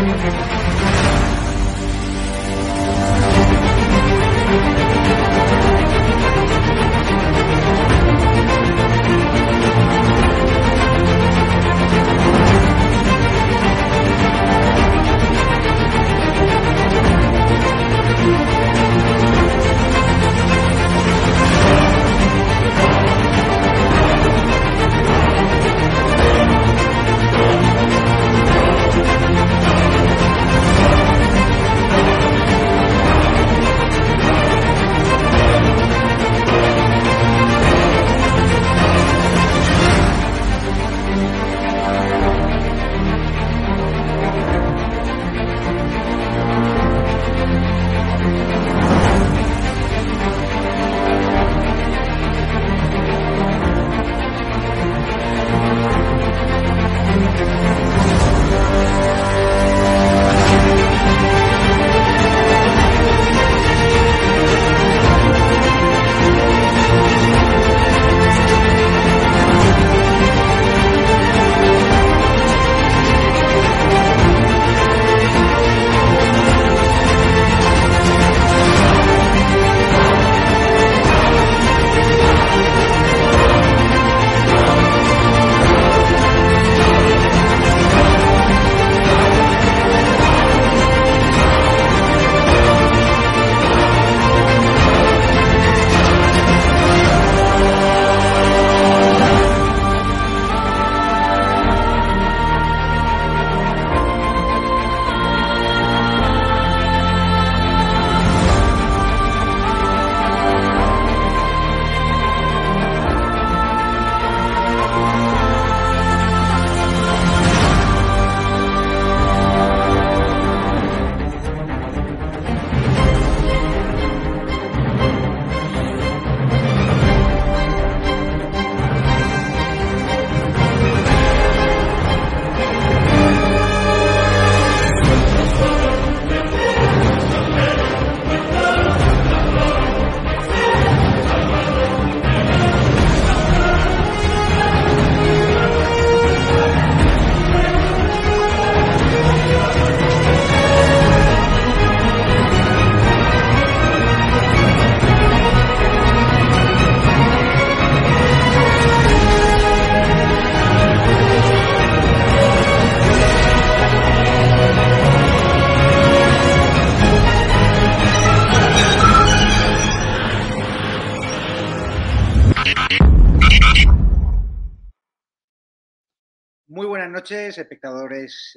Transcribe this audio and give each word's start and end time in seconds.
Gracias. 0.00 1.27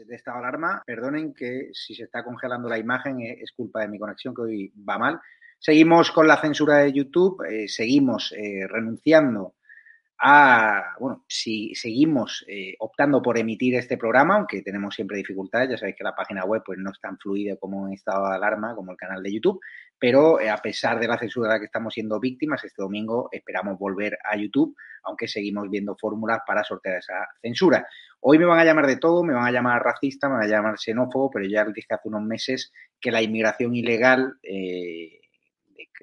De 0.06 0.16
esta 0.16 0.38
alarma. 0.38 0.84
Perdonen 0.86 1.34
que 1.34 1.70
si 1.74 1.96
se 1.96 2.04
está 2.04 2.24
congelando 2.24 2.70
la 2.70 2.78
imagen 2.78 3.22
eh, 3.22 3.40
es 3.42 3.52
culpa 3.52 3.82
de 3.82 3.88
mi 3.88 4.00
conexión 4.00 4.34
que 4.34 4.42
hoy 4.42 4.74
va 4.88 4.98
mal. 4.98 5.20
Seguimos 5.60 6.12
con 6.12 6.28
la 6.28 6.42
censura 6.42 6.78
de 6.78 6.92
YouTube, 6.92 7.44
eh, 7.48 7.68
seguimos 7.68 8.34
eh, 8.36 8.66
renunciando 8.68 9.56
a, 10.24 10.96
bueno, 11.00 11.24
si 11.28 11.74
seguimos 11.74 12.46
optando 12.80 13.22
por 13.22 13.38
emitir 13.38 13.76
este 13.76 13.98
programa, 13.98 14.36
aunque 14.36 14.62
tenemos 14.62 14.94
siempre 14.94 15.18
dificultades, 15.18 15.70
ya 15.70 15.78
sabéis 15.78 15.96
que 15.98 16.04
la 16.04 16.16
página 16.16 16.46
web 16.46 16.62
pues 16.66 16.78
no 16.78 16.92
es 16.92 17.00
tan 17.00 17.18
fluida 17.18 17.56
como 17.58 17.88
en 17.88 17.94
estado 17.94 18.30
de 18.30 18.36
alarma, 18.36 18.76
como 18.76 18.92
el 18.92 18.98
canal 18.98 19.24
de 19.24 19.34
YouTube, 19.34 19.60
pero 19.98 20.38
a 20.40 20.58
pesar 20.58 21.00
de 21.00 21.08
la 21.08 21.18
censura 21.18 21.48
de 21.48 21.56
la 21.56 21.60
que 21.60 21.66
estamos 21.66 21.94
siendo 21.94 22.20
víctimas, 22.20 22.64
este 22.64 22.82
domingo 22.82 23.30
esperamos 23.32 23.78
volver 23.78 24.18
a 24.24 24.36
YouTube, 24.36 24.76
aunque 25.04 25.28
seguimos 25.28 25.70
viendo 25.70 25.96
fórmulas 26.00 26.40
para 26.46 26.64
sortear 26.64 26.98
esa 26.98 27.28
censura. 27.42 27.88
Hoy 28.20 28.38
me 28.38 28.46
van 28.46 28.60
a 28.60 28.66
llamar 28.66 28.88
de 28.88 28.98
todo, 28.98 29.24
me 29.24 29.34
van 29.34 29.46
a 29.46 29.52
llamar 29.52 29.84
racista, 29.84 30.28
me 30.28 30.36
van 30.36 30.44
a 30.44 30.48
llamar 30.48 30.78
xenófobo, 30.78 31.32
pero 31.32 31.46
ya 31.46 31.64
les 31.66 31.74
dije 31.74 31.94
hace 31.94 32.08
unos 32.08 32.22
meses 32.22 32.72
que 33.00 33.12
la 33.12 33.22
inmigración 33.22 33.76
ilegal 33.76 34.40
eh, 34.44 35.22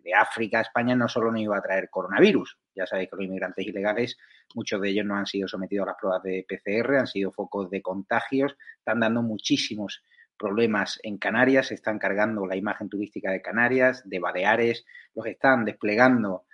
de, 0.03 0.15
África 0.15 0.59
a 0.59 0.63
España 0.63 0.97
no 0.97 1.09
solo 1.09 1.31
nos 1.31 1.41
iba 1.41 1.57
a 1.57 1.63
traer 1.63 1.89
coronavirus. 1.91 2.59
Ya 2.79 2.87
sabéis 2.87 3.11
que 3.11 3.17
los 3.17 3.27
inmigrantes 3.27 3.67
ilegales, 3.67 4.17
muchos 4.55 4.81
de 4.81 4.91
ellos 4.91 5.05
no 5.05 5.17
han 5.17 5.27
sido 5.27 5.49
sometidos 5.49 5.85
a 5.85 5.91
las 5.91 5.97
pruebas 6.01 6.23
de 6.23 6.47
PCR, 6.49 6.97
han 6.97 7.07
sido 7.07 7.33
focos 7.33 7.71
de 7.71 7.83
contagios, 7.83 8.57
están 8.79 9.01
dando 9.01 9.23
muchísimos 9.23 10.03
problemas 10.39 11.01
en 11.03 11.19
Canarias, 11.19 11.67
se 11.67 11.75
están 11.75 11.99
cargando 11.99 12.47
la 12.47 12.57
imagen 12.57 12.89
turística 12.89 13.31
de 13.33 13.43
Canarias, 13.43 14.09
de 14.09 14.21
Baleares, 14.21 14.87
los 15.15 15.27
están 15.27 15.65
desplegando 15.65 16.45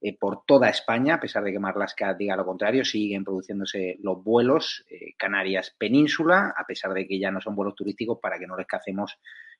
eh, 0.00 0.16
por 0.18 0.44
toda 0.44 0.68
España, 0.68 1.14
a 1.14 1.20
pesar 1.20 1.44
de 1.44 1.52
que 1.52 1.58
Marlaska 1.58 2.14
diga 2.14 2.36
lo 2.36 2.44
contrario, 2.44 2.84
siguen 2.84 3.24
produciéndose 3.24 3.98
los 4.00 4.22
vuelos 4.22 4.84
eh, 4.88 5.14
Canarias 5.16 5.74
Península, 5.78 6.54
a 6.56 6.64
pesar 6.64 6.92
de 6.92 7.06
que 7.06 7.18
ya 7.18 7.30
no 7.30 7.40
son 7.40 7.54
vuelos 7.54 7.74
turísticos 7.74 8.18
para 8.20 8.38
que 8.38 8.46
no 8.46 8.56
les 8.56 8.66
cacemos 8.66 9.18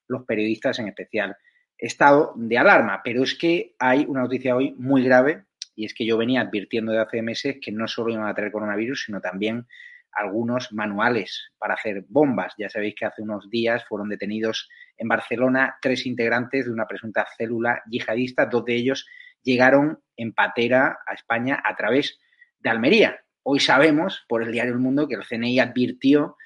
los 0.09 0.25
periodistas, 0.25 0.79
en 0.79 0.89
especial 0.89 1.37
estado 1.79 2.33
de 2.37 2.59
alarma. 2.59 3.03
Pero 3.05 3.23
es 3.23 3.37
que 3.37 3.75
hay 3.79 4.05
una 4.09 4.23
noticia 4.23 4.57
hoy 4.57 4.75
muy 4.79 5.05
grave 5.05 5.45
y 5.75 5.85
es 5.85 5.95
que 5.95 6.07
yo 6.07 6.19
venía 6.19 6.41
advirtiendo 6.41 6.93
de 6.93 7.01
hace 7.01 7.23
meses 7.23 7.57
que 7.61 7.73
no 7.73 7.89
solo 7.89 8.13
iban 8.13 8.27
a 8.27 8.35
traer 8.35 8.53
coronavirus, 8.53 9.05
sino 9.05 9.21
también 9.21 9.67
algunos 10.13 10.73
manuales 10.73 11.53
para 11.59 11.75
hacer 11.75 12.05
bombas. 12.09 12.55
Ya 12.59 12.69
sabéis 12.69 12.95
que 12.95 13.07
hace 13.07 13.23
unos 13.23 13.49
días 13.51 13.85
fueron 13.89 14.09
detenidos 14.09 14.69
en 14.99 15.09
Barcelona 15.09 15.77
tres 15.81 16.07
integrantes 16.07 16.67
de 16.67 16.73
una 16.73 16.87
presunta 16.87 17.27
célula 17.37 17.83
yihadista, 17.89 18.47
dos 18.47 18.65
de 18.65 18.75
ellos 18.75 19.07
llegaron 19.43 19.99
en 20.17 20.33
patera 20.33 20.99
a 21.07 21.15
España 21.15 21.61
a 21.65 21.75
través 21.75 22.19
de 22.61 22.71
Almería. 22.71 23.21
Hoy 23.43 23.59
sabemos 23.59 24.25
por 24.29 24.43
el 24.43 24.53
diario 24.53 24.73
El 24.73 24.79
Mundo 24.79 25.09
que 25.09 25.17
el 25.17 25.27
CNI 25.27 25.59
advirtió 25.59 26.37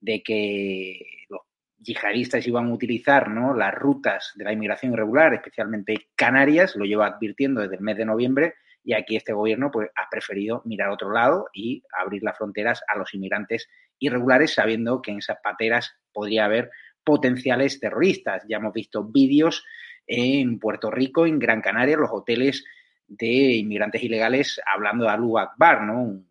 de 0.00 0.22
que 0.22 1.00
los 1.28 1.40
yihadistas 1.78 2.46
iban 2.46 2.66
a 2.66 2.74
utilizar 2.74 3.30
¿no? 3.30 3.54
las 3.54 3.74
rutas 3.74 4.32
de 4.36 4.44
la 4.44 4.52
inmigración 4.52 4.92
irregular, 4.92 5.34
especialmente 5.34 6.10
Canarias, 6.14 6.76
lo 6.76 6.84
lleva 6.84 7.06
advirtiendo 7.06 7.62
desde 7.62 7.76
el 7.76 7.80
mes 7.80 7.96
de 7.96 8.04
noviembre, 8.04 8.54
y 8.84 8.92
aquí 8.92 9.16
este 9.16 9.32
gobierno 9.32 9.70
pues, 9.70 9.90
ha 9.96 10.08
preferido 10.10 10.62
mirar 10.64 10.90
a 10.90 10.92
otro 10.92 11.10
lado 11.10 11.48
y 11.52 11.82
abrir 11.98 12.22
las 12.22 12.36
fronteras 12.36 12.82
a 12.86 12.96
los 12.98 13.12
inmigrantes 13.14 13.68
irregulares, 13.98 14.54
sabiendo 14.54 15.00
que 15.00 15.10
en 15.10 15.18
esas 15.18 15.38
pateras 15.42 15.96
podría 16.12 16.44
haber 16.44 16.70
potenciales 17.02 17.80
terroristas. 17.80 18.44
Ya 18.48 18.58
hemos 18.58 18.74
visto 18.74 19.02
vídeos 19.02 19.64
en 20.06 20.58
Puerto 20.58 20.90
Rico, 20.90 21.26
en 21.26 21.38
Gran 21.38 21.62
Canaria, 21.62 21.96
los 21.96 22.10
hoteles 22.12 22.64
de 23.06 23.56
inmigrantes 23.56 24.02
ilegales 24.02 24.60
hablando 24.66 25.04
de 25.04 25.10
Alu 25.10 25.38
Akbar, 25.38 25.82
¿no? 25.82 26.02
Un, 26.02 26.28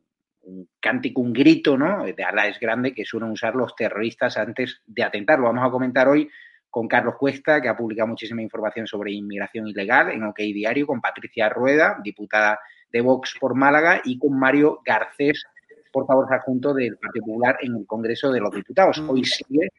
cántico, 0.79 1.21
un 1.21 1.31
grito, 1.31 1.77
¿no? 1.77 2.03
De 2.03 2.23
Alá 2.23 2.49
es 2.49 2.59
grande 2.59 2.93
que 2.93 3.05
suelen 3.05 3.29
usar 3.29 3.55
los 3.55 3.75
terroristas 3.77 4.37
antes 4.37 4.81
de 4.85 5.01
atentar. 5.01 5.39
Lo 5.39 5.45
vamos 5.45 5.65
a 5.65 5.71
comentar 5.71 6.09
hoy 6.09 6.29
con 6.73 6.87
Carlos 6.87 7.17
Cuesta, 7.19 7.61
que 7.61 7.69
ha 7.69 7.77
publicado 7.77 8.07
muchísima 8.07 8.41
información 8.41 8.87
sobre 8.87 9.11
inmigración 9.11 9.67
ilegal 9.67 10.09
en 10.09 10.23
OK 10.23 10.39
Diario, 10.39 10.87
con 10.87 11.01
Patricia 11.01 11.47
Rueda, 11.47 11.99
diputada 12.03 12.59
de 12.91 12.99
Vox 12.99 13.35
por 13.39 13.53
Málaga, 13.53 14.01
y 14.03 14.17
con 14.17 14.39
Mario 14.39 14.79
Garcés, 14.83 15.45
portavoz 15.91 16.31
adjunto 16.31 16.73
del 16.73 16.97
Partido 16.97 17.25
Popular 17.27 17.57
en 17.61 17.75
el 17.75 17.85
Congreso 17.85 18.31
de 18.31 18.39
los 18.39 18.51
Diputados. 18.51 18.97
Hoy 19.07 19.23
sigue 19.23 19.69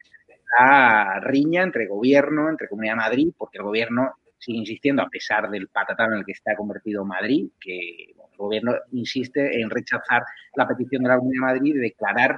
la 0.57 1.19
riña 1.19 1.63
entre 1.63 1.85
gobierno, 1.85 2.49
entre 2.49 2.69
Comunidad 2.69 2.93
de 2.93 2.99
Madrid, 2.99 3.33
porque 3.37 3.57
el 3.57 3.65
gobierno 3.65 4.13
sigue 4.37 4.59
insistiendo, 4.59 5.01
a 5.01 5.09
pesar 5.09 5.49
del 5.49 5.67
patatán 5.67 6.13
en 6.13 6.19
el 6.19 6.25
que 6.25 6.31
está 6.31 6.55
convertido 6.55 7.03
Madrid, 7.03 7.49
que 7.59 8.13
el 8.15 8.37
gobierno 8.37 8.73
insiste 8.93 9.59
en 9.59 9.69
rechazar 9.69 10.23
la 10.55 10.65
petición 10.65 11.03
de 11.03 11.09
la 11.09 11.17
Comunidad 11.17 11.41
de 11.41 11.53
Madrid 11.55 11.73
de 11.73 11.81
declarar 11.81 12.37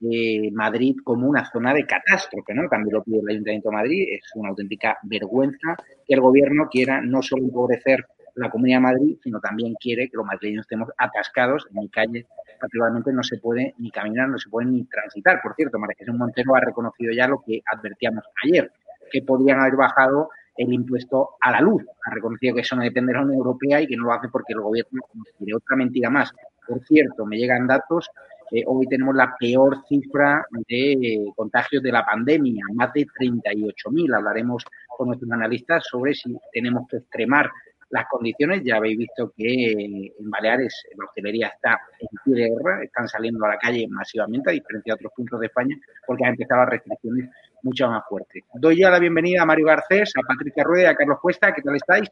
eh, 0.00 0.50
Madrid 0.52 0.96
como 1.02 1.28
una 1.28 1.44
zona 1.50 1.74
de 1.74 1.86
catástrofe, 1.86 2.54
¿no? 2.54 2.68
También 2.68 2.94
lo 2.94 3.02
pide 3.02 3.20
el 3.20 3.28
Ayuntamiento 3.28 3.70
de 3.70 3.76
Madrid, 3.76 4.08
es 4.10 4.30
una 4.34 4.50
auténtica 4.50 4.98
vergüenza 5.02 5.76
que 6.06 6.14
el 6.14 6.20
gobierno 6.20 6.68
quiera 6.70 7.00
no 7.00 7.22
solo 7.22 7.44
empobrecer 7.44 8.06
la 8.36 8.50
Comunidad 8.50 8.78
de 8.78 8.82
Madrid, 8.82 9.18
sino 9.22 9.40
también 9.40 9.74
quiere 9.74 10.08
que 10.08 10.16
los 10.16 10.24
madrileños 10.24 10.62
estemos 10.62 10.88
atascados 10.96 11.66
en 11.70 11.80
mi 11.80 11.88
calle. 11.88 12.26
Particularmente 12.60 13.12
no 13.12 13.22
se 13.22 13.38
puede 13.38 13.74
ni 13.78 13.90
caminar, 13.90 14.28
no 14.28 14.38
se 14.38 14.48
puede 14.48 14.68
ni 14.68 14.84
transitar. 14.84 15.40
Por 15.42 15.54
cierto, 15.54 15.78
María 15.78 15.96
Jesús 15.98 16.14
Montero 16.14 16.54
ha 16.54 16.60
reconocido 16.60 17.12
ya 17.12 17.26
lo 17.26 17.42
que 17.44 17.60
advertíamos 17.66 18.24
ayer, 18.44 18.70
que 19.10 19.22
podrían 19.22 19.60
haber 19.60 19.76
bajado 19.76 20.30
el 20.56 20.72
impuesto 20.72 21.30
a 21.40 21.52
la 21.52 21.60
luz. 21.60 21.84
Ha 22.04 22.14
reconocido 22.14 22.54
que 22.54 22.60
eso 22.60 22.76
no 22.76 22.82
depende 22.82 23.12
de 23.12 23.18
la 23.18 23.24
Unión 23.24 23.38
Europea 23.38 23.80
y 23.80 23.86
que 23.86 23.96
no 23.96 24.04
lo 24.04 24.12
hace 24.12 24.28
porque 24.28 24.52
el 24.52 24.60
gobierno 24.60 25.02
quiere 25.36 25.54
otra 25.54 25.76
mentira 25.76 26.10
más. 26.10 26.32
Por 26.66 26.84
cierto, 26.84 27.24
me 27.24 27.38
llegan 27.38 27.66
datos 27.66 28.10
eh, 28.50 28.62
hoy 28.66 28.86
tenemos 28.86 29.14
la 29.14 29.34
peor 29.38 29.84
cifra 29.88 30.46
de 30.68 31.32
contagios 31.36 31.82
de 31.82 31.92
la 31.92 32.04
pandemia, 32.04 32.64
más 32.74 32.92
de 32.92 33.06
38.000. 33.06 34.16
Hablaremos 34.16 34.64
con 34.88 35.08
nuestros 35.08 35.30
analistas 35.30 35.84
sobre 35.86 36.14
si 36.14 36.36
tenemos 36.52 36.88
que 36.88 36.98
extremar 36.98 37.50
las 37.90 38.06
condiciones. 38.06 38.62
Ya 38.64 38.76
habéis 38.76 38.98
visto 38.98 39.32
que 39.36 39.72
en 39.72 40.30
Baleares 40.30 40.86
la 40.96 41.04
hostelería 41.04 41.48
está 41.48 41.80
en 42.00 42.08
pie 42.24 42.42
de 42.42 42.50
guerra, 42.50 42.82
están 42.82 43.08
saliendo 43.08 43.44
a 43.44 43.50
la 43.50 43.58
calle 43.58 43.86
masivamente, 43.88 44.50
a 44.50 44.54
diferencia 44.54 44.92
de 44.92 44.94
otros 44.94 45.12
puntos 45.14 45.40
de 45.40 45.46
España, 45.46 45.76
porque 46.06 46.24
han 46.24 46.30
empezado 46.30 46.60
las 46.62 46.70
restricciones 46.70 47.30
mucho 47.62 47.88
más 47.88 48.04
fuertes. 48.08 48.44
Doy 48.54 48.78
ya 48.78 48.90
la 48.90 48.98
bienvenida 48.98 49.42
a 49.42 49.46
Mario 49.46 49.66
Garcés, 49.66 50.12
a 50.16 50.26
Patricia 50.26 50.64
Rueda 50.64 50.90
a 50.90 50.96
Carlos 50.96 51.18
Cuesta. 51.20 51.52
¿Qué 51.52 51.62
tal 51.62 51.76
estáis? 51.76 52.08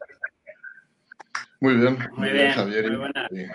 Muy 1.59 1.77
bien, 1.77 1.97
muy 2.15 2.29
bien, 2.29 2.51
Javier. 2.51 2.87
Muy 2.89 2.97
buena, 2.97 3.27
muy 3.31 3.47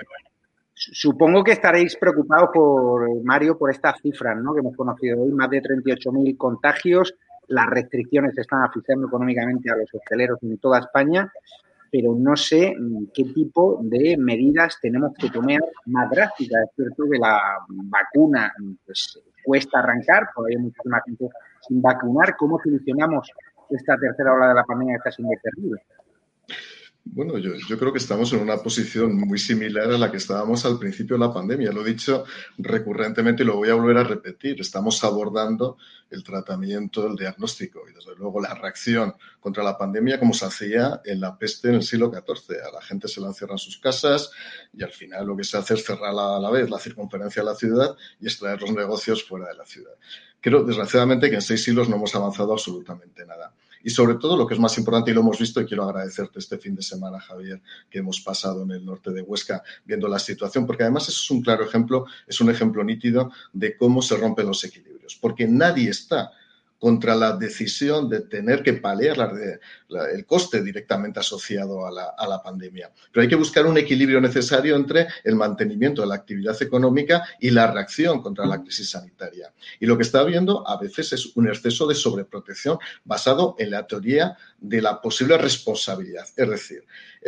Supongo 0.93 1.45
que 1.45 1.53
estaréis 1.53 1.97
preocupados 1.97 2.51
por 2.53 3.23
Mario 3.25 3.57
por 3.57 3.71
estas 3.71 4.01
cifras 4.01 4.37
¿no? 4.43 4.53
que 4.55 4.61
hemos 4.61 4.77
conocido 4.77 5.23
hoy, 5.23 5.31
más 5.33 5.51
de 5.51 5.63
38.000 5.63 6.37
contagios, 6.37 7.15
las 7.49 7.67
restricciones 7.67 8.37
están 8.39 8.63
asfixiando 8.63 9.07
económicamente 9.07 9.71
a 9.71 9.77
los 9.77 9.93
hosteleros 9.93 10.39
en 10.43 10.59
toda 10.59 10.79
España 10.79 11.31
pero 11.93 12.15
no 12.15 12.35
sé 12.37 12.75
mm, 12.77 13.09
qué 13.13 13.25
tipo 13.25 13.79
de 13.83 14.17
medidas 14.17 14.79
tenemos 14.81 15.13
que 15.15 15.29
tomar 15.29 15.61
más 15.87 16.11
drásticas. 16.11 16.65
Es 16.65 16.75
cierto 16.75 17.05
que 17.09 17.19
la 17.19 17.39
vacuna 17.69 18.51
pues, 18.87 19.21
cuesta 19.45 19.81
arrancar, 19.81 20.27
todavía 20.35 20.57
hay 20.57 20.65
muchísima 20.65 21.03
gente 21.05 21.29
sin 21.69 21.83
vacunar. 21.83 22.35
¿Cómo 22.39 22.59
solucionamos 22.65 23.31
esta 23.69 23.99
tercera 23.99 24.33
ola 24.33 24.49
de 24.49 24.55
la 24.55 24.65
pandemia 24.65 24.95
que 24.95 24.99
está 24.99 25.13
siendo 25.13 25.35
terrible? 25.43 25.83
Bueno, 27.05 27.37
yo, 27.37 27.79
creo 27.79 27.93
que 27.93 27.99
estamos 27.99 28.33
en 28.33 28.41
una 28.41 28.59
posición 28.59 29.17
muy 29.17 29.37
similar 29.37 29.91
a 29.91 29.99
la 29.99 30.11
que 30.11 30.19
estábamos 30.19 30.65
al 30.65 30.79
principio 30.79 31.17
de 31.17 31.27
la 31.27 31.33
pandemia. 31.33 31.73
Lo 31.73 31.85
he 31.85 31.91
dicho 31.91 32.25
recurrentemente 32.59 33.43
y 33.43 33.47
lo 33.47 33.57
voy 33.57 33.71
a 33.71 33.75
volver 33.75 33.97
a 33.99 34.05
repetir. 34.05 34.61
Estamos 34.61 35.03
abordando 35.03 35.79
el 36.11 36.23
tratamiento, 36.23 37.07
el 37.09 37.17
diagnóstico 37.17 37.83
y, 37.91 37.93
desde 37.93 38.15
luego, 38.15 38.41
la 38.41 38.55
reacción 38.55 39.15
contra 39.41 39.65
la 39.65 39.77
pandemia 39.77 40.21
como 40.21 40.33
se 40.33 40.47
hacía 40.47 41.01
en 41.05 41.21
la 41.21 41.37
peste 41.37 41.69
en 41.69 41.75
el 41.75 41.83
siglo 41.83 42.11
XIV. 42.13 42.57
A 42.69 42.73
la 42.73 42.81
gente 42.81 43.09
se 43.09 43.21
la 43.21 43.29
encierra 43.29 43.55
en 43.55 43.59
sus 43.59 43.79
casas 43.79 44.31
y 44.73 44.85
al 44.85 44.93
final 44.93 45.27
lo 45.27 45.37
que 45.37 45.45
se 45.45 45.59
hace 45.59 45.75
es 45.75 45.85
cerrar 45.85 46.15
a 46.17 46.39
la 46.39 46.51
vez 46.51 46.71
la 46.71 46.79
circunferencia 46.79 47.43
de 47.43 47.47
la 47.47 47.57
ciudad 47.57 47.97
y 48.21 48.27
extraer 48.27 48.61
los 48.61 48.73
negocios 48.73 49.25
fuera 49.25 49.49
de 49.49 49.55
la 49.55 49.67
ciudad. 49.67 49.95
Creo, 50.41 50.63
desgraciadamente, 50.63 51.29
que 51.29 51.37
en 51.37 51.43
seis 51.43 51.65
siglos 51.65 51.89
no 51.89 51.97
hemos 51.97 52.15
avanzado 52.15 52.53
absolutamente 52.53 53.27
nada. 53.27 53.53
Y 53.85 53.91
sobre 53.91 54.15
todo, 54.15 54.37
lo 54.37 54.47
que 54.47 54.55
es 54.55 54.61
más 54.61 54.77
importante, 54.79 55.11
y 55.11 55.15
lo 55.15 55.21
hemos 55.21 55.39
visto, 55.39 55.61
y 55.61 55.67
quiero 55.67 55.85
agradecerte 55.85 56.39
este 56.39 56.59
fin 56.59 56.75
de 56.75 56.83
semana, 56.83 57.21
Javier, 57.21 57.61
que 57.91 57.99
hemos 57.99 58.21
pasado 58.21 58.63
en 58.63 58.71
el 58.73 58.85
norte 58.85 59.11
de 59.11 59.23
Huesca 59.23 59.63
viendo 59.85 60.09
la 60.09 60.19
situación, 60.19 60.67
porque 60.67 60.83
además 60.83 61.09
eso 61.09 61.21
es 61.23 61.31
un 61.31 61.43
claro 61.43 61.65
ejemplo, 61.65 62.07
es 62.27 62.41
un 62.41 62.51
ejemplo 62.51 62.85
nítido 62.85 63.31
de 63.53 63.77
cómo 63.77 64.03
se 64.03 64.17
rompen 64.17 64.47
los 64.47 64.63
equilibrios, 64.65 65.17
porque 65.21 65.47
nadie 65.47 65.91
está 65.91 66.33
contra 66.83 67.15
la 67.15 67.37
decisión 67.37 68.09
de 68.09 68.23
tener 68.23 68.61
que 68.65 68.73
paliar 68.73 69.31
el 70.13 70.27
coste 70.27 70.65
directamente 70.65 71.21
asociado 71.21 71.87
a 71.87 71.93
la, 71.93 72.43
pandemia. 72.43 72.91
Pero 73.13 73.23
hay 73.23 73.29
que 73.29 73.37
buscar 73.37 73.67
un 73.67 73.79
equilibrio 73.79 74.21
necesario 74.21 74.75
entre 74.75 75.07
el 75.23 75.37
mantenimiento 75.37 76.03
de 76.03 76.09
la 76.09 76.17
actividad 76.17 76.61
económica 76.61 77.23
y 77.39 77.51
la 77.51 77.71
reacción 77.71 78.21
contra 78.21 78.47
la 78.47 78.61
crisis 78.61 78.91
sanitaria. 78.91 79.53
Y 79.79 79.87
lo 79.87 79.97
que 79.97 80.03
está 80.03 80.19
habiendo 80.19 80.69
a 80.69 80.77
veces 80.77 81.13
es 81.13 81.37
un 81.37 81.47
exceso 81.47 81.87
de 81.87 81.95
sobreprotección 81.95 82.79
basado 83.05 83.55
en 83.61 83.71
la 83.71 83.87
teoría 83.87 84.37
de 84.59 84.83
la 84.83 85.01
posible 85.01 85.39
responsabilidad. 85.39 86.27
Es 86.37 86.51
decir, 86.51 86.85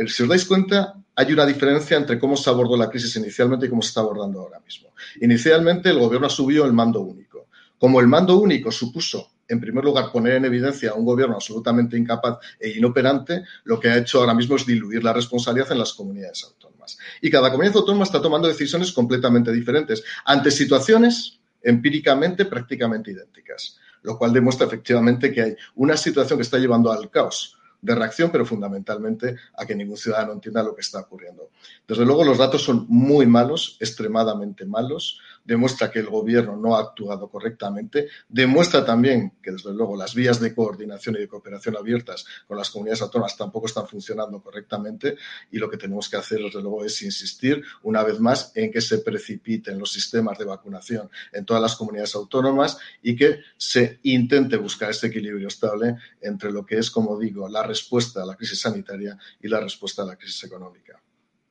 si 0.09 0.25
os 0.25 0.29
dais 0.29 0.47
cuenta, 0.47 0.97
hay 1.15 1.33
una 1.33 1.47
diferencia 1.47 1.97
entre 1.97 2.19
cómo 2.19 2.37
se 2.37 2.51
abordó 2.51 2.77
la 2.77 2.91
crisis 2.91 3.15
inicialmente 3.15 3.67
y 3.67 3.69
cómo 3.69 3.83
se 3.83 3.91
está 3.91 4.01
abordando 4.01 4.41
ahora 4.41 4.59
mismo. 4.59 4.89
Inicialmente 5.21 5.91
el 5.91 6.01
gobierno 6.01 6.29
subió 6.29 6.65
el 6.65 6.73
mando 6.73 7.03
único. 7.03 7.47
Como 7.79 8.01
el 8.01 8.09
mando 8.09 8.39
único 8.39 8.73
supuso, 8.73 9.34
en 9.49 9.61
primer 9.61 9.85
lugar, 9.85 10.11
poner 10.11 10.35
en 10.35 10.45
evidencia 10.45 10.91
a 10.91 10.95
un 10.95 11.05
gobierno 11.05 11.35
absolutamente 11.35 11.97
incapaz 11.97 12.39
e 12.59 12.71
inoperante, 12.71 13.45
lo 13.65 13.79
que 13.79 13.89
ha 13.89 13.99
hecho 13.99 14.21
ahora 14.21 14.35
mismo 14.35 14.57
es 14.57 14.67
diluir 14.67 15.03
la 15.03 15.13
responsabilidad 15.13 15.73
en 15.73 15.79
las 15.79 15.93
comunidades 15.93 16.45
autónomas. 16.45 16.99
Y 17.21 17.31
cada 17.31 17.51
comunidad 17.51 17.77
autónoma 17.77 18.05
está 18.05 18.21
tomando 18.21 18.49
decisiones 18.49 18.93
completamente 18.93 19.53
diferentes 19.53 20.03
ante 20.25 20.51
situaciones 20.51 21.39
empíricamente 21.63 22.45
prácticamente 22.45 23.11
idénticas, 23.11 23.79
lo 24.03 24.19
cual 24.19 24.33
demuestra 24.33 24.67
efectivamente 24.67 25.33
que 25.33 25.43
hay 25.43 25.57
una 25.77 25.97
situación 25.97 26.39
que 26.39 26.43
está 26.43 26.59
llevando 26.59 26.93
al 26.93 27.11
caos 27.11 27.57
de 27.85 27.95
reacción, 27.95 28.31
pero 28.31 28.47
fundamentalmente 28.47 29.37
a 29.55 29.67
que 29.67 29.75
ningún 29.75 29.99
ciudadano 29.99 30.33
entienda 30.33 30.63
lo 30.63 30.75
que 30.75 30.81
está 30.81 31.01
ocurriendo. 31.01 31.51
Desde 31.87 32.07
luego, 32.07 32.25
los 32.25 32.39
datos 32.39 32.63
son 32.63 32.87
muy 32.89 33.27
malos, 33.27 33.77
extremadamente 33.79 34.65
malos 34.65 35.21
demuestra 35.45 35.91
que 35.91 36.01
el 36.01 36.09
gobierno 36.09 36.57
no 36.57 36.77
ha 36.77 36.81
actuado 36.81 37.29
correctamente, 37.29 38.09
demuestra 38.29 38.85
también 38.85 39.35
que, 39.43 39.53
desde 39.53 39.73
luego, 39.73 39.97
las 39.97 40.15
vías 40.15 40.41
de 40.41 40.55
coordinación 40.55 41.17
y 41.17 41.21
de 41.21 41.29
cooperación 41.29 41.77
abiertas 41.77 42.25
con 42.47 42.57
las 42.57 42.71
comunidades 42.71 43.03
autónomas 43.03 43.37
tampoco 43.37 43.67
están 43.67 43.87
funcionando 43.87 44.43
correctamente 44.43 45.17
y 45.51 45.59
lo 45.59 45.71
que 45.71 45.77
tenemos 45.77 46.09
que 46.09 46.17
hacer, 46.17 46.41
desde 46.41 46.63
luego, 46.63 46.85
es 46.85 47.01
insistir 47.03 47.63
una 47.83 48.03
vez 48.03 48.19
más 48.21 48.53
en 48.55 48.73
que 48.73 48.81
se 48.81 48.99
precipiten 48.99 49.79
los 49.79 49.93
sistemas 49.93 50.39
de 50.39 50.45
vacunación 50.45 51.11
en 51.33 51.45
todas 51.45 51.63
las 51.63 51.77
comunidades 51.77 52.15
autónomas 52.15 52.79
y 53.03 53.15
que 53.15 53.41
se 53.57 54.01
intente 54.03 54.57
buscar 54.57 54.91
este 54.91 55.09
equilibrio 55.09 55.49
estable 55.49 55.97
entre 56.21 56.51
lo 56.51 56.65
que 56.65 56.79
es, 56.79 56.91
como 56.91 57.19
digo, 57.19 57.49
la 57.49 57.63
respuesta 57.63 58.23
a 58.23 58.27
la 58.27 58.37
crisis 58.37 58.61
sanitaria 58.61 59.19
y 59.41 59.49
la 59.49 59.61
respuesta 59.61 60.03
a 60.03 60.07
la 60.07 60.17
crisis 60.17 60.45
económica. 60.45 61.04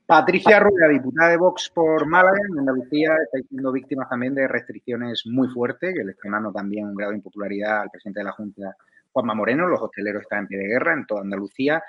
Patricia 0.05 0.60
Rueda, 0.60 0.89
diputada 0.89 1.29
de 1.29 1.38
Vox 1.38 1.72
por 1.74 2.05
Málaga, 2.05 2.38
en 2.50 2.60
Andalucía, 2.60 3.15
está 3.24 3.48
siendo 3.48 3.72
víctima 3.72 4.07
también 4.10 4.36
de 4.36 4.48
restricciones 4.48 5.24
muy 5.25 5.48
fuertes, 5.48 5.93
que 5.95 6.03
le 6.03 6.12
están 6.12 6.33
dando 6.33 6.51
también 6.51 6.88
un 6.88 6.95
grado 6.95 7.12
de 7.12 7.17
impopularidad 7.17 7.81
al 7.81 7.89
presidente 7.89 8.19
de 8.19 8.25
la 8.25 8.33
Junta, 8.33 8.75
Juanma 9.13 9.33
Moreno. 9.33 9.65
Los 9.65 9.81
hosteleros 9.81 10.24
están 10.24 10.39
en 10.39 10.48
pie 10.48 10.57
de 10.57 10.67
guerra 10.67 10.93
en 10.93 11.05
toda 11.05 11.22
Andalucía. 11.22 11.81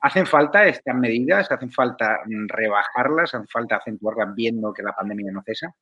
¿Hacen 0.00 0.26
falta 0.26 0.66
estas 0.66 0.94
medidas? 0.96 1.50
¿Hacen 1.50 1.70
falta 1.70 2.20
rebajarlas? 2.48 3.34
¿Hacen 3.34 3.48
falta 3.48 3.76
acentuarlas 3.76 4.34
viendo 4.34 4.72
que 4.72 4.82
la 4.82 4.94
pandemia 4.94 5.30
no 5.30 5.42
cesa? 5.42 5.74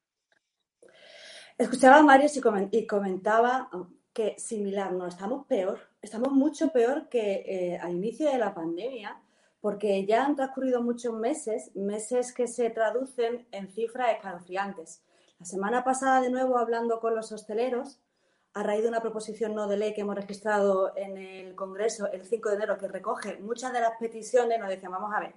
Escuchaba 1.56 1.98
a 1.98 2.02
Mario 2.02 2.28
y 2.72 2.86
comentaba 2.86 3.68
que 4.12 4.34
similar, 4.36 4.92
no, 4.92 5.06
estamos 5.06 5.46
peor, 5.46 5.78
estamos 6.00 6.32
mucho 6.32 6.70
peor 6.72 7.08
que 7.08 7.44
eh, 7.46 7.78
al 7.78 7.92
inicio 7.92 8.30
de 8.30 8.38
la 8.38 8.52
pandemia 8.52 9.16
porque 9.62 10.04
ya 10.04 10.26
han 10.26 10.34
transcurrido 10.34 10.82
muchos 10.82 11.14
meses, 11.14 11.70
meses 11.76 12.34
que 12.34 12.48
se 12.48 12.68
traducen 12.68 13.46
en 13.52 13.68
cifras 13.68 14.12
escalofriantes. 14.16 15.04
La 15.38 15.46
semana 15.46 15.84
pasada, 15.84 16.20
de 16.20 16.30
nuevo, 16.30 16.58
hablando 16.58 16.98
con 16.98 17.14
los 17.14 17.30
hosteleros, 17.30 18.00
a 18.54 18.64
raíz 18.64 18.82
de 18.82 18.88
una 18.88 19.00
proposición 19.00 19.54
no 19.54 19.68
de 19.68 19.76
ley 19.76 19.94
que 19.94 20.00
hemos 20.00 20.16
registrado 20.16 20.92
en 20.96 21.16
el 21.16 21.54
Congreso 21.54 22.10
el 22.10 22.24
5 22.24 22.48
de 22.48 22.54
enero, 22.56 22.76
que 22.76 22.88
recoge 22.88 23.38
muchas 23.38 23.72
de 23.72 23.80
las 23.80 23.92
peticiones, 24.00 24.58
nos 24.58 24.68
decían, 24.68 24.90
vamos 24.90 25.12
a 25.14 25.20
ver, 25.20 25.34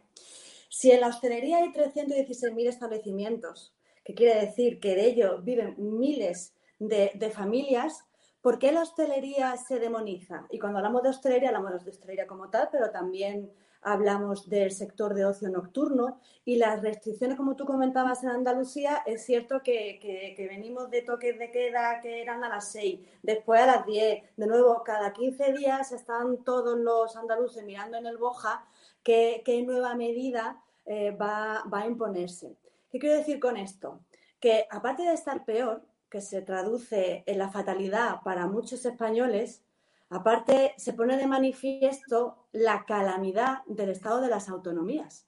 si 0.70 0.91
en 0.91 1.01
la 1.01 1.08
hostelería 1.10 1.60
hay 1.60 1.72
316.000 1.72 2.67
establecimientos, 2.67 3.75
que 4.03 4.15
quiere 4.15 4.41
decir 4.41 4.79
que 4.79 4.96
de 4.96 5.05
ellos 5.05 5.46
viven 5.46 5.75
miles 5.77 6.55
de, 6.79 7.12
de 7.13 7.29
familias, 7.29 8.03
¿por 8.41 8.58
qué 8.58 8.72
la 8.72 8.82
hostelería 8.82 9.55
se 9.58 9.79
demoniza? 9.79 10.48
Y 10.50 10.58
cuando 10.58 10.79
hablamos 10.79 11.03
de 11.03 11.10
hostelería, 11.10 11.50
hablamos 11.50 11.86
de 11.86 11.91
hostelería 11.91 12.25
como 12.25 12.50
tal, 12.50 12.70
pero 12.72 12.89
también 12.89 13.51
hablamos 13.86 14.50
del 14.50 14.72
sector 14.72 15.13
de 15.13 15.25
ocio 15.25 15.48
nocturno 15.50 16.20
y 16.44 16.58
las 16.58 16.82
restricciones, 16.82 17.38
como 17.38 17.56
tú 17.56 17.65
comentabas 17.65 18.24
en 18.24 18.30
Andalucía, 18.30 19.04
es 19.06 19.24
cierto 19.24 19.62
que, 19.63 20.36
venimos 20.50 20.89
de 20.89 21.04
toques 21.04 21.38
de 21.38 21.51
queda 21.51 22.01
que 22.01 22.22
eran 22.22 22.44
a 22.44 22.50
las 22.50 22.72
6, 22.72 23.00
después 23.22 23.62
a 23.62 23.68
las 23.68 23.86
10, 23.86 24.24
de 24.36 24.48
nuevo 24.48 24.84
cada 24.84 25.13
15 25.13 25.54
días 25.54 25.92
están 25.92 26.44
todos 26.44 26.77
los 26.77 27.15
andaluces 27.15 27.63
mirando 27.63 27.98
en 27.98 28.08
el 28.08 28.18
Boja 28.18 28.65
qué, 29.04 29.63
nueva 29.65 29.96
medida 29.96 30.62
eh, 30.86 31.12
va, 31.12 31.63
va 31.72 31.82
a 31.82 31.88
imponerse. 31.88 32.58
¿Qué 32.89 32.98
quiero 32.98 33.18
decir 33.18 33.39
con 33.39 33.56
esto? 33.56 34.00
Que 34.39 34.68
aparte 34.72 35.04
de 35.04 35.13
estar 35.13 35.46
peor, 35.46 35.84
que 36.10 36.22
se 36.22 36.42
traduce 36.42 37.24
en 37.27 37.38
la 37.38 37.50
fatalidad 37.50 38.22
para 38.24 38.48
muchos 38.48 38.86
españoles, 38.86 39.63
Aparte, 40.10 40.74
se 40.78 40.94
pone 40.94 41.18
de 41.18 41.28
manifiesto 41.28 42.48
la 42.52 42.86
calamidad 42.86 43.64
del 43.66 43.90
estado 43.90 44.22
de 44.22 44.30
las 44.30 44.50
autonomías. 44.50 45.28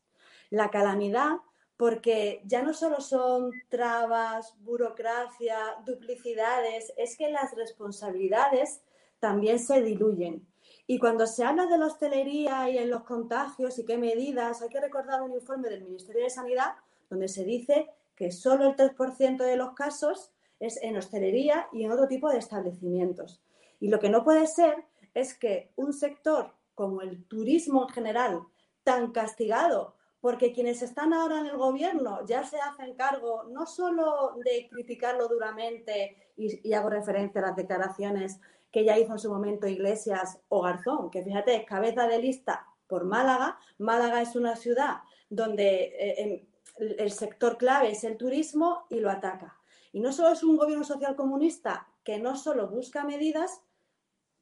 La 0.50 0.70
calamidad 0.70 1.38
porque 1.78 2.42
ya 2.46 2.64
no 2.64 2.74
solo 2.74 3.00
son 3.02 3.52
trabas, 3.70 4.56
burocracia, 4.62 5.58
duplicidades, 5.86 6.92
es 6.98 7.16
que 7.16 7.30
las 7.30 7.56
responsabilidades 7.56 8.82
también 9.20 9.60
se 9.60 9.82
diluyen. 9.82 10.46
Y 10.88 10.98
cuando 11.00 11.28
se 11.28 11.44
habla 11.44 11.68
de 11.68 11.78
la 11.78 11.86
hostelería 11.86 12.70
y 12.70 12.78
en 12.80 12.90
los 12.90 13.04
contagios 13.04 13.78
y 13.78 13.86
qué 13.86 13.98
medidas, 13.98 14.62
hay 14.62 14.70
que 14.70 14.82
recordar 14.82 15.22
un 15.22 15.34
informe 15.34 15.70
del 15.70 15.84
Ministerio 15.84 16.24
de 16.24 16.30
Sanidad 16.30 16.74
donde 17.10 17.28
se 17.28 17.44
dice 17.44 17.90
que 18.16 18.32
solo 18.32 18.70
el 18.70 18.76
3% 18.76 19.38
de 19.38 19.58
los 19.58 19.74
casos 19.74 20.32
es 20.60 20.82
en 20.82 20.98
hostelería 20.98 21.68
y 21.72 21.84
en 21.84 21.92
otro 21.92 22.08
tipo 22.08 22.30
de 22.30 22.40
establecimientos. 22.40 23.42
Y 23.80 23.90
lo 23.90 24.00
que 24.00 24.10
no 24.10 24.24
puede 24.24 24.48
ser 24.48 24.86
es 25.14 25.38
que 25.38 25.72
un 25.76 25.94
sector 25.94 26.54
como 26.76 27.02
el 27.02 27.26
turismo 27.26 27.88
en 27.88 27.94
general, 27.94 28.44
tan 28.84 29.12
castigado, 29.12 29.96
porque 30.22 30.54
quienes 30.54 30.82
están 30.82 31.14
ahora 31.14 31.40
en 31.40 31.48
el 31.48 31.58
gobierno 31.58 32.26
ya 32.26 32.44
se 32.44 32.60
hacen 32.60 32.96
cargo 32.96 33.44
no 33.46 33.66
solo 33.66 34.36
de 34.44 34.68
criticarlo 34.70 35.28
duramente, 35.28 36.32
y, 36.36 36.72
hago 36.74 36.90
referencia 36.90 37.42
a 37.42 37.48
las 37.48 37.56
declaraciones 37.56 38.40
que 38.72 38.84
ya 38.84 38.98
hizo 38.98 39.14
en 39.14 39.20
su 39.20 39.32
momento 39.32 39.68
Iglesias 39.68 40.40
o 40.50 40.62
Garzón, 40.62 41.10
que 41.10 41.24
fíjate, 41.24 41.56
es 41.56 41.66
cabeza 41.66 42.08
de 42.08 42.20
lista 42.20 42.68
por 42.88 43.06
Málaga. 43.06 43.58
Málaga 43.80 44.22
es 44.22 44.36
una 44.36 44.56
ciudad 44.56 44.98
donde 45.30 45.96
eh, 46.00 46.48
el 46.78 47.12
sector 47.12 47.58
clave 47.58 47.92
es 47.92 48.04
el 48.04 48.18
turismo 48.18 48.86
y 48.90 49.00
lo 49.00 49.10
ataca. 49.10 49.58
Y 49.92 50.00
no 50.00 50.12
solo 50.12 50.30
es 50.30 50.44
un 50.44 50.58
gobierno 50.58 50.84
social 50.84 51.16
comunista 51.16 51.88
que 52.04 52.20
no 52.20 52.36
solo 52.38 52.68
busca 52.68 53.04
medidas, 53.04 53.62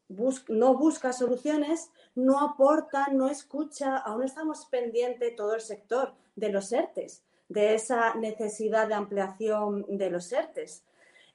no 0.10 0.78
busca 0.78 1.14
soluciones, 1.14 1.92
no 2.14 2.40
aporta, 2.40 3.08
no 3.12 3.28
escucha, 3.28 3.98
aún 3.98 4.24
estamos 4.24 4.66
pendientes 4.66 5.36
todo 5.36 5.56
el 5.56 5.62
sector 5.62 6.14
de 6.36 6.50
los 6.50 6.72
ERTES, 6.72 7.24
de 7.50 7.76
esa 7.76 8.16
necesidad 8.16 8.88
de 8.88 8.94
ampliación 8.94 9.86
de 9.88 10.10
los 10.10 10.32
ERTES. 10.32 10.84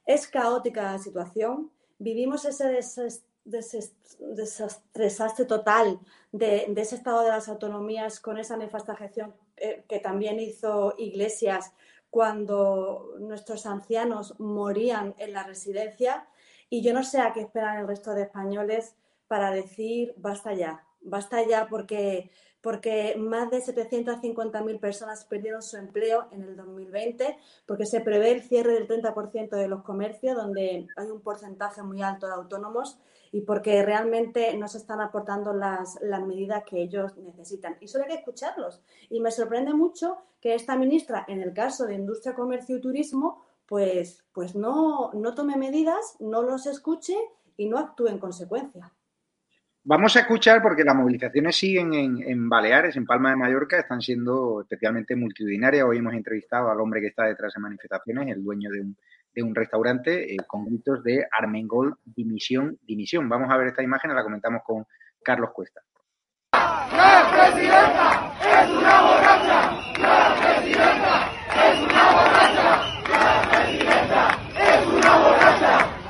Es 0.07 0.29
caótica 0.29 0.93
la 0.93 0.99
situación, 0.99 1.71
vivimos 1.99 2.45
ese 2.45 2.81
desastre 3.45 5.45
total 5.47 6.01
de, 6.33 6.73
ese 6.77 6.97
estado 6.97 7.23
de 7.23 7.29
las 7.29 7.49
autonomías 7.49 8.21
con 8.21 8.39
esa 8.39 8.57
nefasta 8.57 8.97
gestión 8.97 9.35
eh, 9.57 9.85
que 9.89 9.99
también 9.99 10.41
hizo 10.41 10.95
Iglesias 10.97 11.73
cuando 12.11 13.15
nuestros 13.19 13.67
ancianos 13.67 14.39
morían 14.41 15.15
en 15.19 15.33
la 15.33 15.45
residencia 15.45 16.27
y 16.71 16.83
yo 16.83 16.95
no 16.95 17.03
sé 17.03 17.21
a 17.21 17.33
qué 17.33 17.41
esperan 17.41 17.81
el 17.81 17.89
resto 17.89 18.15
de 18.15 18.23
españoles 18.23 18.95
para 19.27 19.51
decir 19.51 20.15
basta 20.17 20.55
ya, 20.55 20.87
basta 21.03 21.47
ya 21.47 21.67
porque, 21.69 22.31
porque 22.61 23.17
más 23.19 23.51
de 23.51 23.59
750.000 23.59 24.81
personas 24.81 25.25
perdieron 25.25 25.63
su 25.63 25.77
empleo 25.77 26.29
en 26.31 26.43
el 26.43 26.57
2020, 26.57 27.37
porque 27.67 27.87
se 27.87 28.01
prevé 28.01 28.31
el 28.33 28.43
cierre 28.43 28.75
del 28.75 28.89
30% 28.89 29.51
de 29.51 29.69
los 29.69 29.83
comercios, 29.83 30.37
donde 30.37 30.87
hay 30.97 31.11
un 31.11 31.21
porcentaje 31.21 31.83
muy 31.83 32.03
alto 32.03 32.27
de 32.27 32.35
autónomos, 32.35 32.99
y 33.33 33.43
porque 33.43 33.85
realmente 33.85 34.57
no 34.57 34.67
se 34.67 34.79
están 34.79 35.01
aportando 35.01 35.53
las, 35.53 35.99
las 36.03 36.23
medidas 36.27 36.65
que 36.65 36.83
ellos 36.83 37.17
necesitan. 37.17 37.77
Y 37.81 37.87
solo 37.87 38.05
hay 38.05 38.11
que 38.11 38.17
escucharlos. 38.17 38.83
Y 39.09 39.21
me 39.21 39.31
sorprende 39.31 39.73
mucho 39.73 40.19
que 40.41 40.55
esta 40.55 40.77
ministra, 40.77 41.25
en 41.29 41.41
el 41.41 41.53
caso 41.53 41.87
de 41.87 41.95
Industria, 41.95 42.35
Comercio 42.35 42.77
y 42.77 42.81
Turismo, 42.81 43.45
pues, 43.71 44.25
pues 44.35 44.57
no, 44.57 45.13
no 45.15 45.33
tome 45.33 45.57
medidas, 45.57 46.17
no 46.19 46.43
los 46.43 46.67
escuche 46.67 47.15
y 47.57 47.69
no 47.69 47.79
actúe 47.79 48.09
en 48.09 48.19
consecuencia. 48.19 48.93
Vamos 49.85 50.17
a 50.17 50.21
escuchar 50.21 50.61
porque 50.61 50.83
las 50.83 50.97
movilizaciones 50.97 51.57
siguen 51.57 51.95
en, 51.95 52.49
Baleares, 52.49 52.97
en 52.97 53.07
Palma 53.07 53.31
de 53.31 53.37
Mallorca, 53.37 53.79
están 53.79 54.01
siendo 54.01 54.63
especialmente 54.63 55.15
multitudinarias. 55.15 55.87
Hoy 55.89 55.99
hemos 55.99 56.15
entrevistado 56.15 56.69
al 56.69 56.81
hombre 56.81 57.01
que 57.01 57.07
está 57.07 57.27
detrás 57.27 57.55
de 57.55 57.61
manifestaciones, 57.61 58.29
el 58.29 58.43
dueño 58.43 58.71
de 58.71 58.81
un, 58.81 58.97
de 59.33 59.43
un 59.45 59.55
restaurante 59.55 60.35
eh, 60.35 60.39
con 60.49 60.67
gritos 60.67 61.05
de 61.05 61.25
Armengol, 61.31 61.97
dimisión, 62.05 62.77
dimisión. 62.83 63.29
Vamos 63.29 63.51
a 63.53 63.57
ver 63.57 63.69
esta 63.69 63.85
imagen, 63.85 64.13
la 64.13 64.25
comentamos 64.25 64.63
con 64.67 64.85
Carlos 65.23 65.51
Cuesta. 65.55 65.81
¡La 66.53 67.31
presidenta 67.31 68.35
es 68.63 68.69
una 68.69 69.03
borracha! 69.03 69.71
¡La 70.01 70.35
presidenta 70.41 71.31
es 71.55 71.81
una 71.81 72.11
borracha! 72.11 72.91
¡La 73.09 73.51
presidenta 73.51 74.39
es 74.59 74.87
una 74.87 75.19
borracha! 75.19 76.01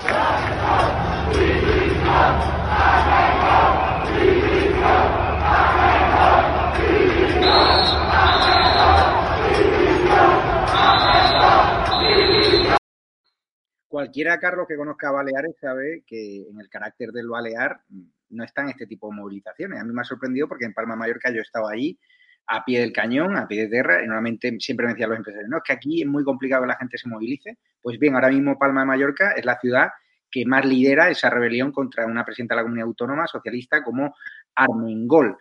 Cualquiera, 13.91 14.39
Carlos, 14.39 14.69
que 14.69 14.77
conozca 14.77 15.11
Baleares 15.11 15.57
sabe 15.61 16.05
que 16.07 16.47
en 16.49 16.61
el 16.61 16.69
carácter 16.69 17.11
del 17.11 17.27
Balear 17.27 17.81
no 18.29 18.45
están 18.45 18.69
este 18.69 18.87
tipo 18.87 19.11
de 19.11 19.17
movilizaciones. 19.17 19.81
A 19.81 19.85
mí 19.85 19.93
me 19.93 20.03
ha 20.03 20.05
sorprendido 20.05 20.47
porque 20.47 20.65
en 20.65 20.73
Palma 20.73 20.95
Mallorca 20.95 21.33
yo 21.33 21.41
estaba 21.43 21.73
allí 21.73 21.99
a 22.47 22.65
pie 22.65 22.79
del 22.79 22.93
cañón, 22.93 23.37
a 23.37 23.49
pie 23.49 23.63
de 23.63 23.69
tierra, 23.69 24.01
y 24.01 24.07
normalmente 24.07 24.57
siempre 24.61 24.87
me 24.87 24.93
decían 24.93 25.11
los 25.11 25.19
empresarios, 25.19 25.51
no, 25.51 25.57
es 25.57 25.65
que 25.65 25.73
aquí 25.73 26.03
es 26.03 26.07
muy 26.07 26.23
complicado 26.23 26.63
que 26.63 26.69
la 26.69 26.77
gente 26.77 26.99
se 26.99 27.09
movilice. 27.09 27.59
Pues 27.83 27.99
bien, 27.99 28.15
ahora 28.15 28.29
mismo 28.29 28.57
Palma 28.57 28.83
de 28.83 28.87
Mallorca 28.87 29.33
es 29.33 29.45
la 29.45 29.59
ciudad 29.59 29.89
que 30.31 30.47
más 30.47 30.65
lidera 30.65 31.11
esa 31.11 31.29
rebelión 31.29 31.73
contra 31.73 32.07
una 32.07 32.25
presidenta 32.25 32.55
de 32.55 32.61
la 32.61 32.63
comunidad 32.63 32.87
autónoma 32.87 33.27
socialista 33.27 33.83
como 33.83 34.15
Armengol. 34.55 35.37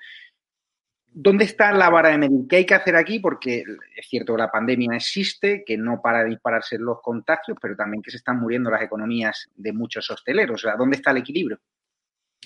¿Dónde 1.21 1.43
está 1.43 1.73
la 1.73 1.89
vara 1.89 2.11
de 2.11 2.17
medir? 2.17 2.47
¿Qué 2.47 2.55
hay 2.55 2.65
que 2.65 2.75
hacer 2.75 2.95
aquí? 2.95 3.19
Porque 3.19 3.65
es 3.93 4.07
cierto 4.07 4.35
que 4.35 4.41
la 4.41 4.49
pandemia 4.49 4.95
existe, 4.95 5.65
que 5.65 5.77
no 5.77 6.01
para 6.01 6.23
de 6.23 6.29
dispararse 6.29 6.77
los 6.79 7.01
contagios, 7.01 7.57
pero 7.61 7.75
también 7.75 8.01
que 8.01 8.09
se 8.09 8.15
están 8.15 8.39
muriendo 8.39 8.71
las 8.71 8.81
economías 8.81 9.49
de 9.53 9.73
muchos 9.73 10.09
hosteleros. 10.09 10.63
O 10.63 10.67
sea, 10.69 10.77
¿dónde 10.77 10.95
está 10.95 11.11
el 11.11 11.17
equilibrio? 11.17 11.59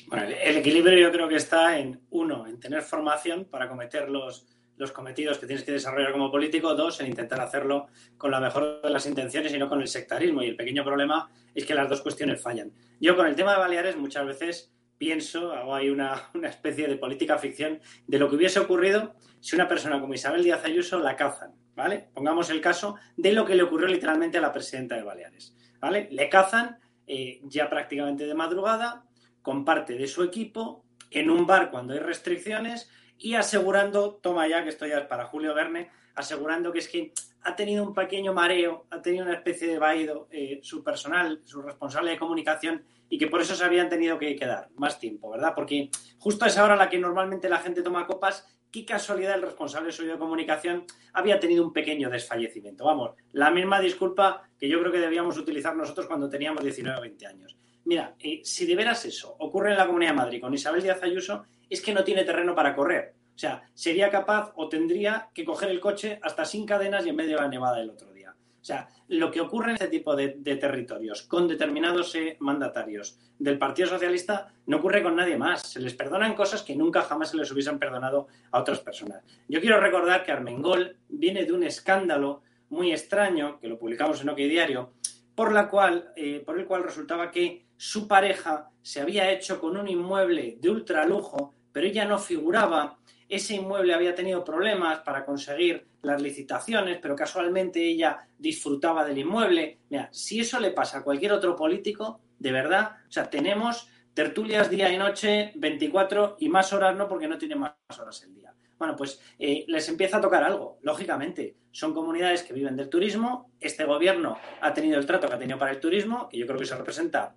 Bueno, 0.07 0.23
el 0.23 0.57
equilibrio 0.57 0.97
yo 0.97 1.11
creo 1.11 1.27
que 1.27 1.35
está 1.35 1.77
en, 1.77 2.01
uno, 2.09 2.47
en 2.47 2.59
tener 2.59 2.81
formación 2.81 3.45
para 3.45 3.69
cometer 3.69 4.09
los, 4.09 4.47
los 4.77 4.91
cometidos 4.91 5.37
que 5.37 5.45
tienes 5.45 5.63
que 5.63 5.73
desarrollar 5.73 6.11
como 6.11 6.31
político, 6.31 6.73
dos, 6.73 6.99
en 6.99 7.05
intentar 7.05 7.41
hacerlo 7.41 7.89
con 8.17 8.31
la 8.31 8.39
mejor 8.39 8.81
de 8.81 8.89
las 8.89 9.05
intenciones 9.05 9.53
y 9.53 9.59
no 9.59 9.69
con 9.69 9.81
el 9.81 9.87
sectarismo. 9.87 10.41
Y 10.41 10.47
el 10.47 10.55
pequeño 10.55 10.83
problema 10.83 11.29
es 11.53 11.63
que 11.63 11.75
las 11.75 11.87
dos 11.87 12.01
cuestiones 12.01 12.41
fallan. 12.41 12.71
Yo 12.99 13.15
con 13.15 13.27
el 13.27 13.35
tema 13.35 13.53
de 13.53 13.59
Baleares 13.59 13.97
muchas 13.97 14.25
veces 14.25 14.73
pienso, 15.03 15.51
hago 15.51 15.75
ahí 15.75 15.89
una, 15.89 16.29
una 16.33 16.47
especie 16.47 16.87
de 16.87 16.95
política 16.95 17.37
ficción 17.37 17.81
de 18.07 18.19
lo 18.19 18.29
que 18.29 18.37
hubiese 18.37 18.59
ocurrido 18.59 19.15
si 19.41 19.53
una 19.53 19.67
persona 19.67 19.99
como 19.99 20.13
Isabel 20.13 20.45
Díaz 20.45 20.63
Ayuso 20.63 20.97
la 20.99 21.17
cazan, 21.17 21.53
¿vale? 21.75 22.07
Pongamos 22.13 22.49
el 22.49 22.61
caso 22.61 22.95
de 23.17 23.33
lo 23.33 23.45
que 23.45 23.55
le 23.55 23.63
ocurrió 23.63 23.87
literalmente 23.87 24.37
a 24.37 24.41
la 24.41 24.53
presidenta 24.53 24.95
de 24.95 25.03
Baleares, 25.03 25.57
¿vale? 25.81 26.07
Le 26.09 26.29
cazan 26.29 26.79
eh, 27.05 27.41
ya 27.43 27.69
prácticamente 27.69 28.25
de 28.25 28.33
madrugada, 28.33 29.03
con 29.41 29.65
parte 29.65 29.95
de 29.95 30.07
su 30.07 30.23
equipo, 30.23 30.85
en 31.11 31.29
un 31.29 31.45
bar 31.45 31.69
cuando 31.69 31.91
hay 31.91 31.99
restricciones 31.99 32.89
y 33.17 33.35
asegurando, 33.35 34.21
toma 34.23 34.47
ya 34.47 34.63
que 34.63 34.69
esto 34.69 34.87
ya 34.87 34.99
es 34.99 35.07
para 35.07 35.25
Julio 35.25 35.53
Verne, 35.53 35.91
asegurando 36.15 36.71
que 36.71 36.79
es 36.79 36.87
que 36.87 37.11
ha 37.43 37.55
tenido 37.55 37.83
un 37.83 37.93
pequeño 37.93 38.33
mareo, 38.33 38.85
ha 38.89 39.01
tenido 39.01 39.25
una 39.25 39.35
especie 39.35 39.67
de 39.67 39.79
vaído 39.79 40.27
eh, 40.31 40.59
su 40.63 40.83
personal, 40.83 41.41
su 41.43 41.61
responsable 41.61 42.11
de 42.11 42.17
comunicación 42.17 42.83
y 43.09 43.17
que 43.17 43.27
por 43.27 43.41
eso 43.41 43.55
se 43.55 43.63
habían 43.63 43.89
tenido 43.89 44.17
que 44.17 44.35
quedar 44.35 44.69
más 44.75 44.99
tiempo, 44.99 45.29
¿verdad? 45.29 45.53
Porque 45.55 45.89
justo 46.17 46.45
a 46.45 46.47
esa 46.47 46.63
hora 46.63 46.73
a 46.73 46.77
la 46.77 46.89
que 46.89 46.97
normalmente 46.97 47.49
la 47.49 47.59
gente 47.59 47.81
toma 47.81 48.07
copas, 48.07 48.47
qué 48.71 48.85
casualidad 48.85 49.35
el 49.35 49.43
responsable 49.43 49.91
suyo 49.91 50.13
de 50.13 50.19
comunicación 50.19 50.85
había 51.13 51.39
tenido 51.39 51.63
un 51.63 51.73
pequeño 51.73 52.09
desfallecimiento. 52.09 52.85
Vamos, 52.85 53.11
la 53.31 53.51
misma 53.51 53.79
disculpa 53.79 54.49
que 54.57 54.67
yo 54.67 54.79
creo 54.79 54.91
que 54.91 54.99
debíamos 54.99 55.37
utilizar 55.37 55.75
nosotros 55.75 56.07
cuando 56.07 56.29
teníamos 56.29 56.63
19 56.63 56.97
o 56.97 57.01
20 57.01 57.27
años. 57.27 57.57
Mira, 57.85 58.15
eh, 58.19 58.41
si 58.43 58.65
de 58.65 58.75
veras 58.75 59.05
eso 59.05 59.35
ocurre 59.39 59.71
en 59.71 59.77
la 59.77 59.85
Comunidad 59.85 60.11
de 60.11 60.17
Madrid 60.17 60.41
con 60.41 60.53
Isabel 60.53 60.81
Díaz 60.81 61.03
Ayuso, 61.03 61.45
es 61.69 61.81
que 61.81 61.93
no 61.93 62.03
tiene 62.03 62.23
terreno 62.23 62.55
para 62.55 62.75
correr. 62.75 63.13
O 63.35 63.39
sea, 63.39 63.63
sería 63.73 64.09
capaz 64.09 64.51
o 64.55 64.69
tendría 64.69 65.29
que 65.33 65.43
coger 65.43 65.69
el 65.69 65.79
coche 65.79 66.19
hasta 66.21 66.45
sin 66.45 66.65
cadenas 66.65 67.05
y 67.05 67.09
en 67.09 67.15
medio 67.15 67.37
de 67.37 67.41
la 67.41 67.47
nevada 67.47 67.77
del 67.77 67.89
otro 67.89 68.11
día. 68.13 68.35
O 68.63 68.65
sea, 68.65 68.87
lo 69.09 69.29
que 69.29 69.41
ocurre 69.41 69.71
en 69.71 69.73
este 69.75 69.89
tipo 69.89 70.15
de, 70.15 70.29
territorios 70.29 71.23
con 71.23 71.49
determinados 71.49 72.15
eh, 72.15 72.37
mandatarios 72.39 73.19
del 73.37 73.57
Partido 73.57 73.89
Socialista 73.89 74.53
no 74.67 74.77
ocurre 74.77 75.03
con 75.03 75.17
nadie 75.17 75.35
más. 75.35 75.63
Se 75.63 75.81
les 75.81 75.93
perdonan 75.93 76.33
cosas 76.33 76.63
que 76.63 76.75
nunca 76.75 77.01
jamás 77.01 77.31
se 77.31 77.37
les 77.37 77.51
hubiesen 77.51 77.77
perdonado 77.77 78.27
a 78.51 78.61
otras 78.61 78.79
personas. 78.79 79.21
Yo 79.49 79.59
quiero 79.59 79.81
recordar 79.81 80.23
que 80.23 80.31
Armengol 80.31 80.95
viene 81.09 81.43
de 81.43 81.51
un 81.51 81.63
escándalo 81.63 82.43
muy 82.69 82.93
extraño, 82.93 83.59
que 83.59 83.67
lo 83.67 83.77
publicamos 83.77 84.21
en 84.21 84.29
OK 84.29 84.37
Diario, 84.37 84.93
por, 85.35 85.51
la 85.51 85.69
cual, 85.69 86.13
eh, 86.15 86.41
por 86.45 86.57
el 86.57 86.65
cual 86.65 86.83
resultaba 86.83 87.31
que 87.31 87.65
su 87.75 88.07
pareja 88.07 88.69
se 88.81 89.01
había 89.01 89.29
hecho 89.31 89.59
con 89.59 89.75
un 89.75 89.89
inmueble 89.89 90.57
de 90.61 90.69
ultralujo, 90.69 91.53
pero 91.73 91.85
ella 91.85 92.05
no 92.05 92.17
figuraba. 92.17 92.97
Ese 93.33 93.55
inmueble 93.55 93.95
había 93.95 94.13
tenido 94.13 94.43
problemas 94.43 94.99
para 94.99 95.25
conseguir 95.25 95.87
las 96.03 96.21
licitaciones, 96.21 96.99
pero 97.01 97.15
casualmente 97.15 97.83
ella 97.83 98.27
disfrutaba 98.37 99.03
del 99.03 99.17
inmueble. 99.17 99.79
Mira, 99.89 100.07
si 100.11 100.41
eso 100.41 100.59
le 100.59 100.69
pasa 100.69 100.99
a 100.99 101.03
cualquier 101.03 101.31
otro 101.31 101.55
político, 101.55 102.21
de 102.37 102.51
verdad, 102.51 102.97
o 103.09 103.11
sea, 103.11 103.27
tenemos 103.31 103.89
tertulias 104.13 104.69
día 104.69 104.93
y 104.93 104.99
noche, 104.99 105.51
24 105.55 106.35
y 106.41 106.49
más 106.49 106.73
horas 106.73 106.95
no, 106.95 107.07
porque 107.07 107.27
no 107.27 107.39
tiene 107.39 107.55
más 107.55 107.73
horas 107.99 108.21
el 108.21 108.35
día. 108.35 108.53
Bueno, 108.77 108.95
pues 108.95 109.19
eh, 109.39 109.65
les 109.67 109.89
empieza 109.89 110.17
a 110.17 110.21
tocar 110.21 110.43
algo, 110.43 110.77
lógicamente. 110.83 111.55
Son 111.71 111.91
comunidades 111.91 112.43
que 112.43 112.53
viven 112.53 112.75
del 112.75 112.87
turismo. 112.87 113.49
Este 113.59 113.83
gobierno 113.85 114.37
ha 114.61 114.75
tenido 114.75 114.99
el 114.99 115.07
trato 115.07 115.27
que 115.27 115.33
ha 115.33 115.39
tenido 115.39 115.57
para 115.57 115.71
el 115.71 115.79
turismo, 115.79 116.29
que 116.29 116.37
yo 116.37 116.45
creo 116.45 116.59
que 116.59 116.67
se 116.67 116.77
representa 116.77 117.33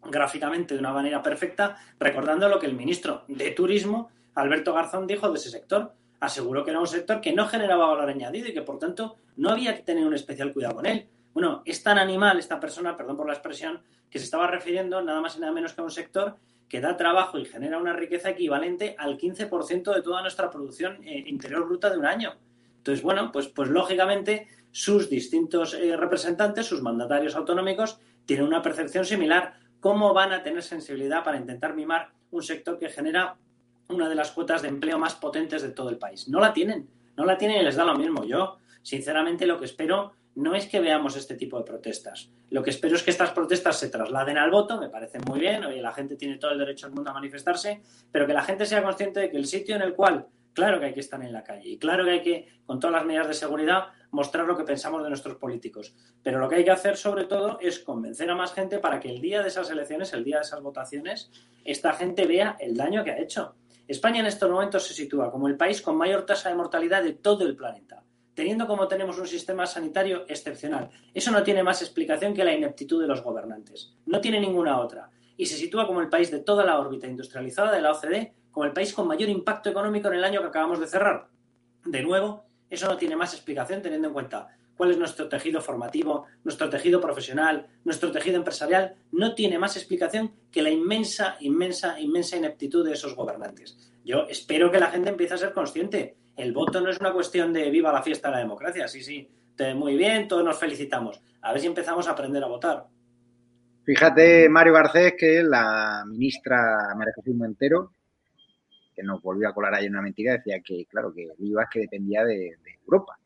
gráficamente 0.00 0.74
de 0.74 0.80
una 0.80 0.92
manera 0.92 1.20
perfecta, 1.20 1.76
recordando 1.98 2.48
lo 2.48 2.60
que 2.60 2.66
el 2.66 2.74
ministro 2.74 3.24
de 3.26 3.50
Turismo, 3.50 4.10
Alberto 4.40 4.74
Garzón, 4.74 5.06
dijo 5.06 5.28
de 5.30 5.38
ese 5.38 5.50
sector. 5.50 5.92
Aseguró 6.18 6.64
que 6.64 6.70
era 6.70 6.80
un 6.80 6.86
sector 6.86 7.20
que 7.20 7.32
no 7.32 7.46
generaba 7.46 7.86
valor 7.86 8.10
añadido 8.10 8.48
y 8.48 8.52
que, 8.52 8.62
por 8.62 8.78
tanto, 8.78 9.16
no 9.36 9.50
había 9.50 9.74
que 9.74 9.82
tener 9.82 10.06
un 10.06 10.14
especial 10.14 10.52
cuidado 10.52 10.76
con 10.76 10.86
él. 10.86 11.08
Bueno, 11.32 11.62
es 11.64 11.82
tan 11.82 11.98
animal 11.98 12.38
esta 12.38 12.60
persona, 12.60 12.96
perdón 12.96 13.16
por 13.16 13.26
la 13.26 13.32
expresión, 13.32 13.80
que 14.10 14.18
se 14.18 14.24
estaba 14.24 14.46
refiriendo 14.46 15.00
nada 15.02 15.20
más 15.20 15.36
y 15.36 15.40
nada 15.40 15.52
menos 15.52 15.72
que 15.72 15.80
a 15.80 15.84
un 15.84 15.90
sector 15.90 16.36
que 16.68 16.80
da 16.80 16.96
trabajo 16.96 17.38
y 17.38 17.44
genera 17.44 17.78
una 17.78 17.92
riqueza 17.92 18.30
equivalente 18.30 18.94
al 18.98 19.18
15% 19.18 19.94
de 19.94 20.02
toda 20.02 20.22
nuestra 20.22 20.50
producción 20.50 21.02
eh, 21.04 21.24
interior 21.26 21.66
bruta 21.66 21.90
de 21.90 21.98
un 21.98 22.06
año. 22.06 22.34
Entonces, 22.76 23.02
bueno, 23.02 23.30
pues, 23.32 23.48
pues 23.48 23.68
lógicamente 23.68 24.48
sus 24.70 25.10
distintos 25.10 25.74
eh, 25.74 25.96
representantes, 25.96 26.66
sus 26.66 26.80
mandatarios 26.80 27.34
autonómicos, 27.34 27.98
tienen 28.24 28.46
una 28.46 28.62
percepción 28.62 29.04
similar. 29.04 29.54
¿Cómo 29.80 30.14
van 30.14 30.32
a 30.32 30.42
tener 30.42 30.62
sensibilidad 30.62 31.24
para 31.24 31.38
intentar 31.38 31.74
mimar 31.74 32.10
un 32.30 32.42
sector 32.42 32.78
que 32.78 32.88
genera 32.88 33.36
una 33.90 34.08
de 34.08 34.14
las 34.14 34.30
cuotas 34.30 34.62
de 34.62 34.68
empleo 34.68 34.98
más 34.98 35.14
potentes 35.14 35.62
de 35.62 35.70
todo 35.70 35.90
el 35.90 35.98
país? 35.98 36.28
No 36.28 36.40
la 36.40 36.52
tienen, 36.52 36.88
no 37.16 37.24
la 37.24 37.36
tienen 37.36 37.60
y 37.60 37.64
les 37.64 37.76
da 37.76 37.84
lo 37.84 37.94
mismo. 37.94 38.24
Yo, 38.24 38.58
sinceramente, 38.82 39.46
lo 39.46 39.58
que 39.58 39.66
espero 39.66 40.12
no 40.34 40.54
es 40.54 40.66
que 40.66 40.80
veamos 40.80 41.16
este 41.16 41.34
tipo 41.34 41.58
de 41.58 41.64
protestas. 41.64 42.30
Lo 42.50 42.62
que 42.62 42.70
espero 42.70 42.96
es 42.96 43.02
que 43.02 43.10
estas 43.10 43.30
protestas 43.30 43.78
se 43.78 43.88
trasladen 43.88 44.38
al 44.38 44.50
voto, 44.50 44.80
me 44.80 44.88
parece 44.88 45.18
muy 45.18 45.40
bien, 45.40 45.64
oye, 45.64 45.82
la 45.82 45.92
gente 45.92 46.16
tiene 46.16 46.38
todo 46.38 46.52
el 46.52 46.58
derecho 46.58 46.86
del 46.86 46.94
mundo 46.94 47.10
a 47.10 47.14
manifestarse, 47.14 47.82
pero 48.10 48.26
que 48.26 48.32
la 48.32 48.42
gente 48.42 48.66
sea 48.66 48.82
consciente 48.82 49.20
de 49.20 49.30
que 49.30 49.36
el 49.36 49.46
sitio 49.46 49.76
en 49.76 49.82
el 49.82 49.94
cual, 49.94 50.26
claro 50.54 50.78
que 50.78 50.86
hay 50.86 50.94
que 50.94 51.00
estar 51.00 51.22
en 51.22 51.32
la 51.32 51.42
calle 51.42 51.68
y 51.68 51.78
claro 51.78 52.04
que 52.04 52.10
hay 52.10 52.22
que, 52.22 52.48
con 52.64 52.78
todas 52.78 52.94
las 52.94 53.04
medidas 53.04 53.28
de 53.28 53.34
seguridad, 53.34 53.88
mostrar 54.10 54.46
lo 54.46 54.56
que 54.56 54.64
pensamos 54.64 55.02
de 55.02 55.08
nuestros 55.08 55.36
políticos. 55.36 55.94
Pero 56.22 56.38
lo 56.38 56.48
que 56.48 56.56
hay 56.56 56.64
que 56.64 56.70
hacer, 56.70 56.96
sobre 56.96 57.24
todo, 57.24 57.58
es 57.60 57.78
convencer 57.78 58.30
a 58.30 58.34
más 58.34 58.52
gente 58.52 58.78
para 58.78 59.00
que 59.00 59.10
el 59.10 59.20
día 59.20 59.42
de 59.42 59.48
esas 59.48 59.70
elecciones, 59.70 60.12
el 60.12 60.24
día 60.24 60.36
de 60.36 60.42
esas 60.42 60.62
votaciones, 60.62 61.30
esta 61.64 61.92
gente 61.92 62.26
vea 62.26 62.56
el 62.60 62.76
daño 62.76 63.04
que 63.04 63.12
ha 63.12 63.18
hecho. 63.18 63.54
España 63.90 64.20
en 64.20 64.26
estos 64.26 64.50
momentos 64.50 64.86
se 64.86 64.94
sitúa 64.94 65.30
como 65.30 65.48
el 65.48 65.56
país 65.56 65.82
con 65.82 65.96
mayor 65.96 66.24
tasa 66.24 66.48
de 66.48 66.54
mortalidad 66.54 67.02
de 67.02 67.14
todo 67.14 67.46
el 67.46 67.56
planeta 67.56 68.04
teniendo 68.40 68.66
como 68.66 68.88
tenemos 68.88 69.18
un 69.18 69.26
sistema 69.26 69.66
sanitario 69.66 70.24
excepcional. 70.26 70.88
Eso 71.12 71.30
no 71.30 71.42
tiene 71.42 71.62
más 71.62 71.82
explicación 71.82 72.32
que 72.32 72.42
la 72.42 72.54
ineptitud 72.54 73.02
de 73.02 73.06
los 73.06 73.22
gobernantes. 73.22 73.92
No 74.06 74.18
tiene 74.18 74.40
ninguna 74.40 74.80
otra. 74.80 75.10
Y 75.36 75.44
se 75.44 75.58
sitúa 75.58 75.86
como 75.86 76.00
el 76.00 76.08
país 76.08 76.30
de 76.30 76.40
toda 76.40 76.64
la 76.64 76.78
órbita 76.78 77.06
industrializada 77.06 77.70
de 77.70 77.82
la 77.82 77.92
OCDE, 77.92 78.32
como 78.50 78.64
el 78.64 78.72
país 78.72 78.94
con 78.94 79.06
mayor 79.06 79.28
impacto 79.28 79.68
económico 79.68 80.08
en 80.08 80.14
el 80.14 80.24
año 80.24 80.40
que 80.40 80.46
acabamos 80.46 80.80
de 80.80 80.86
cerrar. 80.86 81.28
De 81.84 82.02
nuevo, 82.02 82.44
eso 82.70 82.88
no 82.88 82.96
tiene 82.96 83.14
más 83.14 83.34
explicación 83.34 83.82
teniendo 83.82 84.08
en 84.08 84.14
cuenta 84.14 84.48
cuál 84.80 84.92
es 84.92 84.98
nuestro 84.98 85.28
tejido 85.28 85.60
formativo, 85.60 86.24
nuestro 86.42 86.70
tejido 86.70 87.02
profesional, 87.02 87.66
nuestro 87.84 88.10
tejido 88.10 88.38
empresarial, 88.38 88.96
no 89.12 89.34
tiene 89.34 89.58
más 89.58 89.76
explicación 89.76 90.32
que 90.50 90.62
la 90.62 90.70
inmensa, 90.70 91.36
inmensa, 91.40 92.00
inmensa 92.00 92.38
ineptitud 92.38 92.82
de 92.82 92.94
esos 92.94 93.14
gobernantes. 93.14 93.92
Yo 94.06 94.26
espero 94.30 94.70
que 94.70 94.80
la 94.80 94.90
gente 94.90 95.10
empiece 95.10 95.34
a 95.34 95.36
ser 95.36 95.52
consciente 95.52 96.16
el 96.40 96.54
voto 96.54 96.80
no 96.80 96.88
es 96.88 96.98
una 96.98 97.12
cuestión 97.12 97.52
de 97.52 97.68
viva 97.68 97.92
la 97.92 98.02
fiesta 98.02 98.28
de 98.28 98.36
la 98.36 98.40
democracia. 98.40 98.88
Sí, 98.88 99.02
sí, 99.02 99.28
muy 99.76 99.94
bien, 99.96 100.26
todos 100.26 100.42
nos 100.42 100.58
felicitamos. 100.58 101.20
A 101.42 101.52
ver 101.52 101.60
si 101.60 101.66
empezamos 101.66 102.08
a 102.08 102.12
aprender 102.12 102.42
a 102.42 102.46
votar. 102.46 102.86
Fíjate, 103.84 104.48
Mario 104.48 104.72
Garcés, 104.72 105.14
que 105.18 105.42
la 105.42 106.02
ministra 106.06 106.94
María 106.96 107.12
Jesús 107.14 107.34
Montero, 107.34 107.92
que 108.94 109.02
nos 109.02 109.20
volvió 109.20 109.50
a 109.50 109.52
colar 109.52 109.74
ahí 109.74 109.86
una 109.86 110.00
mentira, 110.00 110.32
decía 110.32 110.60
que, 110.64 110.86
claro, 110.86 111.12
que 111.12 111.24
el 111.24 111.46
IVA 111.46 111.64
es 111.64 111.68
que 111.70 111.80
dependía 111.80 112.24
de, 112.24 112.56
Europa. 112.86 113.18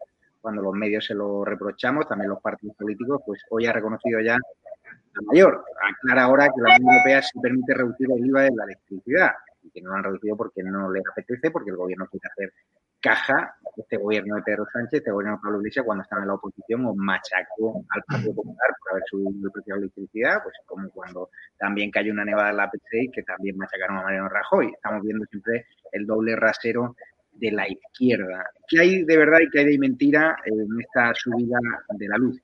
Cuando 0.44 0.60
los 0.60 0.74
medios 0.74 1.06
se 1.06 1.14
lo 1.14 1.42
reprochamos, 1.42 2.06
también 2.06 2.28
los 2.28 2.42
partidos 2.42 2.76
políticos, 2.76 3.22
pues 3.24 3.40
hoy 3.48 3.64
ha 3.64 3.72
reconocido 3.72 4.20
ya 4.20 4.34
la 4.34 5.22
mayor. 5.26 5.64
Aclara 5.80 6.24
ahora 6.24 6.48
que 6.54 6.60
la 6.60 6.76
Unión 6.76 6.92
Europea 6.92 7.22
sí 7.22 7.40
permite 7.40 7.72
reducir 7.72 8.08
el 8.14 8.26
IVA 8.26 8.42
de 8.42 8.50
la 8.54 8.64
electricidad 8.64 9.30
y 9.62 9.70
que 9.70 9.80
no 9.80 9.88
lo 9.88 9.96
han 9.96 10.04
reducido 10.04 10.36
porque 10.36 10.62
no 10.62 10.92
les 10.92 11.02
apetece, 11.10 11.50
porque 11.50 11.70
el 11.70 11.76
gobierno 11.76 12.06
quiere 12.08 12.28
hacer 12.30 12.52
caja. 13.00 13.54
Este 13.74 13.96
gobierno 13.96 14.36
de 14.36 14.42
Pedro 14.42 14.66
Sánchez, 14.70 14.98
este 14.98 15.10
gobierno 15.10 15.36
de 15.36 15.42
Pablo 15.42 15.58
Iglesias, 15.60 15.86
cuando 15.86 16.02
estaba 16.02 16.20
en 16.20 16.28
la 16.28 16.34
oposición, 16.34 16.84
o 16.84 16.94
machacó 16.94 17.82
al 17.88 18.02
Partido 18.02 18.34
Popular 18.34 18.76
por 18.78 18.92
haber 18.92 19.04
subido 19.06 19.30
el 19.30 19.50
precio 19.50 19.74
de 19.74 19.80
la 19.80 19.84
electricidad, 19.86 20.42
pues 20.42 20.54
como 20.66 20.90
cuando 20.90 21.30
también 21.58 21.90
cayó 21.90 22.12
una 22.12 22.26
nevada 22.26 22.50
en 22.50 22.58
la 22.58 22.70
PC 22.70 23.08
que 23.14 23.22
también 23.22 23.56
machacaron 23.56 23.96
a 23.96 24.02
Mariano 24.02 24.28
Rajoy. 24.28 24.72
Estamos 24.74 25.02
viendo 25.02 25.24
siempre 25.24 25.64
el 25.92 26.06
doble 26.06 26.36
rasero 26.36 26.94
de 27.34 27.52
la 27.52 27.68
izquierda. 27.68 28.44
¿Qué 28.68 28.80
hay 28.80 29.04
de 29.04 29.16
verdad 29.16 29.40
y 29.40 29.50
qué 29.50 29.60
hay 29.60 29.66
de 29.66 29.78
mentira 29.78 30.36
en 30.44 30.80
esta 30.80 31.12
subida 31.14 31.58
de 31.90 32.08
la 32.08 32.16
luz? 32.16 32.40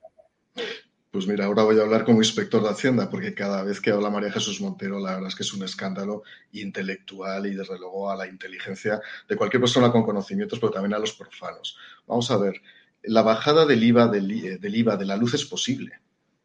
Pues 1.11 1.27
mira, 1.27 1.45
ahora 1.45 1.63
voy 1.63 1.77
a 1.77 1.81
hablar 1.81 2.05
como 2.05 2.19
inspector 2.19 2.63
de 2.63 2.69
Hacienda, 2.69 3.09
porque 3.09 3.33
cada 3.33 3.63
vez 3.63 3.81
que 3.81 3.91
habla 3.91 4.09
María 4.09 4.31
Jesús 4.31 4.61
Montero, 4.61 4.97
la 4.99 5.15
verdad 5.15 5.27
es 5.27 5.35
que 5.35 5.43
es 5.43 5.53
un 5.53 5.63
escándalo 5.63 6.23
intelectual 6.53 7.47
y 7.47 7.55
desde 7.55 7.77
luego 7.77 8.09
a 8.09 8.15
la 8.15 8.27
inteligencia 8.27 9.01
de 9.27 9.35
cualquier 9.35 9.59
persona 9.59 9.91
con 9.91 10.03
conocimientos, 10.03 10.59
pero 10.59 10.71
también 10.71 10.93
a 10.93 10.99
los 10.99 11.13
profanos. 11.13 11.77
Vamos 12.07 12.31
a 12.31 12.37
ver, 12.37 12.61
la 13.03 13.23
bajada 13.23 13.65
del 13.65 13.83
IVA, 13.83 14.07
del, 14.07 14.59
del 14.59 14.75
IVA 14.75 14.95
de 14.95 15.05
la 15.05 15.17
luz 15.17 15.33
es 15.33 15.43
posible 15.43 15.99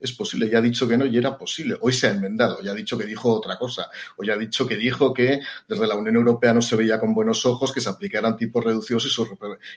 es 0.06 0.12
posible, 0.12 0.48
ya 0.48 0.58
ha 0.58 0.62
dicho 0.62 0.88
que 0.88 0.96
no 0.96 1.06
y 1.06 1.16
era 1.16 1.36
posible. 1.36 1.76
Hoy 1.80 1.92
se 1.92 2.06
ha 2.06 2.10
enmendado, 2.10 2.62
ya 2.62 2.72
ha 2.72 2.74
dicho 2.74 2.96
que 2.96 3.04
dijo 3.04 3.32
otra 3.32 3.58
cosa. 3.58 3.90
Hoy 4.16 4.30
ha 4.30 4.36
dicho 4.36 4.66
que 4.66 4.76
dijo 4.76 5.12
que 5.12 5.40
desde 5.68 5.86
la 5.86 5.94
Unión 5.94 6.16
Europea 6.16 6.54
no 6.54 6.62
se 6.62 6.76
veía 6.76 6.98
con 6.98 7.14
buenos 7.14 7.44
ojos 7.46 7.72
que 7.72 7.80
se 7.80 7.88
aplicaran 7.88 8.36
tipos 8.36 8.64
reducidos 8.64 9.06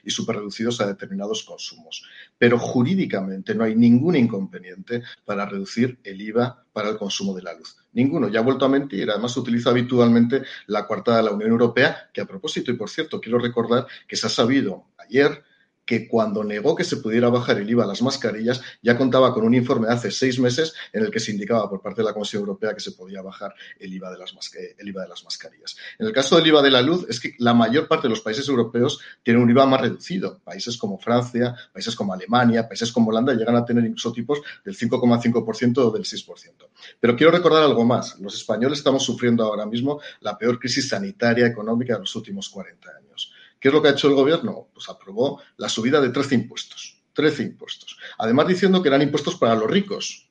y 0.04 0.12
superreducidos 0.12 0.82
a 0.82 0.88
determinados 0.88 1.44
consumos. 1.44 2.04
Pero 2.38 2.58
jurídicamente 2.58 3.54
no 3.54 3.64
hay 3.64 3.76
ningún 3.76 4.16
inconveniente 4.16 5.04
para 5.26 5.46
reducir 5.46 6.00
el 6.04 6.22
IVA 6.22 6.66
para 6.72 6.90
el 6.90 6.98
consumo 6.98 7.34
de 7.34 7.42
la 7.42 7.54
luz. 7.54 7.76
Ninguno. 7.94 8.30
Ya 8.30 8.40
ha 8.40 8.44
vuelto 8.44 8.66
a 8.66 8.70
mentir. 8.70 9.10
Además, 9.10 9.36
utiliza 9.36 9.72
habitualmente 9.72 10.44
la 10.68 10.86
cuarta 10.86 11.18
de 11.18 11.24
la 11.24 11.32
Unión 11.32 11.52
Europea, 11.52 12.10
que 12.14 12.22
a 12.22 12.26
propósito, 12.26 12.72
y 12.72 12.76
por 12.76 12.90
cierto, 12.90 13.20
quiero 13.20 13.40
recordar 13.40 13.88
que 14.08 14.16
se 14.16 14.28
ha 14.28 14.30
sabido 14.30 14.86
ayer 14.98 15.44
que 15.90 16.08
cuando 16.08 16.44
negó 16.44 16.76
que 16.76 16.84
se 16.84 16.98
pudiera 16.98 17.30
bajar 17.30 17.58
el 17.58 17.68
IVA 17.68 17.84
a 17.84 17.88
las 17.88 18.04
mascarillas, 18.04 18.62
ya 18.84 18.96
contaba 18.96 19.34
con 19.34 19.44
un 19.44 19.56
informe 19.56 19.88
de 19.88 19.94
hace 19.94 20.12
seis 20.12 20.40
meses 20.40 20.76
en 20.94 21.04
el 21.04 21.10
que 21.10 21.20
se 21.20 21.32
indicaba 21.32 21.68
por 21.68 21.82
parte 21.82 22.02
de 22.02 22.06
la 22.06 22.14
Comisión 22.14 22.42
Europea 22.42 22.76
que 22.76 22.80
se 22.80 22.92
podía 22.92 23.24
bajar 23.24 23.56
el 23.80 23.92
IVA 23.92 24.12
de 24.12 24.20
las, 24.20 24.36
el 24.78 24.88
IVA 24.88 25.02
de 25.02 25.08
las 25.08 25.24
mascarillas. 25.24 25.76
En 25.98 26.06
el 26.06 26.14
caso 26.14 26.36
del 26.36 26.46
IVA 26.46 26.62
de 26.62 26.70
la 26.70 26.84
luz, 26.84 27.08
es 27.10 27.20
que 27.20 27.34
la 27.40 27.56
mayor 27.56 27.88
parte 27.88 28.04
de 28.04 28.12
los 28.12 28.22
países 28.22 28.48
europeos 28.48 29.00
tienen 29.24 29.42
un 29.42 29.50
IVA 29.50 29.66
más 29.66 29.82
reducido. 29.82 30.38
Países 30.44 30.78
como 30.78 31.00
Francia, 31.00 31.56
países 31.74 31.96
como 31.96 32.14
Alemania, 32.14 32.68
países 32.68 32.92
como 32.92 33.10
Holanda 33.10 33.34
llegan 33.34 33.56
a 33.56 33.66
tener 33.66 33.84
incluso 33.84 34.14
tipos 34.14 34.42
del 34.64 34.78
5,5% 34.78 35.78
o 35.80 35.90
del 35.90 36.04
6%. 36.04 36.52
Pero 37.00 37.16
quiero 37.16 37.32
recordar 37.32 37.64
algo 37.64 37.84
más. 37.84 38.20
Los 38.20 38.36
españoles 38.36 38.78
estamos 38.78 39.02
sufriendo 39.04 39.44
ahora 39.44 39.66
mismo 39.66 40.00
la 40.20 40.38
peor 40.38 40.60
crisis 40.60 40.88
sanitaria 40.88 41.48
económica 41.48 41.96
de 41.96 42.02
los 42.02 42.16
últimos 42.16 42.48
40 42.48 42.92
años. 42.92 43.34
¿Qué 43.60 43.68
es 43.68 43.74
lo 43.74 43.82
que 43.82 43.90
ha 43.90 43.92
hecho 43.92 44.08
el 44.08 44.16
gobierno? 44.16 44.68
Pues 44.74 44.90
aprobó 44.90 45.42
la 45.58 45.70
subida 45.70 46.00
de 46.00 46.10
13 46.10 46.36
impuestos. 46.36 47.02
13 47.14 47.44
impuestos. 47.44 47.98
Además 48.18 48.48
diciendo 48.48 48.82
que 48.82 48.88
eran 48.88 49.02
impuestos 49.02 49.36
para 49.36 49.56
los 49.56 49.70
ricos. 49.70 50.30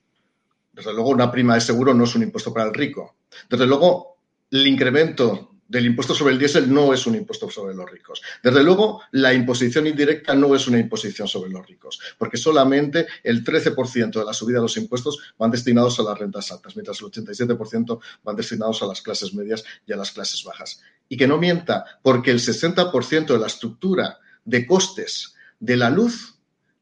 Desde 0.73 0.93
luego, 0.95 1.11
una 1.11 1.31
prima 1.31 1.55
de 1.55 1.61
seguro 1.61 1.93
no 1.93 2.05
es 2.05 2.14
un 2.14 2.23
impuesto 2.23 2.53
para 2.53 2.67
el 2.67 2.75
rico. 2.75 3.17
Desde 3.51 3.67
luego, 3.67 4.17
el 4.51 4.67
incremento 4.67 5.51
del 5.69 5.85
impuesto 5.85 6.14
sobre 6.14 6.33
el 6.33 6.38
diésel 6.38 6.73
no 6.73 6.95
es 6.95 7.07
un 7.07 7.14
impuesto 7.14 7.51
sobre 7.51 7.75
los 7.75 7.91
ricos. 7.91 8.23
Desde 8.43 8.62
luego, 8.62 9.03
la 9.12 9.35
imposición 9.35 9.87
indirecta 9.87 10.35
no 10.35 10.55
es 10.55 10.67
una 10.67 10.79
imposición 10.79 11.29
sobre 11.29 11.51
los 11.51 11.67
ricos, 11.67 12.01
porque 12.17 12.38
solamente 12.38 13.07
el 13.23 13.45
13% 13.45 14.19
de 14.19 14.25
la 14.25 14.33
subida 14.33 14.57
de 14.57 14.62
los 14.62 14.77
impuestos 14.79 15.35
van 15.37 15.51
destinados 15.51 16.01
a 16.01 16.05
las 16.05 16.19
rentas 16.19 16.51
altas, 16.51 16.75
mientras 16.75 17.01
el 17.01 17.09
87% 17.09 18.01
van 18.25 18.37
destinados 18.37 18.83
a 18.83 18.87
las 18.87 19.03
clases 19.03 19.35
medias 19.35 19.62
y 19.87 19.93
a 19.93 19.97
las 19.97 20.11
clases 20.11 20.43
bajas. 20.43 20.81
Y 21.09 21.16
que 21.16 21.27
no 21.27 21.38
mienta, 21.38 21.85
porque 22.03 22.31
el 22.31 22.38
60% 22.38 23.27
de 23.27 23.38
la 23.38 23.47
estructura 23.47 24.18
de 24.44 24.66
costes 24.66 25.35
de 25.59 25.77
la 25.77 25.90
luz 25.90 26.38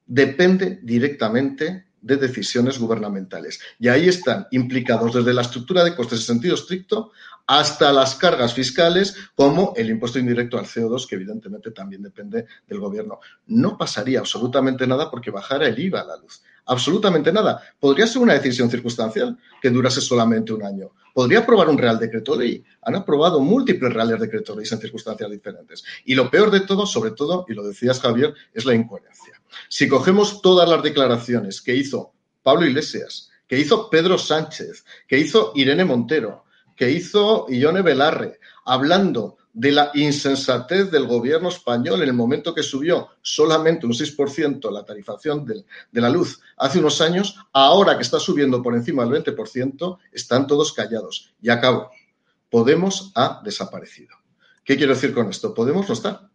depende 0.06 0.78
directamente 0.82 1.86
de 2.00 2.16
decisiones 2.16 2.78
gubernamentales. 2.78 3.60
Y 3.80 3.88
ahí 3.88 4.08
están 4.08 4.46
implicados 4.52 5.14
desde 5.14 5.34
la 5.34 5.42
estructura 5.42 5.82
de 5.82 5.94
costes 5.94 6.20
en 6.20 6.26
sentido 6.26 6.54
estricto 6.54 7.12
hasta 7.46 7.92
las 7.92 8.16
cargas 8.16 8.54
fiscales 8.54 9.16
como 9.34 9.72
el 9.76 9.90
impuesto 9.90 10.18
indirecto 10.18 10.58
al 10.58 10.66
CO2, 10.66 11.06
que 11.06 11.14
evidentemente 11.14 11.70
también 11.70 12.02
depende 12.02 12.46
del 12.66 12.80
gobierno. 12.80 13.20
No 13.46 13.78
pasaría 13.78 14.18
absolutamente 14.18 14.86
nada 14.86 15.10
porque 15.10 15.30
bajara 15.30 15.68
el 15.68 15.78
IVA 15.78 16.00
a 16.00 16.04
la 16.04 16.16
luz. 16.16 16.42
Absolutamente 16.66 17.32
nada. 17.32 17.62
Podría 17.78 18.08
ser 18.08 18.22
una 18.22 18.34
decisión 18.34 18.68
circunstancial 18.68 19.38
que 19.62 19.70
durase 19.70 20.00
solamente 20.00 20.52
un 20.52 20.64
año. 20.64 20.90
Podría 21.14 21.40
aprobar 21.40 21.68
un 21.68 21.78
Real 21.78 21.98
Decreto 21.98 22.36
Ley. 22.36 22.62
Han 22.82 22.96
aprobado 22.96 23.38
múltiples 23.38 23.92
Reales 23.92 24.20
Decreto 24.20 24.54
Leyes 24.54 24.72
en 24.72 24.80
circunstancias 24.80 25.30
diferentes. 25.30 25.84
Y 26.04 26.16
lo 26.16 26.28
peor 26.28 26.50
de 26.50 26.60
todo, 26.60 26.84
sobre 26.84 27.12
todo, 27.12 27.46
y 27.48 27.54
lo 27.54 27.62
decías 27.62 28.00
Javier, 28.00 28.34
es 28.52 28.64
la 28.64 28.74
incoherencia. 28.74 29.40
Si 29.68 29.88
cogemos 29.88 30.42
todas 30.42 30.68
las 30.68 30.82
declaraciones 30.82 31.62
que 31.62 31.76
hizo 31.76 32.12
Pablo 32.42 32.66
Iglesias, 32.66 33.30
que 33.46 33.58
hizo 33.58 33.88
Pedro 33.88 34.18
Sánchez, 34.18 34.84
que 35.06 35.18
hizo 35.18 35.52
Irene 35.54 35.84
Montero, 35.84 36.45
que 36.76 36.90
hizo 36.90 37.46
Ione 37.48 37.82
Belarre, 37.82 38.38
hablando 38.64 39.38
de 39.52 39.72
la 39.72 39.90
insensatez 39.94 40.90
del 40.90 41.06
gobierno 41.06 41.48
español 41.48 42.02
en 42.02 42.10
el 42.10 42.14
momento 42.14 42.54
que 42.54 42.62
subió 42.62 43.08
solamente 43.22 43.86
un 43.86 43.92
6% 43.92 44.70
la 44.70 44.84
tarifación 44.84 45.46
de, 45.46 45.64
de, 45.90 46.00
la 46.02 46.10
luz 46.10 46.40
hace 46.58 46.78
unos 46.78 47.00
años, 47.00 47.36
ahora 47.54 47.96
que 47.96 48.02
está 48.02 48.20
subiendo 48.20 48.62
por 48.62 48.74
encima 48.74 49.06
del 49.06 49.24
20%, 49.24 49.98
están 50.12 50.46
todos 50.46 50.74
callados. 50.74 51.32
Y 51.40 51.48
acabo. 51.48 51.90
Podemos 52.50 53.12
ha 53.14 53.40
desaparecido. 53.42 54.14
¿Qué 54.62 54.76
quiero 54.76 54.92
decir 54.94 55.14
con 55.14 55.30
esto? 55.30 55.54
Podemos 55.54 55.88
no 55.88 55.94
estar. 55.94 56.28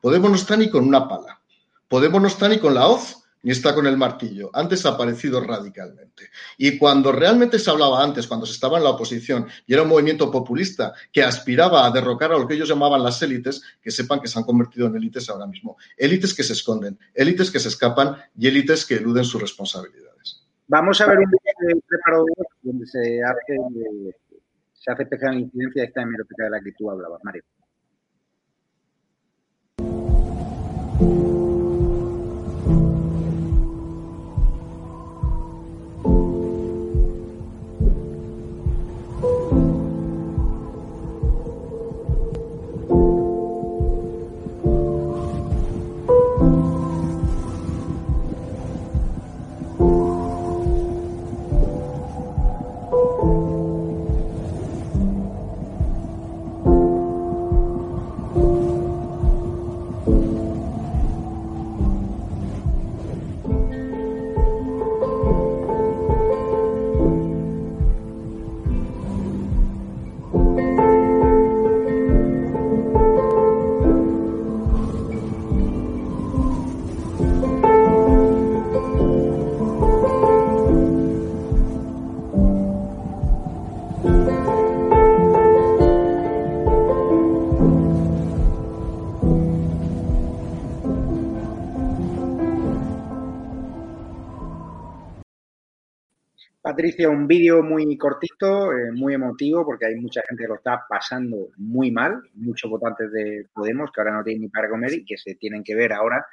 Podemos 0.00 0.28
no 0.28 0.36
estar 0.36 0.58
ni 0.58 0.68
con 0.68 0.86
una 0.86 1.06
pala. 1.06 1.40
Podemos 1.86 2.20
no 2.20 2.26
estar 2.26 2.50
ni 2.50 2.58
con 2.58 2.74
la 2.74 2.88
hoz 2.88 3.18
ni 3.42 3.52
está 3.52 3.74
con 3.74 3.86
el 3.86 3.96
martillo. 3.96 4.50
Han 4.52 4.68
desaparecido 4.68 5.40
radicalmente. 5.40 6.30
Y 6.56 6.78
cuando 6.78 7.12
realmente 7.12 7.58
se 7.58 7.70
hablaba 7.70 8.02
antes, 8.02 8.26
cuando 8.26 8.46
se 8.46 8.52
estaba 8.52 8.78
en 8.78 8.84
la 8.84 8.90
oposición 8.90 9.46
y 9.66 9.74
era 9.74 9.82
un 9.82 9.88
movimiento 9.88 10.30
populista 10.30 10.92
que 11.12 11.22
aspiraba 11.22 11.86
a 11.86 11.90
derrocar 11.90 12.32
a 12.32 12.38
lo 12.38 12.46
que 12.46 12.54
ellos 12.54 12.68
llamaban 12.68 13.02
las 13.02 13.20
élites, 13.22 13.62
que 13.80 13.90
sepan 13.90 14.20
que 14.20 14.28
se 14.28 14.38
han 14.38 14.44
convertido 14.44 14.86
en 14.86 14.96
élites 14.96 15.28
ahora 15.30 15.46
mismo. 15.46 15.76
Élites 15.96 16.34
que 16.34 16.42
se 16.42 16.52
esconden, 16.52 16.98
élites 17.14 17.50
que 17.50 17.60
se 17.60 17.68
escapan 17.68 18.16
y 18.36 18.48
élites 18.48 18.84
que 18.84 18.96
eluden 18.96 19.24
sus 19.24 19.40
responsabilidades. 19.40 20.44
Vamos 20.66 21.00
a 21.00 21.06
ver 21.06 21.18
un 21.18 21.80
preparo 21.86 22.26
donde 22.62 22.86
se 22.86 23.22
hace, 23.22 23.56
se 24.74 24.92
hace 24.92 25.02
especial 25.04 25.38
incidencia 25.38 25.82
de 25.82 25.88
esta 25.88 26.02
hemeroteca 26.02 26.44
de 26.44 26.50
la 26.50 26.60
que 26.60 26.72
tú 26.72 26.90
hablabas, 26.90 27.24
Mario. 27.24 27.42
Patricia, 96.78 97.10
un 97.10 97.26
vídeo 97.26 97.60
muy 97.60 97.98
cortito, 97.98 98.70
eh, 98.70 98.92
muy 98.92 99.12
emotivo, 99.12 99.64
porque 99.64 99.86
hay 99.86 99.96
mucha 99.96 100.22
gente 100.28 100.44
que 100.44 100.48
lo 100.48 100.54
está 100.54 100.86
pasando 100.88 101.48
muy 101.56 101.90
mal, 101.90 102.22
muchos 102.34 102.70
votantes 102.70 103.10
de 103.10 103.46
Podemos 103.52 103.90
que 103.90 104.00
ahora 104.00 104.16
no 104.16 104.22
tienen 104.22 104.42
ni 104.42 104.48
para 104.48 104.70
comer 104.70 104.92
y 104.92 105.04
que 105.04 105.16
se 105.16 105.34
tienen 105.34 105.64
que 105.64 105.74
ver 105.74 105.92
ahora 105.92 106.24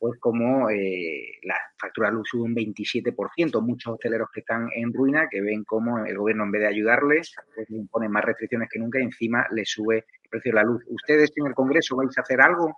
pues 0.00 0.18
como 0.18 0.68
eh, 0.70 1.38
la 1.44 1.54
factura 1.78 2.08
de 2.08 2.14
luz 2.14 2.28
sube 2.28 2.42
un 2.42 2.52
27%, 2.56 3.62
muchos 3.62 3.92
hosteleros 3.92 4.28
que 4.34 4.40
están 4.40 4.70
en 4.74 4.92
ruina, 4.92 5.28
que 5.30 5.40
ven 5.40 5.62
cómo 5.62 6.04
el 6.04 6.18
gobierno 6.18 6.42
en 6.42 6.50
vez 6.50 6.62
de 6.62 6.68
ayudarles, 6.68 7.36
pues 7.54 7.70
le 7.70 7.76
impone 7.76 8.08
más 8.08 8.24
restricciones 8.24 8.68
que 8.68 8.80
nunca 8.80 8.98
y 8.98 9.04
encima 9.04 9.46
le 9.52 9.64
sube 9.64 9.98
el 9.98 10.28
precio 10.28 10.50
de 10.50 10.56
la 10.56 10.64
luz. 10.64 10.82
¿Ustedes 10.88 11.30
en 11.36 11.46
el 11.46 11.54
Congreso 11.54 11.94
vais 11.94 12.18
a 12.18 12.22
hacer 12.22 12.40
algo? 12.40 12.76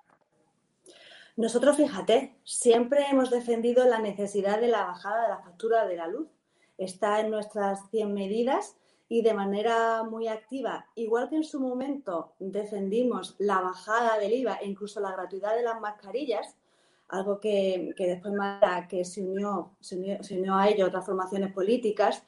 Nosotros, 1.38 1.78
fíjate, 1.78 2.34
siempre 2.44 3.06
hemos 3.10 3.30
defendido 3.30 3.88
la 3.88 3.98
necesidad 3.98 4.60
de 4.60 4.68
la 4.68 4.84
bajada 4.84 5.22
de 5.22 5.28
la 5.30 5.38
factura 5.38 5.87
de 5.87 5.96
la 5.96 6.06
luz. 6.06 6.28
Está 6.78 7.20
en 7.20 7.30
nuestras 7.30 7.88
100 7.90 8.12
medidas 8.12 8.76
y 9.08 9.22
de 9.22 9.34
manera 9.34 10.02
muy 10.02 10.28
activa, 10.28 10.87
igual 10.94 11.28
que 11.28 11.37
en 11.37 11.44
su 11.44 11.60
momento 11.60 12.32
defendimos 12.38 13.37
la 13.38 13.60
bajada 13.60 14.18
del 14.18 14.32
IVA 14.32 14.54
e 14.56 14.66
incluso 14.66 15.00
la 15.00 15.12
gratuidad 15.12 15.54
de 15.54 15.62
las 15.62 15.80
mascarillas, 15.80 16.56
algo 17.08 17.38
que, 17.38 17.94
después 17.96 18.34
que 18.88 19.04
se 19.04 19.22
unió, 19.22 19.76
se 19.80 19.96
unió, 20.37 20.56
a 20.56 20.68
ello 20.68 20.87
otras 20.87 21.04
formaciones 21.04 21.52
políticas. 21.52 22.24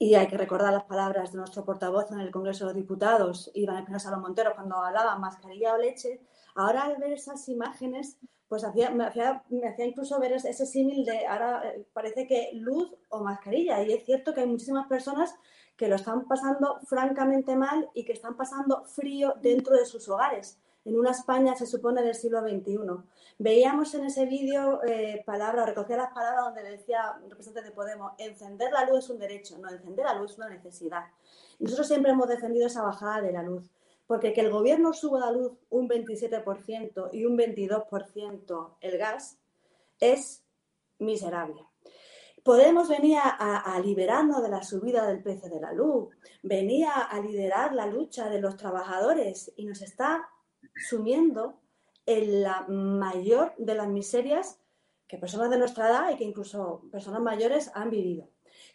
Y 0.00 0.14
hay 0.14 0.28
que 0.28 0.38
recordar 0.38 0.72
las 0.72 0.84
palabras 0.84 1.32
de 1.32 1.38
nuestro 1.38 1.64
portavoz 1.64 2.10
en 2.12 2.20
el 2.20 2.30
Congreso 2.30 2.64
de 2.64 2.72
los 2.72 2.76
Diputados, 2.76 3.50
Iván 3.54 3.78
Espinosa 3.78 4.10
Los 4.10 4.20
Monteros, 4.20 4.54
cuando 4.54 4.76
hablaba 4.76 5.18
mascarilla 5.18 5.74
o 5.74 5.78
leche. 5.78 6.20
Ahora 6.54 6.82
al 6.82 6.96
ver 6.96 7.12
esas 7.12 7.48
imágenes, 7.48 8.18
pues 8.48 8.64
hacía, 8.64 8.90
me, 8.90 9.04
hacía, 9.04 9.44
me 9.50 9.68
hacía 9.68 9.86
incluso 9.86 10.18
ver 10.18 10.32
ese 10.32 10.66
símil 10.66 11.04
de 11.04 11.26
ahora 11.26 11.62
eh, 11.68 11.86
parece 11.92 12.26
que 12.26 12.50
luz 12.54 12.94
o 13.10 13.22
mascarilla. 13.22 13.82
Y 13.82 13.92
es 13.92 14.04
cierto 14.04 14.34
que 14.34 14.40
hay 14.40 14.46
muchísimas 14.46 14.86
personas 14.88 15.34
que 15.76 15.88
lo 15.88 15.96
están 15.96 16.26
pasando 16.26 16.80
francamente 16.86 17.54
mal 17.56 17.88
y 17.94 18.04
que 18.04 18.12
están 18.12 18.36
pasando 18.36 18.84
frío 18.84 19.34
dentro 19.40 19.76
de 19.76 19.86
sus 19.86 20.08
hogares 20.08 20.58
en 20.88 20.98
una 20.98 21.10
España, 21.10 21.54
se 21.54 21.66
supone, 21.66 22.02
del 22.02 22.14
siglo 22.14 22.40
XXI. 22.40 22.78
Veíamos 23.38 23.94
en 23.94 24.06
ese 24.06 24.26
vídeo 24.26 24.80
eh, 24.84 25.22
palabras, 25.24 25.66
recogía 25.66 25.96
las 25.96 26.12
palabras 26.12 26.46
donde 26.46 26.62
decía 26.62 27.14
un 27.22 27.30
representante 27.30 27.68
de 27.68 27.74
Podemos, 27.74 28.12
encender 28.18 28.72
la 28.72 28.84
luz 28.86 29.04
es 29.04 29.10
un 29.10 29.18
derecho, 29.18 29.58
no, 29.58 29.68
encender 29.68 30.06
la 30.06 30.14
luz 30.14 30.32
es 30.32 30.38
una 30.38 30.48
necesidad. 30.48 31.04
nosotros 31.58 31.86
siempre 31.86 32.12
hemos 32.12 32.28
defendido 32.28 32.66
esa 32.66 32.82
bajada 32.82 33.20
de 33.20 33.32
la 33.32 33.42
luz, 33.42 33.70
porque 34.08 34.32
que 34.32 34.40
el 34.40 34.50
gobierno 34.50 34.94
suba 34.94 35.20
la 35.20 35.30
luz 35.30 35.52
un 35.68 35.88
27% 35.88 37.10
y 37.12 37.26
un 37.26 37.36
22% 37.38 38.76
el 38.80 38.98
gas 38.98 39.38
es 40.00 40.42
miserable. 40.98 41.64
Podemos 42.42 42.88
venir 42.88 43.18
a, 43.20 43.78
liberarnos 43.84 44.42
de 44.42 44.48
la 44.48 44.62
subida 44.62 45.06
del 45.06 45.22
precio 45.22 45.50
de 45.50 45.60
la 45.60 45.72
luz, 45.74 46.08
venía 46.42 46.94
a 46.94 47.20
liderar 47.20 47.74
la 47.74 47.86
lucha 47.86 48.30
de 48.30 48.40
los 48.40 48.56
trabajadores 48.56 49.52
y 49.56 49.66
nos 49.66 49.82
está 49.82 50.30
sumiendo 50.88 51.60
en 52.06 52.42
la 52.42 52.62
mayor 52.66 53.54
de 53.58 53.74
las 53.74 53.88
miserias 53.88 54.58
que 55.06 55.18
personas 55.18 55.50
de 55.50 55.58
nuestra 55.58 55.88
edad 55.90 56.10
y 56.10 56.16
que 56.16 56.24
incluso 56.24 56.82
personas 56.90 57.20
mayores 57.20 57.70
han 57.74 57.90
vivido. 57.90 58.30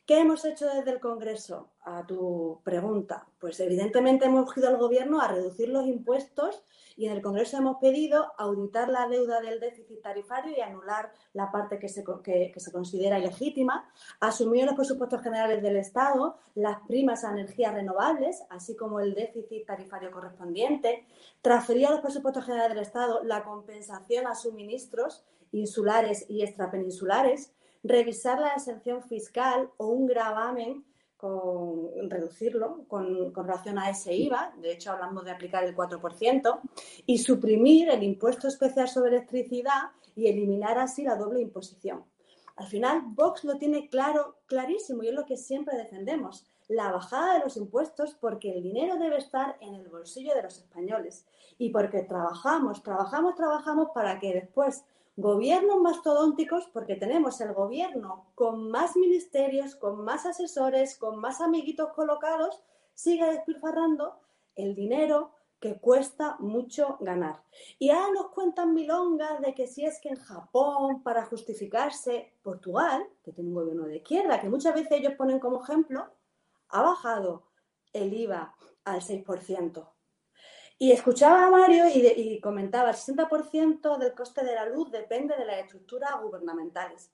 ¿Qué 0.05 0.19
hemos 0.19 0.43
hecho 0.43 0.67
desde 0.67 0.91
el 0.91 0.99
Congreso? 0.99 1.69
A 1.85 2.05
tu 2.05 2.59
pregunta, 2.65 3.25
pues 3.39 3.57
evidentemente 3.61 4.25
hemos 4.25 4.55
ido 4.57 4.67
al 4.67 4.75
Gobierno 4.75 5.21
a 5.21 5.29
reducir 5.29 5.69
los 5.69 5.87
impuestos 5.87 6.65
y 6.97 7.05
en 7.05 7.13
el 7.13 7.21
Congreso 7.21 7.55
hemos 7.55 7.77
pedido 7.77 8.33
auditar 8.37 8.89
la 8.89 9.07
deuda 9.07 9.39
del 9.39 9.61
déficit 9.61 10.01
tarifario 10.01 10.57
y 10.57 10.59
anular 10.59 11.13
la 11.31 11.53
parte 11.53 11.79
que 11.79 11.87
se, 11.87 12.03
que, 12.21 12.51
se 12.53 12.71
considera 12.73 13.17
ilegítima, 13.17 13.89
asumir 14.19 14.65
los 14.65 14.75
presupuestos 14.75 15.21
generales 15.21 15.63
del 15.63 15.77
Estado 15.77 16.35
las 16.53 16.81
primas 16.85 17.23
a 17.23 17.31
energías 17.31 17.73
renovables, 17.73 18.43
así 18.49 18.75
como 18.75 18.99
el 18.99 19.13
déficit 19.13 19.65
tarifario 19.65 20.11
correspondiente, 20.11 21.07
transferir 21.41 21.87
a 21.87 21.91
los 21.91 22.01
presupuestos 22.01 22.43
generales 22.43 22.75
del 22.75 22.83
Estado 22.83 23.23
la 23.23 23.45
compensación 23.45 24.27
a 24.27 24.35
suministros 24.35 25.23
insulares 25.53 26.25
y 26.27 26.43
extrapeninsulares, 26.43 27.53
revisar 27.83 28.39
la 28.39 28.53
exención 28.53 29.03
fiscal 29.03 29.69
o 29.77 29.87
un 29.87 30.07
gravamen 30.07 30.85
con 31.17 32.09
reducirlo 32.09 32.85
con, 32.87 33.33
relación 33.33 33.79
a 33.79 33.89
ese 33.89 34.13
IVA, 34.13 34.53
de 34.57 34.73
hecho 34.73 34.91
hablamos 34.91 35.23
de 35.23 35.31
aplicar 35.31 35.63
el 35.63 35.73
4%, 35.73 36.59
y 37.05 37.17
suprimir 37.19 37.89
el 37.89 38.03
impuesto 38.03 38.49
especial 38.49 38.89
sobre 38.89 39.15
electricidad 39.15 39.91
y 40.15 40.27
eliminar 40.27 40.77
así 40.77 41.03
la 41.03 41.15
doble 41.15 41.39
imposición. 41.39 42.03
Al 42.57 42.67
final, 42.67 43.03
Vox 43.05 43.45
lo 43.45 43.57
tiene 43.57 43.87
claro, 43.87 44.35
clarísimo, 44.47 45.01
y 45.01 45.07
es 45.07 45.13
lo 45.13 45.25
que 45.25 45.37
siempre 45.37 45.77
defendemos, 45.77 46.45
la 46.67 46.91
bajada 46.91 47.35
de 47.35 47.43
los 47.43 47.57
impuestos 47.57 48.15
porque 48.19 48.51
el 48.51 48.61
dinero 48.61 48.97
debe 48.97 49.17
estar 49.17 49.57
en 49.61 49.75
el 49.75 49.87
bolsillo 49.87 50.33
de 50.35 50.43
los 50.43 50.57
españoles 50.57 51.25
y 51.57 51.69
porque 51.69 52.03
trabajamos, 52.03 52.83
trabajamos, 52.83 53.35
trabajamos 53.35 53.89
para 53.93 54.19
que 54.19 54.33
después 54.33 54.83
gobiernos 55.15 55.79
mastodónticos 55.79 56.67
porque 56.73 56.95
tenemos 56.95 57.39
el 57.41 57.53
gobierno 57.53 58.31
con 58.35 58.71
más 58.71 58.95
ministerios, 58.95 59.75
con 59.75 60.03
más 60.03 60.25
asesores, 60.25 60.97
con 60.97 61.19
más 61.19 61.41
amiguitos 61.41 61.93
colocados, 61.93 62.61
sigue 62.93 63.25
despilfarrando 63.25 64.19
el 64.55 64.75
dinero 64.75 65.31
que 65.59 65.79
cuesta 65.79 66.35
mucho 66.39 66.97
ganar. 66.99 67.41
Y 67.79 67.89
ahora 67.89 68.11
nos 68.13 68.31
cuentan 68.31 68.73
milongas 68.73 69.39
de 69.39 69.53
que 69.53 69.65
si 69.65 69.85
es 69.85 69.99
que 70.01 70.09
en 70.09 70.17
Japón, 70.17 71.03
para 71.03 71.25
justificarse, 71.25 72.33
Portugal, 72.41 73.07
que 73.23 73.31
tiene 73.31 73.49
un 73.49 73.55
gobierno 73.55 73.85
de 73.85 73.97
izquierda, 73.97 74.41
que 74.41 74.49
muchas 74.49 74.73
veces 74.73 74.91
ellos 74.91 75.13
ponen 75.13 75.39
como 75.39 75.63
ejemplo, 75.63 76.05
ha 76.67 76.81
bajado 76.81 77.43
el 77.93 78.13
IVA 78.13 78.53
al 78.83 78.99
6%. 78.99 79.92
Y 80.79 80.91
escuchaba 80.91 81.45
a 81.45 81.51
Mario 81.51 81.85
y, 81.93 82.39
comentaba, 82.41 82.89
el 82.89 82.95
60% 82.95 83.97
del 83.97 84.13
coste 84.13 84.43
de 84.43 84.55
la 84.55 84.67
luz 84.67 84.91
depende 84.91 85.35
de 85.35 85.45
las 85.45 85.59
estructuras 85.59 86.11
gubernamentales. 86.21 87.11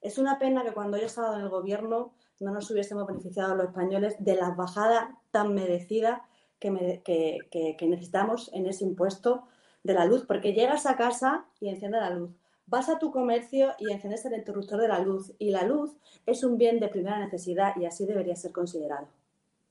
Es 0.00 0.18
una 0.18 0.38
pena 0.38 0.64
que 0.64 0.72
cuando 0.72 0.96
yo 0.96 1.06
estaba 1.06 1.36
en 1.36 1.42
el 1.42 1.48
gobierno 1.48 2.14
no 2.40 2.52
nos 2.52 2.70
hubiésemos 2.70 3.06
beneficiado 3.06 3.54
los 3.54 3.66
españoles 3.66 4.16
de 4.18 4.34
las 4.34 4.56
bajadas 4.56 5.10
tan 5.30 5.54
merecidas 5.54 6.20
que, 6.58 7.02
que, 7.04 7.86
necesitamos 7.86 8.50
en 8.52 8.66
ese 8.66 8.84
impuesto 8.84 9.44
de 9.82 9.94
la 9.94 10.04
luz, 10.04 10.24
porque 10.26 10.52
llegas 10.52 10.86
a 10.86 10.96
casa 10.96 11.44
y 11.60 11.68
enciendes 11.68 12.00
la 12.00 12.10
luz. 12.10 12.30
Vas 12.66 12.88
a 12.88 12.98
tu 12.98 13.10
comercio 13.10 13.72
y 13.78 13.92
enciendes 13.92 14.24
el 14.24 14.34
interruptor 14.34 14.80
de 14.80 14.88
la 14.88 15.00
luz. 15.00 15.32
Y 15.38 15.50
la 15.50 15.64
luz 15.64 15.94
es 16.26 16.44
un 16.44 16.56
bien 16.58 16.80
de 16.80 16.88
primera 16.88 17.18
necesidad 17.18 17.74
y 17.76 17.84
así 17.84 18.06
debería 18.06 18.36
ser 18.36 18.52
considerado. 18.52 19.08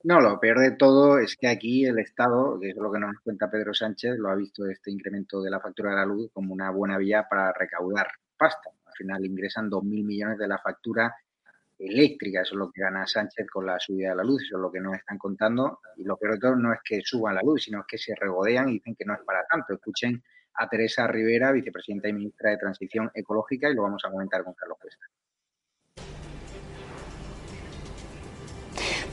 No, 0.04 0.20
lo 0.20 0.40
peor 0.40 0.60
de 0.60 0.72
todo 0.72 1.20
es 1.20 1.36
que 1.36 1.48
aquí 1.48 1.86
el 1.86 2.00
Estado, 2.00 2.60
que 2.60 2.70
es 2.70 2.76
lo 2.76 2.92
que 2.92 3.00
nos 3.00 3.20
cuenta 3.24 3.52
Pedro 3.52 3.72
Sánchez, 3.74 4.18
lo 4.18 4.30
ha 4.30 4.36
visto 4.36 4.66
este 4.66 4.90
incremento 4.90 5.42
de 5.44 5.52
la 5.52 5.60
factura 5.60 5.92
de 5.92 5.98
la 5.98 6.06
luz 6.06 6.32
como 6.34 6.54
una 6.54 6.72
buena 6.72 6.98
vía 6.98 7.28
para 7.30 7.54
recaudar 7.54 8.08
pasta. 8.36 8.72
Al 8.86 8.94
final 8.94 9.24
ingresan 9.24 9.70
2.000 9.70 10.04
millones 10.04 10.38
de 10.40 10.48
la 10.48 10.58
factura 10.58 11.16
eléctrica, 11.78 12.42
eso 12.42 12.56
es 12.56 12.60
lo 12.60 12.72
que 12.72 12.82
gana 12.82 13.06
Sánchez 13.06 13.48
con 13.52 13.66
la 13.66 13.80
subida 13.80 14.10
de 14.10 14.16
la 14.16 14.24
luz, 14.24 14.42
eso 14.44 14.58
es 14.58 14.62
lo 14.62 14.72
que 14.72 14.80
nos 14.80 14.96
están 14.96 15.20
contando. 15.20 15.80
Y 15.98 16.04
lo 16.04 16.18
peor 16.18 16.34
de 16.34 16.40
todo 16.40 16.56
no 16.56 16.74
es 16.74 16.80
que 16.84 17.02
suban 17.04 17.36
la 17.36 17.42
luz, 17.42 17.64
sino 17.64 17.84
que 17.88 18.00
se 18.00 18.16
regodean 18.16 18.70
y 18.70 18.74
dicen 18.74 18.96
que 18.96 19.06
no 19.06 19.14
es 19.14 19.22
para 19.22 19.46
tanto. 19.46 19.74
Escuchen 19.74 20.24
a 20.56 20.68
Teresa 20.68 21.06
Rivera, 21.06 21.52
vicepresidenta 21.52 22.10
y 22.10 22.14
ministra 22.14 22.50
de 22.50 22.58
Transición 22.58 23.12
Ecológica, 23.14 23.70
y 23.70 23.76
lo 23.76 23.84
vamos 23.84 24.04
a 24.04 24.10
comentar 24.10 24.44
con 24.44 24.56
Carlos 24.56 24.78
Cuesta. 24.82 25.06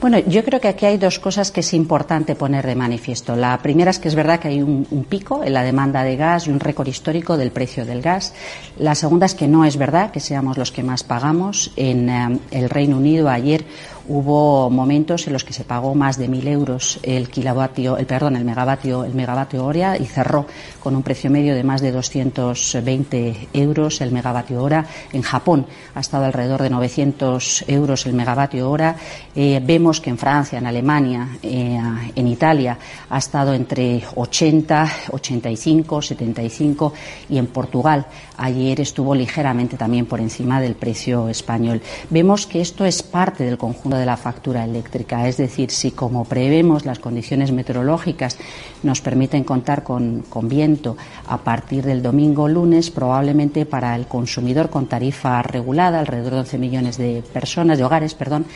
Bueno, 0.00 0.20
yo 0.20 0.44
creo 0.44 0.60
que 0.60 0.68
aquí 0.68 0.86
hay 0.86 0.96
dos 0.96 1.18
cosas 1.18 1.50
que 1.50 1.58
es 1.58 1.74
importante 1.74 2.36
poner 2.36 2.64
de 2.64 2.76
manifiesto. 2.76 3.34
La 3.34 3.58
primera 3.58 3.90
es 3.90 3.98
que 3.98 4.06
es 4.06 4.14
verdad 4.14 4.38
que 4.38 4.46
hay 4.46 4.62
un, 4.62 4.84
pico 5.08 5.42
en 5.42 5.52
la 5.52 5.64
demanda 5.64 6.04
de 6.04 6.16
gas 6.16 6.46
y 6.46 6.50
un 6.50 6.60
récord 6.60 6.86
histórico 6.86 7.36
del 7.36 7.50
precio 7.50 7.84
del 7.84 8.00
gas. 8.00 8.32
La 8.78 8.94
segunda 8.94 9.26
es 9.26 9.34
que 9.34 9.48
no 9.48 9.64
es 9.64 9.76
verdad 9.76 10.12
que 10.12 10.20
seamos 10.20 10.56
los 10.56 10.70
que 10.70 10.84
más 10.84 11.02
pagamos. 11.02 11.72
En 11.74 12.08
eh, 12.08 12.38
el 12.52 12.70
Reino 12.70 12.96
Unido 12.96 13.28
ayer 13.28 13.64
hubo 14.08 14.70
momentos 14.70 15.26
en 15.26 15.34
los 15.34 15.44
que 15.44 15.52
se 15.52 15.64
pagó 15.64 15.94
más 15.94 16.18
de 16.18 16.28
mil 16.28 16.48
euros 16.48 16.98
el 17.02 17.28
kilovatio, 17.28 17.98
el 17.98 18.06
perdón, 18.06 18.36
el 18.36 18.44
megavatio, 18.44 19.04
el 19.04 19.14
megavatio 19.14 19.64
hora 19.64 19.96
y 19.96 20.06
cerró 20.06 20.46
con 20.80 20.96
un 20.96 21.02
precio 21.02 21.30
medio 21.30 21.54
de 21.54 21.62
más 21.62 21.80
de 21.80 21.92
220 21.92 23.48
euros 23.52 24.00
el 24.00 24.10
megavatio 24.10 24.62
hora. 24.62 24.86
En 25.12 25.22
Japón 25.22 25.66
ha 25.94 26.00
estado 26.00 26.24
alrededor 26.24 26.62
de 26.62 26.70
900 26.70 27.64
euros 27.68 28.06
el 28.06 28.14
megavatio 28.14 28.70
hora. 28.70 28.96
Eh, 29.34 29.60
vemos 29.62 30.00
que 30.00 30.10
en 30.10 30.18
Francia, 30.18 30.58
en 30.58 30.66
Alemania, 30.66 31.28
eh, 31.42 31.78
en 32.14 32.26
Italia 32.26 32.78
ha 33.10 33.18
estado 33.18 33.52
entre 33.52 34.02
80, 34.14 34.92
85, 35.12 36.02
75 36.02 36.92
y 37.28 37.38
en 37.38 37.46
Portugal 37.48 38.06
ayer 38.38 38.80
estuvo 38.80 39.14
ligeramente 39.14 39.76
también 39.76 40.06
por 40.06 40.20
encima 40.20 40.60
del 40.60 40.74
precio 40.74 41.28
español. 41.28 41.82
Vemos 42.08 42.46
que 42.46 42.60
esto 42.60 42.84
es 42.84 43.02
parte 43.02 43.44
del 43.44 43.58
conjunto 43.58 43.97
de 43.98 44.06
la 44.06 44.16
factura 44.16 44.64
eléctrica, 44.64 45.28
es 45.28 45.36
decir, 45.36 45.70
si 45.70 45.90
como 45.90 46.24
prevemos 46.24 46.86
las 46.86 46.98
condiciones 46.98 47.52
meteorológicas 47.52 48.38
nos 48.82 49.00
permiten 49.00 49.44
contar 49.44 49.82
con, 49.82 50.24
viento 50.44 50.96
a 51.26 51.38
partir 51.38 51.84
del 51.84 52.02
domingo 52.02 52.48
lunes, 52.48 52.90
probablemente 52.90 53.66
para 53.66 53.96
el 53.96 54.06
consumidor 54.06 54.70
con 54.70 54.86
tarifa 54.86 55.42
regulada, 55.42 55.98
alrededor 55.98 56.34
de 56.34 56.38
11 56.40 56.58
millones 56.58 56.96
de 56.96 57.22
personas, 57.32 57.76
de 57.76 57.84
hogares, 57.84 58.14
perdón, 58.14 58.46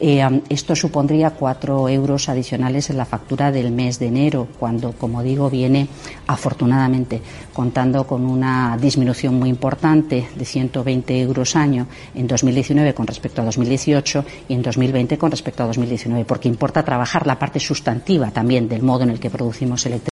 eh, 0.00 0.24
esto 0.48 0.76
supondría 0.76 1.30
cuatro 1.30 1.88
euros 1.88 2.28
adicionales 2.28 2.90
en 2.90 2.96
la 2.96 3.04
factura 3.04 3.50
del 3.50 3.72
mes 3.72 3.98
de 3.98 4.06
enero, 4.06 4.46
cuando, 4.58 4.92
como 4.92 5.22
digo, 5.22 5.50
viene 5.50 5.88
afortunadamente, 6.26 7.20
contando 7.52 8.06
con 8.06 8.24
una 8.24 8.78
disminución 8.80 9.34
muy 9.34 9.48
importante 9.48 10.28
de 10.34 10.44
120 10.44 11.20
euros 11.20 11.56
año 11.56 11.86
en 12.14 12.26
2019 12.26 12.94
con 12.94 13.06
respecto 13.06 13.42
a 13.42 13.44
2018 13.44 14.24
y 14.48 14.54
en 14.54 14.62
2020 14.62 14.91
con 15.18 15.30
respecto 15.30 15.62
a 15.62 15.66
2019, 15.66 16.24
porque 16.24 16.48
importa 16.48 16.84
trabajar 16.84 17.26
la 17.26 17.38
parte 17.38 17.58
sustantiva 17.58 18.30
también 18.30 18.68
del 18.68 18.82
modo 18.82 19.04
en 19.04 19.10
el 19.10 19.20
que 19.20 19.30
producimos 19.30 19.86
electricidad. 19.86 20.12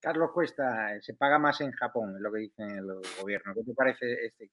Carlos 0.00 0.30
Cuesta, 0.32 0.98
se 1.00 1.14
paga 1.14 1.38
más 1.38 1.60
en 1.60 1.72
Japón, 1.72 2.14
es 2.14 2.20
lo 2.22 2.32
que 2.32 2.38
dicen 2.38 2.70
el 2.70 2.86
gobierno. 3.20 3.52
¿Qué 3.54 3.64
te 3.64 3.74
parece 3.74 4.12
este, 4.24 4.48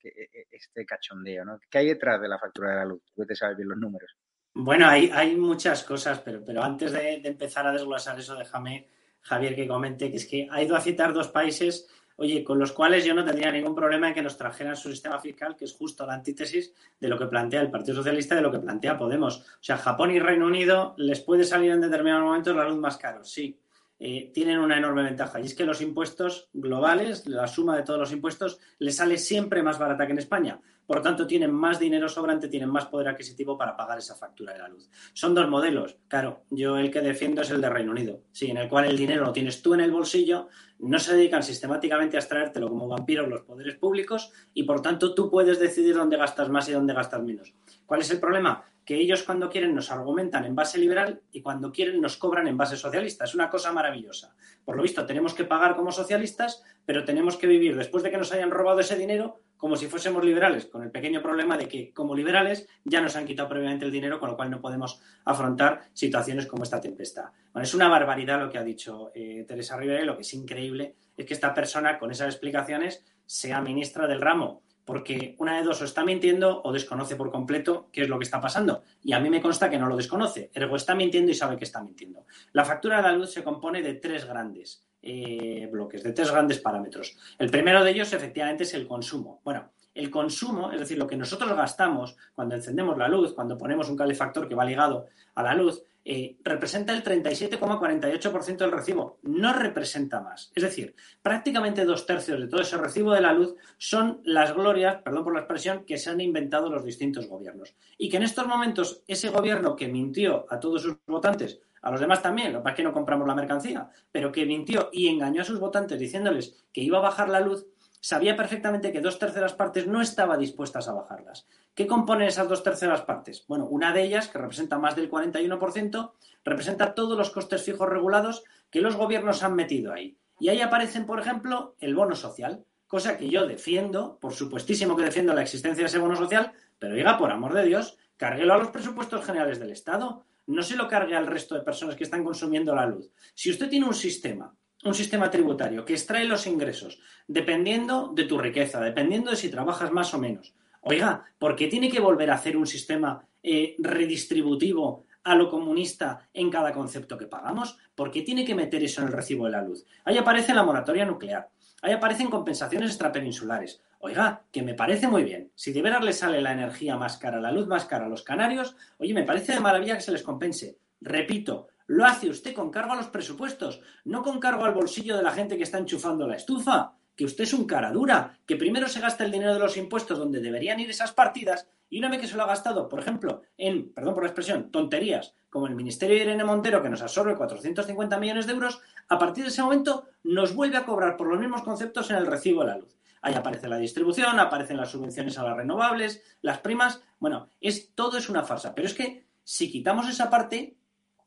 este 0.51 0.85
cachondeo? 0.85 1.45
¿no? 1.45 1.59
¿Qué 1.69 1.77
hay 1.77 1.87
detrás 1.87 2.19
de 2.19 2.27
la 2.27 2.39
factura 2.39 2.71
de 2.71 2.75
la 2.77 2.85
luz? 2.85 3.01
Tú 3.15 3.25
te 3.25 3.35
sabes 3.35 3.55
bien 3.55 3.69
los 3.69 3.77
números. 3.77 4.11
Bueno, 4.53 4.87
hay, 4.87 5.11
hay 5.13 5.35
muchas 5.35 5.83
cosas, 5.83 6.19
pero, 6.19 6.43
pero 6.43 6.63
antes 6.63 6.91
de, 6.91 7.19
de 7.21 7.29
empezar 7.29 7.67
a 7.67 7.71
desglosar 7.71 8.17
eso, 8.19 8.35
déjame 8.35 8.87
Javier, 9.21 9.55
que 9.55 9.67
comente 9.67 10.11
que 10.11 10.17
es 10.17 10.25
que 10.25 10.47
ha 10.51 10.61
ido 10.61 10.75
a 10.75 10.81
citar 10.81 11.13
dos 11.13 11.29
países, 11.29 11.87
oye, 12.17 12.43
con 12.43 12.59
los 12.59 12.71
cuales 12.71 13.05
yo 13.05 13.13
no 13.13 13.25
tendría 13.25 13.51
ningún 13.51 13.75
problema 13.75 14.07
en 14.07 14.13
que 14.13 14.21
nos 14.21 14.37
trajeran 14.37 14.75
su 14.75 14.89
sistema 14.89 15.19
fiscal, 15.19 15.55
que 15.55 15.65
es 15.65 15.73
justo 15.73 16.05
la 16.05 16.13
antítesis 16.13 16.73
de 16.99 17.07
lo 17.07 17.17
que 17.17 17.27
plantea 17.27 17.61
el 17.61 17.71
Partido 17.71 17.97
Socialista 17.97 18.35
de 18.35 18.41
lo 18.41 18.51
que 18.51 18.59
plantea 18.59 18.97
Podemos. 18.97 19.39
O 19.39 19.63
sea, 19.63 19.77
Japón 19.77 20.11
y 20.11 20.19
Reino 20.19 20.45
Unido 20.45 20.93
les 20.97 21.19
puede 21.21 21.43
salir 21.43 21.71
en 21.71 21.81
determinados 21.81 22.23
momentos 22.23 22.55
la 22.55 22.67
luz 22.67 22.77
más 22.77 22.97
caro, 22.97 23.23
sí. 23.23 23.59
Eh, 23.97 24.31
tienen 24.33 24.59
una 24.59 24.77
enorme 24.77 25.03
ventaja 25.03 25.39
y 25.39 25.45
es 25.45 25.55
que 25.55 25.65
los 25.65 25.81
impuestos 25.81 26.49
globales, 26.51 27.27
la 27.27 27.47
suma 27.47 27.77
de 27.77 27.83
todos 27.83 27.99
los 27.99 28.11
impuestos, 28.11 28.59
les 28.77 28.97
sale 28.97 29.17
siempre 29.17 29.63
más 29.63 29.79
barata 29.79 30.05
que 30.05 30.11
en 30.11 30.19
España. 30.19 30.59
Por 30.85 31.01
tanto, 31.01 31.25
tienen 31.25 31.51
más 31.51 31.79
dinero 31.79 32.07
sobrante, 32.07 32.47
tienen 32.47 32.69
más 32.69 32.85
poder 32.85 33.07
adquisitivo 33.07 33.57
para 33.57 33.75
pagar 33.75 33.97
esa 33.97 34.15
factura 34.15 34.53
de 34.53 34.59
la 34.59 34.67
luz. 34.67 34.87
Son 35.13 35.33
dos 35.33 35.49
modelos. 35.49 35.97
Claro, 36.07 36.43
yo 36.51 36.77
el 36.77 36.91
que 36.91 37.01
defiendo 37.01 37.41
es 37.41 37.49
el 37.49 37.61
de 37.61 37.69
Reino 37.69 37.91
Unido, 37.91 38.21
sí, 38.31 38.51
en 38.51 38.57
el 38.57 38.69
cual 38.69 38.85
el 38.85 38.97
dinero 38.97 39.25
lo 39.25 39.33
tienes 39.33 39.61
tú 39.61 39.73
en 39.73 39.79
el 39.79 39.91
bolsillo, 39.91 40.49
no 40.79 40.99
se 40.99 41.15
dedican 41.15 41.41
sistemáticamente 41.41 42.17
a 42.17 42.19
extraértelo 42.19 42.69
como 42.69 42.87
vampiros 42.87 43.27
los 43.27 43.41
poderes 43.41 43.75
públicos 43.75 44.31
y 44.53 44.63
por 44.63 44.81
tanto 44.81 45.15
tú 45.15 45.31
puedes 45.31 45.59
decidir 45.59 45.95
dónde 45.95 46.17
gastas 46.17 46.49
más 46.49 46.69
y 46.69 46.73
dónde 46.73 46.93
gastas 46.93 47.23
menos. 47.23 47.55
¿Cuál 47.85 48.01
es 48.01 48.11
el 48.11 48.19
problema? 48.19 48.63
Que 48.85 48.95
ellos 48.95 49.23
cuando 49.23 49.49
quieren 49.49 49.73
nos 49.73 49.91
argumentan 49.91 50.45
en 50.45 50.55
base 50.55 50.77
liberal 50.77 51.21
y 51.31 51.41
cuando 51.41 51.71
quieren 51.71 51.99
nos 51.99 52.17
cobran 52.17 52.47
en 52.47 52.57
base 52.57 52.77
socialista. 52.77 53.25
Es 53.25 53.35
una 53.35 53.49
cosa 53.49 53.71
maravillosa. 53.71 54.35
Por 54.63 54.77
lo 54.77 54.83
visto, 54.83 55.05
tenemos 55.05 55.33
que 55.33 55.43
pagar 55.43 55.75
como 55.75 55.91
socialistas, 55.91 56.63
pero 56.85 57.03
tenemos 57.03 57.37
que 57.37 57.47
vivir 57.47 57.75
después 57.75 58.03
de 58.03 58.11
que 58.11 58.17
nos 58.17 58.31
hayan 58.31 58.51
robado 58.51 58.79
ese 58.79 58.95
dinero 58.95 59.41
como 59.57 59.77
si 59.77 59.87
fuésemos 59.87 60.23
liberales, 60.23 60.65
con 60.65 60.83
el 60.83 60.91
pequeño 60.91 61.21
problema 61.21 61.57
de 61.57 61.67
que 61.67 61.93
como 61.93 62.13
liberales 62.13 62.67
ya 62.83 63.01
nos 63.01 63.15
han 63.15 63.25
quitado 63.25 63.49
previamente 63.49 63.85
el 63.85 63.91
dinero, 63.91 64.19
con 64.19 64.29
lo 64.29 64.35
cual 64.35 64.51
no 64.51 64.61
podemos 64.61 65.01
afrontar 65.23 65.89
situaciones 65.93 66.45
como 66.45 66.63
esta 66.63 66.81
tempestad. 66.81 67.25
Bueno, 67.53 67.63
es 67.63 67.73
una 67.73 67.87
barbaridad 67.87 68.39
lo 68.39 68.49
que 68.49 68.57
ha 68.57 68.63
dicho 68.63 69.11
eh, 69.15 69.45
Teresa 69.47 69.77
Rivera 69.77 70.01
y 70.01 70.05
lo 70.05 70.15
que 70.15 70.21
es 70.21 70.33
increíble 70.33 70.95
es 71.17 71.25
que 71.25 71.33
esta 71.33 71.53
persona 71.53 71.97
con 71.97 72.11
esas 72.11 72.27
explicaciones 72.27 73.05
sea 73.25 73.61
ministra 73.61 74.07
del 74.07 74.21
ramo, 74.21 74.61
porque 74.85 75.35
una 75.39 75.57
de 75.57 75.63
dos 75.63 75.81
o 75.81 75.85
está 75.85 76.05
mintiendo 76.05 76.61
o 76.63 76.71
desconoce 76.71 77.15
por 77.15 77.31
completo 77.31 77.89
qué 77.91 78.03
es 78.03 78.09
lo 78.09 78.17
que 78.17 78.23
está 78.23 78.39
pasando. 78.39 78.83
Y 79.03 79.13
a 79.13 79.19
mí 79.19 79.29
me 79.29 79.41
consta 79.41 79.69
que 79.69 79.79
no 79.79 79.87
lo 79.87 79.97
desconoce, 79.97 80.51
ergo 80.53 80.75
está 80.75 80.95
mintiendo 80.95 81.31
y 81.31 81.35
sabe 81.35 81.57
que 81.57 81.65
está 81.65 81.83
mintiendo. 81.83 82.25
La 82.53 82.63
factura 82.63 82.97
de 82.97 83.03
la 83.03 83.11
luz 83.11 83.31
se 83.31 83.43
compone 83.43 83.81
de 83.81 83.95
tres 83.95 84.25
grandes. 84.25 84.85
Eh, 85.07 85.69
bloques, 85.71 86.01
de 86.01 86.13
tres 86.13 86.31
grandes 86.31 86.59
parámetros. 86.59 87.15
El 87.37 87.51
primero 87.51 87.83
de 87.83 87.91
ellos, 87.91 88.11
efectivamente, 88.11 88.63
es 88.63 88.73
el 88.73 88.87
consumo. 88.87 89.39
Bueno, 89.43 89.71
el 89.95 90.11
consumo, 90.11 90.71
es 90.71 90.79
decir, 90.79 90.97
lo 90.97 91.07
que 91.07 91.15
nosotros 91.15 91.55
gastamos 91.55 92.15
cuando 92.35 92.53
encendemos 92.53 92.97
la 92.97 93.07
luz, 93.07 93.33
cuando 93.33 93.57
ponemos 93.57 93.89
un 93.89 93.97
calefactor 93.97 94.47
que 94.47 94.53
va 94.53 94.65
ligado 94.65 95.07
a 95.33 95.41
la 95.41 95.55
luz, 95.55 95.81
eh, 96.07 96.37
representa 96.43 96.93
el 96.93 97.03
37,48% 97.03 98.57
del 98.57 98.71
recibo, 98.71 99.17
no 99.23 99.53
representa 99.53 100.21
más. 100.21 100.51
Es 100.53 100.61
decir, 100.61 100.95
prácticamente 101.23 101.83
dos 101.83 102.05
tercios 102.05 102.39
de 102.39 102.47
todo 102.47 102.61
ese 102.61 102.77
recibo 102.77 103.13
de 103.13 103.21
la 103.21 103.33
luz 103.33 103.55
son 103.79 104.21
las 104.23 104.53
glorias, 104.53 105.01
perdón 105.01 105.23
por 105.23 105.33
la 105.33 105.39
expresión, 105.39 105.83
que 105.83 105.97
se 105.97 106.11
han 106.11 106.21
inventado 106.21 106.69
los 106.69 106.85
distintos 106.85 107.27
gobiernos. 107.27 107.73
Y 107.97 108.09
que 108.09 108.17
en 108.17 108.23
estos 108.23 108.45
momentos 108.45 109.01
ese 109.07 109.29
gobierno 109.29 109.75
que 109.75 109.87
mintió 109.87 110.45
a 110.49 110.59
todos 110.59 110.83
sus 110.83 110.97
votantes 111.07 111.59
a 111.81 111.89
los 111.89 111.99
demás 111.99 112.21
también, 112.21 112.51
lo 112.51 112.59
que 112.59 112.63
pasa 112.63 112.73
es 112.73 112.77
que 112.77 112.83
no 112.83 112.93
compramos 112.93 113.27
la 113.27 113.35
mercancía, 113.35 113.89
pero 114.11 114.31
que 114.31 114.45
mintió 114.45 114.89
y 114.91 115.07
engañó 115.07 115.41
a 115.41 115.45
sus 115.45 115.59
votantes 115.59 115.99
diciéndoles 115.99 116.65
que 116.71 116.81
iba 116.81 116.99
a 116.99 117.01
bajar 117.01 117.29
la 117.29 117.39
luz, 117.39 117.65
sabía 118.05 118.35
perfectamente 118.35 118.91
que 118.91 119.01
dos 119.01 119.17
terceras 119.17 119.53
partes 119.53 119.87
no 119.87 119.99
estaba 119.99 120.37
dispuestas 120.37 120.87
a 120.87 120.93
bajarlas. 120.93 121.47
¿Qué 121.73 121.87
componen 121.87 122.27
esas 122.27 122.47
dos 122.47 122.61
terceras 122.61 123.01
partes? 123.01 123.43
Bueno, 123.47 123.65
una 123.65 123.93
de 123.93 124.03
ellas, 124.03 124.27
que 124.27 124.37
representa 124.37 124.77
más 124.77 124.95
del 124.95 125.09
41%, 125.09 126.11
representa 126.43 126.93
todos 126.93 127.17
los 127.17 127.31
costes 127.31 127.63
fijos 127.63 127.89
regulados 127.89 128.43
que 128.69 128.79
los 128.79 128.95
gobiernos 128.95 129.41
han 129.41 129.55
metido 129.55 129.91
ahí. 129.91 130.19
Y 130.39 130.49
ahí 130.49 130.61
aparecen, 130.61 131.07
por 131.07 131.19
ejemplo, 131.19 131.75
el 131.79 131.95
bono 131.95 132.15
social, 132.15 132.63
cosa 132.85 133.17
que 133.17 133.27
yo 133.27 133.47
defiendo, 133.47 134.19
por 134.19 134.33
supuestísimo 134.33 134.95
que 134.95 135.03
defiendo 135.03 135.33
la 135.33 135.41
existencia 135.41 135.81
de 135.81 135.87
ese 135.87 135.97
bono 135.97 136.15
social, 136.15 136.51
pero 136.77 136.93
diga, 136.93 137.17
por 137.17 137.31
amor 137.31 137.55
de 137.55 137.65
Dios, 137.65 137.97
cárguelo 138.17 138.53
a 138.53 138.59
los 138.59 138.67
presupuestos 138.67 139.25
generales 139.25 139.57
del 139.57 139.71
Estado 139.71 140.25
no 140.45 140.61
se 140.61 140.75
lo 140.75 140.87
cargue 140.87 141.15
al 141.15 141.25
resto 141.25 141.55
de 141.55 141.61
personas 141.61 141.95
que 141.95 142.03
están 142.03 142.23
consumiendo 142.23 142.75
la 142.75 142.85
luz. 142.85 143.09
Si 143.33 143.49
usted 143.49 143.67
tiene 143.67 143.87
un 143.87 143.95
sistema, 143.95 144.55
un 144.85 144.93
sistema 144.93 145.29
tributario 145.31 145.83
que 145.83 145.93
extrae 145.93 146.25
los 146.25 146.47
ingresos 146.47 146.99
dependiendo 147.27 148.11
de 148.13 148.25
tu 148.25 148.37
riqueza, 148.37 148.79
dependiendo 148.79 149.31
de 149.31 149.37
si 149.37 149.49
trabajas 149.49 149.91
más 149.91 150.13
o 150.13 150.19
menos, 150.19 150.53
oiga, 150.81 151.25
¿por 151.39 151.55
qué 151.55 151.67
tiene 151.67 151.89
que 151.89 151.99
volver 151.99 152.29
a 152.29 152.35
hacer 152.35 152.55
un 152.55 152.67
sistema 152.67 153.27
eh, 153.41 153.75
redistributivo 153.79 155.05
a 155.23 155.35
lo 155.35 155.49
comunista 155.49 156.29
en 156.33 156.51
cada 156.51 156.71
concepto 156.71 157.17
que 157.17 157.25
pagamos? 157.25 157.77
¿Por 157.95 158.11
qué 158.11 158.21
tiene 158.21 158.45
que 158.45 158.55
meter 158.55 158.83
eso 158.83 159.01
en 159.01 159.07
el 159.07 159.13
recibo 159.13 159.45
de 159.45 159.51
la 159.51 159.63
luz? 159.63 159.85
Ahí 160.03 160.17
aparece 160.17 160.53
la 160.53 160.63
moratoria 160.63 161.05
nuclear. 161.05 161.49
Ahí 161.81 161.91
aparecen 161.91 162.29
compensaciones 162.29 162.91
extrapeninsulares. 162.91 163.81
Oiga, 163.99 164.43
que 164.51 164.61
me 164.61 164.75
parece 164.75 165.07
muy 165.07 165.23
bien. 165.23 165.51
Si 165.55 165.73
de 165.73 165.81
veras 165.81 166.03
le 166.03 166.13
sale 166.13 166.41
la 166.41 166.51
energía 166.51 166.95
más 166.95 167.17
cara, 167.17 167.39
la 167.39 167.51
luz 167.51 167.67
más 167.67 167.85
cara 167.85 168.05
a 168.05 168.09
los 168.09 168.23
canarios, 168.23 168.75
oye, 168.97 169.13
me 169.13 169.23
parece 169.23 169.53
de 169.53 169.59
maravilla 169.59 169.95
que 169.95 170.01
se 170.01 170.11
les 170.11 170.23
compense. 170.23 170.77
Repito, 171.01 171.67
lo 171.87 172.05
hace 172.05 172.29
usted 172.29 172.53
con 172.53 172.71
cargo 172.71 172.93
a 172.93 172.95
los 172.95 173.07
presupuestos, 173.07 173.81
no 174.03 174.23
con 174.23 174.39
cargo 174.39 174.65
al 174.65 174.73
bolsillo 174.73 175.17
de 175.17 175.23
la 175.23 175.31
gente 175.31 175.57
que 175.57 175.63
está 175.63 175.77
enchufando 175.77 176.27
la 176.27 176.35
estufa. 176.35 176.93
Que 177.15 177.25
usted 177.25 177.45
es 177.45 177.53
un 177.53 177.65
cara 177.65 177.91
dura, 177.91 178.37
que 178.45 178.57
primero 178.57 178.89
se 178.89 178.99
gasta 178.99 179.23
el 179.23 179.31
dinero 179.31 179.53
de 179.53 179.59
los 179.59 179.77
impuestos 179.77 180.17
donde 180.17 180.41
deberían 180.41 180.81
ir 180.81 180.89
esas 180.89 181.13
partidas 181.13 181.65
y 181.89 181.99
una 181.99 182.09
vez 182.09 182.19
que 182.19 182.27
se 182.27 182.35
lo 182.35 182.43
ha 182.43 182.47
gastado, 182.47 182.89
por 182.89 182.99
ejemplo, 182.99 183.43
en, 183.57 183.93
perdón 183.93 184.15
por 184.15 184.23
la 184.23 184.29
expresión, 184.29 184.71
tonterías, 184.71 185.33
como 185.49 185.67
el 185.67 185.75
Ministerio 185.75 186.17
de 186.17 186.23
Irene 186.23 186.43
Montero 186.43 186.81
que 186.81 186.89
nos 186.89 187.01
absorbe 187.01 187.37
450 187.37 188.19
millones 188.19 188.47
de 188.47 188.53
euros, 188.53 188.81
a 189.07 189.17
partir 189.17 189.43
de 189.43 189.49
ese 189.49 189.61
momento 189.61 190.05
nos 190.23 190.53
vuelve 190.53 190.77
a 190.77 190.85
cobrar 190.85 191.15
por 191.15 191.27
los 191.27 191.39
mismos 191.39 191.63
conceptos 191.63 192.09
en 192.09 192.17
el 192.17 192.25
recibo 192.25 192.61
de 192.61 192.67
la 192.67 192.77
luz. 192.77 192.97
Ahí 193.21 193.33
aparece 193.33 193.67
la 193.67 193.77
distribución, 193.77 194.39
aparecen 194.39 194.77
las 194.77 194.91
subvenciones 194.91 195.37
a 195.37 195.43
las 195.43 195.57
renovables, 195.57 196.21
las 196.41 196.59
primas. 196.59 197.01
Bueno, 197.17 197.49
es, 197.59 197.93
todo 197.95 198.17
es 198.17 198.29
una 198.29 198.43
farsa. 198.43 198.75
Pero 198.75 198.87
es 198.87 198.93
que 198.93 199.25
si 199.43 199.71
quitamos 199.71 200.07
esa 200.09 200.29
parte, 200.29 200.75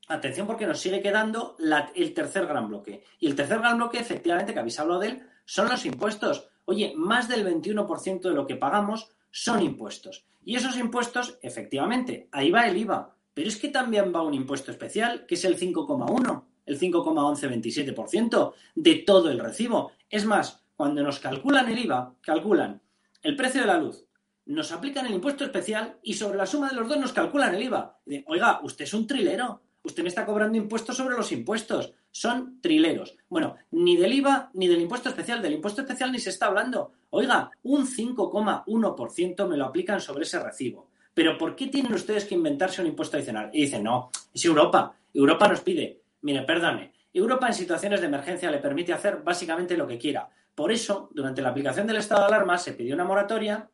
atención 0.08 0.46
porque 0.46 0.66
nos 0.66 0.80
sigue 0.80 1.00
quedando 1.02 1.56
el 1.94 2.14
tercer 2.14 2.46
gran 2.46 2.68
bloque. 2.68 3.04
Y 3.20 3.26
el 3.26 3.34
tercer 3.34 3.58
gran 3.58 3.76
bloque, 3.76 3.98
efectivamente, 3.98 4.52
que 4.52 4.58
habéis 4.58 4.80
hablado 4.80 5.00
de 5.00 5.08
él, 5.08 5.22
son 5.44 5.68
los 5.68 5.84
impuestos. 5.86 6.48
Oye, 6.64 6.92
más 6.96 7.28
del 7.28 7.46
21% 7.46 8.20
de 8.20 8.34
lo 8.34 8.46
que 8.46 8.56
pagamos 8.56 9.10
son 9.30 9.62
impuestos. 9.62 10.26
Y 10.44 10.56
esos 10.56 10.76
impuestos, 10.76 11.38
efectivamente, 11.42 12.28
ahí 12.32 12.50
va 12.50 12.68
el 12.68 12.76
IVA. 12.76 13.14
Pero 13.34 13.48
es 13.48 13.56
que 13.56 13.68
también 13.68 14.12
va 14.14 14.22
un 14.22 14.34
impuesto 14.34 14.70
especial, 14.70 15.24
que 15.26 15.36
es 15.36 15.44
el 15.44 15.58
5,1, 15.58 16.44
el 16.66 16.78
5,1127% 16.78 18.52
de 18.74 18.94
todo 18.96 19.30
el 19.30 19.38
recibo. 19.38 19.92
Es 20.10 20.24
más, 20.24 20.64
cuando 20.76 21.02
nos 21.02 21.20
calculan 21.20 21.68
el 21.68 21.78
IVA, 21.78 22.14
calculan 22.20 22.80
el 23.22 23.36
precio 23.36 23.60
de 23.60 23.66
la 23.66 23.78
luz, 23.78 24.04
nos 24.46 24.72
aplican 24.72 25.06
el 25.06 25.14
impuesto 25.14 25.44
especial 25.44 25.98
y 26.02 26.14
sobre 26.14 26.38
la 26.38 26.46
suma 26.46 26.70
de 26.70 26.76
los 26.76 26.88
dos 26.88 26.98
nos 26.98 27.12
calculan 27.12 27.54
el 27.54 27.62
IVA. 27.62 27.98
Oiga, 28.26 28.60
usted 28.62 28.84
es 28.84 28.94
un 28.94 29.06
trilero. 29.06 29.60
Usted 29.82 30.02
me 30.02 30.08
está 30.08 30.26
cobrando 30.26 30.58
impuestos 30.58 30.96
sobre 30.96 31.16
los 31.16 31.32
impuestos. 31.32 31.92
Son 32.10 32.60
trileros. 32.60 33.16
Bueno, 33.28 33.56
ni 33.70 33.96
del 33.96 34.12
IVA 34.12 34.50
ni 34.54 34.68
del 34.68 34.80
impuesto 34.80 35.08
especial. 35.08 35.40
Del 35.40 35.54
impuesto 35.54 35.82
especial 35.82 36.12
ni 36.12 36.18
se 36.18 36.30
está 36.30 36.46
hablando. 36.46 36.92
Oiga, 37.10 37.50
un 37.62 37.86
5,1% 37.86 39.48
me 39.48 39.56
lo 39.56 39.64
aplican 39.64 40.00
sobre 40.00 40.24
ese 40.24 40.38
recibo. 40.40 40.88
Pero 41.14 41.38
¿por 41.38 41.56
qué 41.56 41.68
tienen 41.68 41.94
ustedes 41.94 42.24
que 42.24 42.34
inventarse 42.34 42.80
un 42.80 42.88
impuesto 42.88 43.16
adicional? 43.16 43.50
Y 43.52 43.62
dicen, 43.62 43.82
no, 43.82 44.10
es 44.32 44.44
Europa. 44.44 44.94
Europa 45.14 45.48
nos 45.48 45.60
pide. 45.60 46.00
Mire, 46.22 46.42
perdone. 46.42 46.92
Europa 47.12 47.46
en 47.46 47.54
situaciones 47.54 48.00
de 48.00 48.06
emergencia 48.06 48.50
le 48.50 48.58
permite 48.58 48.92
hacer 48.92 49.22
básicamente 49.24 49.76
lo 49.76 49.86
que 49.86 49.98
quiera. 49.98 50.28
Por 50.54 50.72
eso, 50.72 51.08
durante 51.12 51.40
la 51.40 51.50
aplicación 51.50 51.86
del 51.86 51.96
estado 51.96 52.22
de 52.22 52.26
alarma 52.28 52.58
se 52.58 52.72
pidió 52.72 52.94
una 52.94 53.04
moratoria 53.04 53.68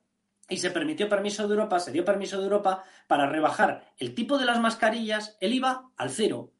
y 0.49 0.59
se 0.59 0.70
permitió 0.70 1.09
permiso 1.09 1.47
de 1.47 1.55
Europa, 1.55 1.78
se 1.78 1.92
dio 1.92 2.05
permiso 2.05 2.38
de 2.38 2.45
Europa 2.45 2.84
para 3.07 3.28
rebajar 3.28 3.92
el 3.99 4.14
tipo 4.14 4.38
de 4.38 4.45
las 4.45 4.61
mascarillas, 4.61 5.36
el 5.40 5.55
IVA, 5.55 5.90
al 5.97 6.11
cero. 6.11 6.51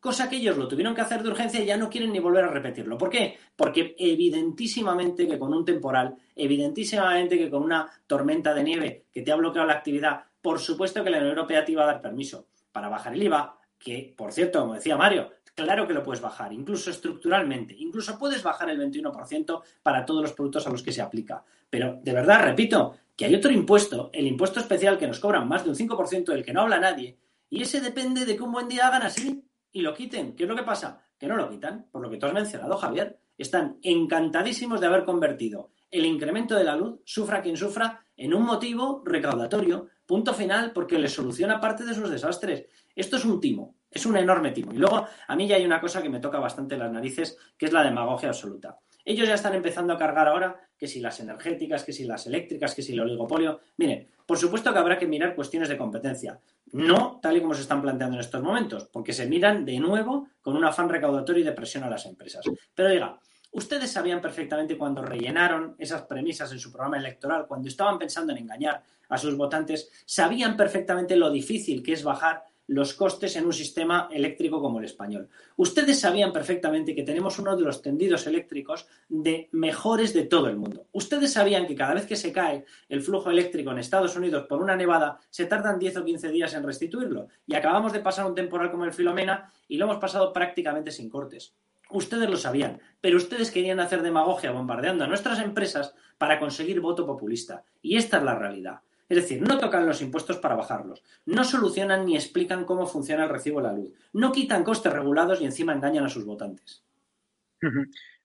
Cosa 0.00 0.28
que 0.28 0.36
ellos 0.36 0.58
lo 0.58 0.68
tuvieron 0.68 0.94
que 0.94 1.00
hacer 1.00 1.22
de 1.22 1.30
urgencia 1.30 1.62
y 1.62 1.66
ya 1.66 1.78
no 1.78 1.88
quieren 1.88 2.12
ni 2.12 2.18
volver 2.18 2.44
a 2.44 2.50
repetirlo. 2.50 2.98
¿Por 2.98 3.08
qué? 3.08 3.38
Porque 3.56 3.94
evidentísimamente 3.98 5.26
que 5.26 5.38
con 5.38 5.54
un 5.54 5.64
temporal, 5.64 6.14
evidentísimamente 6.36 7.38
que 7.38 7.50
con 7.50 7.62
una 7.62 7.90
tormenta 8.06 8.52
de 8.52 8.62
nieve 8.62 9.04
que 9.10 9.22
te 9.22 9.32
ha 9.32 9.36
bloqueado 9.36 9.66
la 9.66 9.74
actividad, 9.74 10.24
por 10.42 10.60
supuesto 10.60 11.02
que 11.02 11.08
la 11.08 11.18
Unión 11.18 11.30
Europea 11.30 11.64
te 11.64 11.72
iba 11.72 11.84
a 11.84 11.86
dar 11.86 12.02
permiso 12.02 12.48
para 12.70 12.90
bajar 12.90 13.14
el 13.14 13.22
IVA, 13.22 13.58
que, 13.78 14.14
por 14.16 14.32
cierto, 14.32 14.60
como 14.60 14.74
decía 14.74 14.96
Mario, 14.96 15.30
claro 15.54 15.86
que 15.86 15.94
lo 15.94 16.02
puedes 16.02 16.20
bajar, 16.20 16.52
incluso 16.52 16.90
estructuralmente, 16.90 17.74
incluso 17.78 18.18
puedes 18.18 18.42
bajar 18.42 18.68
el 18.70 18.78
21% 18.78 19.62
para 19.82 20.04
todos 20.04 20.22
los 20.22 20.32
productos 20.32 20.66
a 20.66 20.70
los 20.70 20.82
que 20.82 20.92
se 20.92 21.00
aplica. 21.00 21.44
Pero 21.70 21.98
de 22.02 22.12
verdad, 22.12 22.42
repito, 22.44 22.94
que 23.16 23.26
hay 23.26 23.34
otro 23.34 23.52
impuesto, 23.52 24.10
el 24.12 24.26
impuesto 24.26 24.60
especial 24.60 24.98
que 24.98 25.06
nos 25.06 25.20
cobran 25.20 25.48
más 25.48 25.64
de 25.64 25.70
un 25.70 25.76
5% 25.76 26.24
del 26.26 26.44
que 26.44 26.52
no 26.52 26.62
habla 26.62 26.80
nadie, 26.80 27.18
y 27.48 27.62
ese 27.62 27.80
depende 27.80 28.24
de 28.24 28.36
que 28.36 28.42
un 28.42 28.52
buen 28.52 28.68
día 28.68 28.88
hagan 28.88 29.02
así 29.02 29.44
y 29.70 29.82
lo 29.82 29.94
quiten. 29.94 30.34
¿Qué 30.34 30.44
es 30.44 30.48
lo 30.48 30.56
que 30.56 30.62
pasa? 30.62 31.00
Que 31.18 31.26
no 31.26 31.36
lo 31.36 31.48
quitan, 31.48 31.86
por 31.90 32.02
lo 32.02 32.10
que 32.10 32.16
tú 32.16 32.26
has 32.26 32.32
mencionado, 32.32 32.76
Javier. 32.76 33.18
Están 33.36 33.78
encantadísimos 33.82 34.80
de 34.80 34.86
haber 34.86 35.04
convertido 35.04 35.70
el 35.90 36.04
incremento 36.06 36.56
de 36.56 36.64
la 36.64 36.74
luz, 36.74 37.00
sufra 37.04 37.40
quien 37.40 37.56
sufra, 37.56 38.04
en 38.16 38.34
un 38.34 38.44
motivo 38.44 39.02
recaudatorio, 39.04 39.88
punto 40.04 40.34
final, 40.34 40.72
porque 40.72 40.98
le 40.98 41.08
soluciona 41.08 41.60
parte 41.60 41.84
de 41.84 41.94
sus 41.94 42.10
desastres. 42.10 42.66
Esto 42.96 43.16
es 43.16 43.24
un 43.24 43.40
timo, 43.40 43.76
es 43.88 44.04
un 44.04 44.16
enorme 44.16 44.50
timo. 44.50 44.72
Y 44.74 44.78
luego, 44.78 45.06
a 45.28 45.36
mí 45.36 45.46
ya 45.46 45.54
hay 45.54 45.64
una 45.64 45.80
cosa 45.80 46.02
que 46.02 46.08
me 46.08 46.18
toca 46.18 46.40
bastante 46.40 46.76
las 46.76 46.90
narices, 46.90 47.38
que 47.56 47.66
es 47.66 47.72
la 47.72 47.84
demagogia 47.84 48.30
absoluta. 48.30 48.80
Ellos 49.04 49.28
ya 49.28 49.34
están 49.34 49.54
empezando 49.54 49.92
a 49.92 49.98
cargar 49.98 50.28
ahora 50.28 50.60
que 50.78 50.86
si 50.86 51.00
las 51.00 51.20
energéticas, 51.20 51.84
que 51.84 51.92
si 51.92 52.04
las 52.04 52.26
eléctricas, 52.26 52.74
que 52.74 52.82
si 52.82 52.92
el 52.92 53.00
oligopolio. 53.00 53.60
Miren, 53.76 54.08
por 54.26 54.38
supuesto 54.38 54.72
que 54.72 54.78
habrá 54.78 54.98
que 54.98 55.06
mirar 55.06 55.34
cuestiones 55.34 55.68
de 55.68 55.76
competencia. 55.76 56.40
No 56.72 57.20
tal 57.22 57.36
y 57.36 57.40
como 57.40 57.54
se 57.54 57.62
están 57.62 57.82
planteando 57.82 58.16
en 58.16 58.20
estos 58.20 58.42
momentos, 58.42 58.88
porque 58.92 59.12
se 59.12 59.26
miran 59.26 59.64
de 59.64 59.78
nuevo 59.78 60.28
con 60.40 60.56
un 60.56 60.64
afán 60.64 60.88
recaudatorio 60.88 61.42
y 61.42 61.44
de 61.44 61.52
presión 61.52 61.84
a 61.84 61.90
las 61.90 62.06
empresas. 62.06 62.44
Pero 62.74 62.88
diga, 62.88 63.20
ustedes 63.52 63.92
sabían 63.92 64.20
perfectamente 64.20 64.78
cuando 64.78 65.02
rellenaron 65.02 65.76
esas 65.78 66.02
premisas 66.02 66.50
en 66.52 66.58
su 66.58 66.72
programa 66.72 66.96
electoral, 66.96 67.46
cuando 67.46 67.68
estaban 67.68 67.98
pensando 67.98 68.32
en 68.32 68.38
engañar 68.38 68.82
a 69.08 69.18
sus 69.18 69.36
votantes, 69.36 69.90
sabían 70.06 70.56
perfectamente 70.56 71.14
lo 71.14 71.30
difícil 71.30 71.82
que 71.82 71.92
es 71.92 72.02
bajar 72.02 72.42
los 72.66 72.94
costes 72.94 73.36
en 73.36 73.46
un 73.46 73.52
sistema 73.52 74.08
eléctrico 74.10 74.60
como 74.60 74.78
el 74.78 74.86
español. 74.86 75.28
Ustedes 75.56 76.00
sabían 76.00 76.32
perfectamente 76.32 76.94
que 76.94 77.02
tenemos 77.02 77.38
uno 77.38 77.56
de 77.56 77.62
los 77.62 77.82
tendidos 77.82 78.26
eléctricos 78.26 78.86
de 79.08 79.48
mejores 79.52 80.14
de 80.14 80.24
todo 80.24 80.48
el 80.48 80.56
mundo. 80.56 80.86
Ustedes 80.92 81.32
sabían 81.32 81.66
que 81.66 81.74
cada 81.74 81.94
vez 81.94 82.06
que 82.06 82.16
se 82.16 82.32
cae 82.32 82.64
el 82.88 83.02
flujo 83.02 83.30
eléctrico 83.30 83.70
en 83.70 83.78
Estados 83.78 84.16
Unidos 84.16 84.46
por 84.48 84.62
una 84.62 84.76
nevada, 84.76 85.18
se 85.30 85.46
tardan 85.46 85.78
10 85.78 85.98
o 85.98 86.04
15 86.04 86.28
días 86.30 86.54
en 86.54 86.62
restituirlo. 86.62 87.28
Y 87.46 87.54
acabamos 87.54 87.92
de 87.92 88.00
pasar 88.00 88.26
un 88.26 88.34
temporal 88.34 88.70
como 88.70 88.84
el 88.84 88.92
Filomena 88.92 89.52
y 89.68 89.76
lo 89.76 89.84
hemos 89.84 89.98
pasado 89.98 90.32
prácticamente 90.32 90.90
sin 90.90 91.10
cortes. 91.10 91.54
Ustedes 91.90 92.30
lo 92.30 92.36
sabían, 92.36 92.80
pero 93.00 93.18
ustedes 93.18 93.50
querían 93.50 93.78
hacer 93.78 94.02
demagogia 94.02 94.50
bombardeando 94.52 95.04
a 95.04 95.06
nuestras 95.06 95.38
empresas 95.38 95.94
para 96.16 96.40
conseguir 96.40 96.80
voto 96.80 97.06
populista. 97.06 97.62
Y 97.82 97.96
esta 97.96 98.16
es 98.16 98.22
la 98.24 98.38
realidad. 98.38 98.80
Es 99.14 99.22
decir, 99.22 99.42
no 99.42 99.58
tocan 99.58 99.86
los 99.86 100.02
impuestos 100.02 100.38
para 100.38 100.56
bajarlos, 100.56 101.04
no 101.26 101.44
solucionan 101.44 102.04
ni 102.04 102.16
explican 102.16 102.64
cómo 102.64 102.84
funciona 102.84 103.22
el 103.22 103.30
recibo 103.30 103.60
de 103.60 103.68
la 103.68 103.72
luz, 103.72 103.92
no 104.12 104.32
quitan 104.32 104.64
costes 104.64 104.92
regulados 104.92 105.40
y 105.40 105.44
encima 105.44 105.72
engañan 105.72 106.04
a 106.04 106.08
sus 106.08 106.24
votantes. 106.24 106.82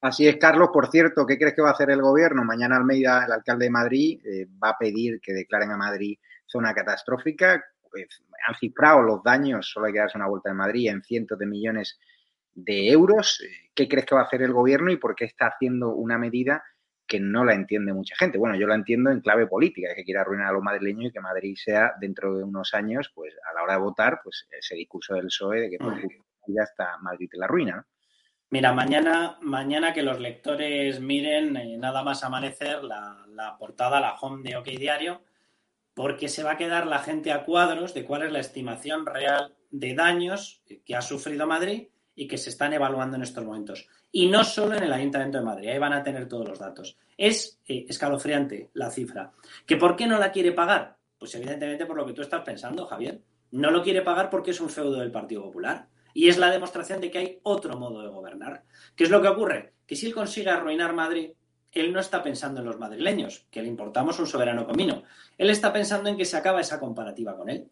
Así 0.02 0.28
es, 0.28 0.38
Carlos. 0.38 0.70
Por 0.74 0.90
cierto, 0.90 1.28
¿qué 1.28 1.38
crees 1.38 1.54
que 1.54 1.62
va 1.62 1.70
a 1.70 1.74
hacer 1.74 1.92
el 1.92 2.02
gobierno? 2.02 2.44
Mañana 2.44 2.78
Almeida, 2.78 3.24
el 3.24 3.32
alcalde 3.32 3.66
de 3.66 3.70
Madrid, 3.70 4.20
eh, 4.26 4.48
va 4.62 4.72
a 4.72 4.78
pedir 4.80 5.22
que 5.22 5.32
declaren 5.32 5.72
a 5.72 5.78
Madrid 5.78 6.18
zona 6.48 6.74
catastrófica. 6.74 7.64
Pues, 7.92 8.24
han 8.48 8.56
cifrado 8.56 9.04
los 9.04 9.22
daños, 9.22 9.70
solo 9.70 9.86
hay 9.86 9.94
que 9.94 10.00
darse 10.00 10.18
una 10.18 10.28
vuelta 10.28 10.50
en 10.50 10.58
Madrid, 10.58 10.90
en 10.90 11.04
cientos 11.04 11.38
de 11.38 11.46
millones 11.46 12.00
de 12.56 12.90
euros. 12.90 13.42
Eh, 13.42 13.70
¿Qué 13.76 13.88
crees 13.88 14.08
que 14.08 14.16
va 14.16 14.22
a 14.22 14.26
hacer 14.26 14.42
el 14.42 14.54
gobierno 14.54 14.92
y 14.92 14.98
por 14.98 15.14
qué 15.14 15.26
está 15.26 15.50
haciendo 15.50 15.94
una 15.94 16.18
medida 16.18 16.64
que 17.10 17.20
no 17.20 17.44
la 17.44 17.56
entiende 17.56 17.92
mucha 17.92 18.16
gente. 18.16 18.38
Bueno, 18.38 18.56
yo 18.56 18.68
la 18.68 18.76
entiendo 18.76 19.10
en 19.10 19.20
clave 19.20 19.48
política, 19.48 19.96
que 19.96 20.06
quiere 20.06 20.22
arruinar 20.22 20.48
a 20.48 20.52
los 20.54 20.64
madrileños 20.64 21.10
y 21.10 21.12
que 21.12 21.20
Madrid 21.20 21.58
sea 21.58 21.94
dentro 22.00 22.38
de 22.38 22.44
unos 22.44 22.74
años, 22.74 23.12
pues 23.14 23.36
a 23.50 23.54
la 23.54 23.64
hora 23.64 23.74
de 23.74 23.80
votar, 23.80 24.22
pues 24.24 24.48
ese 24.52 24.76
discurso 24.76 25.16
del 25.16 25.26
PSOE 25.26 25.62
de 25.62 25.70
que 25.72 25.78
por 25.80 26.00
ya 26.48 26.64
está 26.64 26.98
Madrid 27.00 27.28
te 27.30 27.38
la 27.38 27.48
ruina. 27.48 27.86
Mira, 28.52 28.74
mañana, 28.74 29.38
mañana 29.42 29.94
que 29.94 30.04
los 30.04 30.20
lectores 30.20 31.00
miren 31.02 31.58
eh, 31.58 31.78
nada 31.78 32.04
más 32.04 32.24
amanecer 32.24 32.84
la, 32.84 33.26
la 33.28 33.58
portada, 33.58 34.00
la 34.00 34.16
home 34.16 34.48
de 34.48 34.58
OK 34.58 34.66
Diario, 34.66 35.22
porque 35.94 36.30
se 36.30 36.44
va 36.44 36.54
a 36.54 36.58
quedar 36.58 36.88
la 36.88 37.00
gente 37.00 37.32
a 37.32 37.44
cuadros 37.44 37.94
de 37.94 38.06
cuál 38.06 38.24
es 38.24 38.32
la 38.32 38.40
estimación 38.40 39.06
real 39.06 39.56
de 39.72 39.94
daños 39.94 40.64
que 40.86 40.96
ha 40.96 41.02
sufrido 41.02 41.46
Madrid 41.46 41.90
y 42.16 42.28
que 42.28 42.38
se 42.38 42.50
están 42.50 42.74
evaluando 42.74 43.16
en 43.16 43.24
estos 43.24 43.46
momentos. 43.46 43.88
Y 44.12 44.28
no 44.28 44.44
solo 44.44 44.76
en 44.76 44.84
el 44.84 44.94
Ayuntamiento 44.94 45.38
de 45.38 45.44
Madrid, 45.44 45.70
ahí 45.70 45.80
van 45.80 45.94
a 45.94 46.04
tener 46.04 46.28
todos 46.28 46.48
los 46.48 46.60
datos. 46.60 46.98
Es 47.18 47.60
eh, 47.68 47.86
escalofriante 47.88 48.70
la 48.74 48.90
cifra. 48.90 49.32
¿Que 49.66 49.78
por 49.78 49.96
qué 49.96 50.08
no 50.08 50.18
la 50.18 50.32
quiere 50.32 50.52
pagar? 50.52 50.98
Pues 51.18 51.34
evidentemente 51.36 51.86
por 51.86 51.98
lo 51.98 52.06
que 52.06 52.14
tú 52.14 52.22
estás 52.22 52.42
pensando, 52.42 52.86
Javier. 52.86 53.22
No 53.52 53.72
lo 53.72 53.82
quiere 53.82 54.02
pagar 54.02 54.30
porque 54.30 54.52
es 54.52 54.62
un 54.62 54.70
feudo 54.70 55.00
del 55.00 55.12
Partido 55.12 55.44
Popular. 55.44 55.88
Y 56.14 56.28
es 56.28 56.38
la 56.38 56.52
demostración 56.52 57.02
de 57.02 57.12
que 57.12 57.18
hay 57.20 57.40
otro 57.44 57.78
modo 57.78 58.02
de 58.02 58.10
gobernar. 58.10 58.64
¿Qué 58.96 59.06
es 59.06 59.10
lo 59.10 59.22
que 59.22 59.28
ocurre? 59.28 59.74
Que 59.86 59.96
si 59.96 60.08
él 60.08 60.14
consigue 60.14 60.50
arruinar 60.50 60.94
Madrid, 60.94 61.32
él 61.72 61.94
no 61.94 62.00
está 62.00 62.24
pensando 62.24 62.62
en 62.62 62.66
los 62.66 62.80
madrileños, 62.80 63.46
que 63.52 63.62
le 63.62 63.68
importamos 63.68 64.20
un 64.20 64.28
soberano 64.28 64.66
comino. 64.66 65.04
Él 65.38 65.50
está 65.50 65.72
pensando 65.72 66.10
en 66.10 66.18
que 66.18 66.26
se 66.26 66.36
acaba 66.36 66.62
esa 66.62 66.80
comparativa 66.80 67.38
con 67.38 67.50
él 67.50 67.70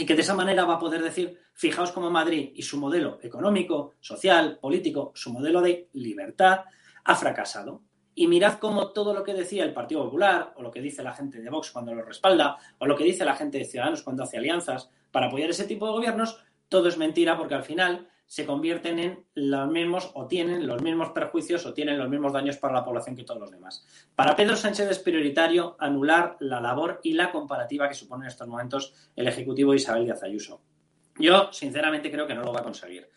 y 0.00 0.06
que 0.06 0.14
de 0.14 0.22
esa 0.22 0.34
manera 0.34 0.64
va 0.64 0.76
a 0.76 0.78
poder 0.78 1.02
decir, 1.02 1.38
fijaos 1.52 1.92
cómo 1.92 2.10
Madrid 2.10 2.52
y 2.54 2.62
su 2.62 2.78
modelo 2.78 3.18
económico, 3.20 3.96
social, 4.00 4.58
político, 4.58 5.12
su 5.14 5.30
modelo 5.30 5.60
de 5.60 5.90
libertad 5.92 6.60
ha 7.04 7.14
fracasado. 7.14 7.82
Y 8.14 8.26
mirad 8.26 8.58
cómo 8.58 8.92
todo 8.92 9.12
lo 9.12 9.22
que 9.22 9.34
decía 9.34 9.62
el 9.62 9.74
Partido 9.74 10.04
Popular, 10.04 10.54
o 10.56 10.62
lo 10.62 10.70
que 10.70 10.80
dice 10.80 11.02
la 11.02 11.12
gente 11.12 11.38
de 11.38 11.50
Vox 11.50 11.70
cuando 11.70 11.94
lo 11.94 12.02
respalda, 12.02 12.56
o 12.78 12.86
lo 12.86 12.96
que 12.96 13.04
dice 13.04 13.26
la 13.26 13.36
gente 13.36 13.58
de 13.58 13.66
Ciudadanos 13.66 14.02
cuando 14.02 14.22
hace 14.22 14.38
alianzas 14.38 14.88
para 15.10 15.26
apoyar 15.26 15.50
ese 15.50 15.64
tipo 15.64 15.84
de 15.84 15.92
gobiernos, 15.92 16.42
todo 16.70 16.88
es 16.88 16.96
mentira 16.96 17.36
porque 17.36 17.54
al 17.54 17.62
final 17.62 18.08
se 18.30 18.46
convierten 18.46 19.00
en 19.00 19.26
los 19.34 19.68
mismos 19.68 20.12
o 20.14 20.28
tienen 20.28 20.64
los 20.64 20.80
mismos 20.82 21.10
perjuicios 21.10 21.66
o 21.66 21.74
tienen 21.74 21.98
los 21.98 22.08
mismos 22.08 22.32
daños 22.32 22.58
para 22.58 22.74
la 22.74 22.84
población 22.84 23.16
que 23.16 23.24
todos 23.24 23.40
los 23.40 23.50
demás. 23.50 23.84
Para 24.14 24.36
Pedro 24.36 24.54
Sánchez 24.54 24.88
es 24.88 25.00
prioritario 25.00 25.74
anular 25.80 26.36
la 26.38 26.60
labor 26.60 27.00
y 27.02 27.14
la 27.14 27.32
comparativa 27.32 27.88
que 27.88 27.96
supone 27.96 28.26
en 28.26 28.28
estos 28.28 28.46
momentos 28.46 28.94
el 29.16 29.26
Ejecutivo 29.26 29.74
Isabel 29.74 30.04
Díaz 30.04 30.22
Ayuso. 30.22 30.62
Yo, 31.18 31.52
sinceramente, 31.52 32.08
creo 32.08 32.28
que 32.28 32.36
no 32.36 32.44
lo 32.44 32.52
va 32.52 32.60
a 32.60 32.62
conseguir. 32.62 33.08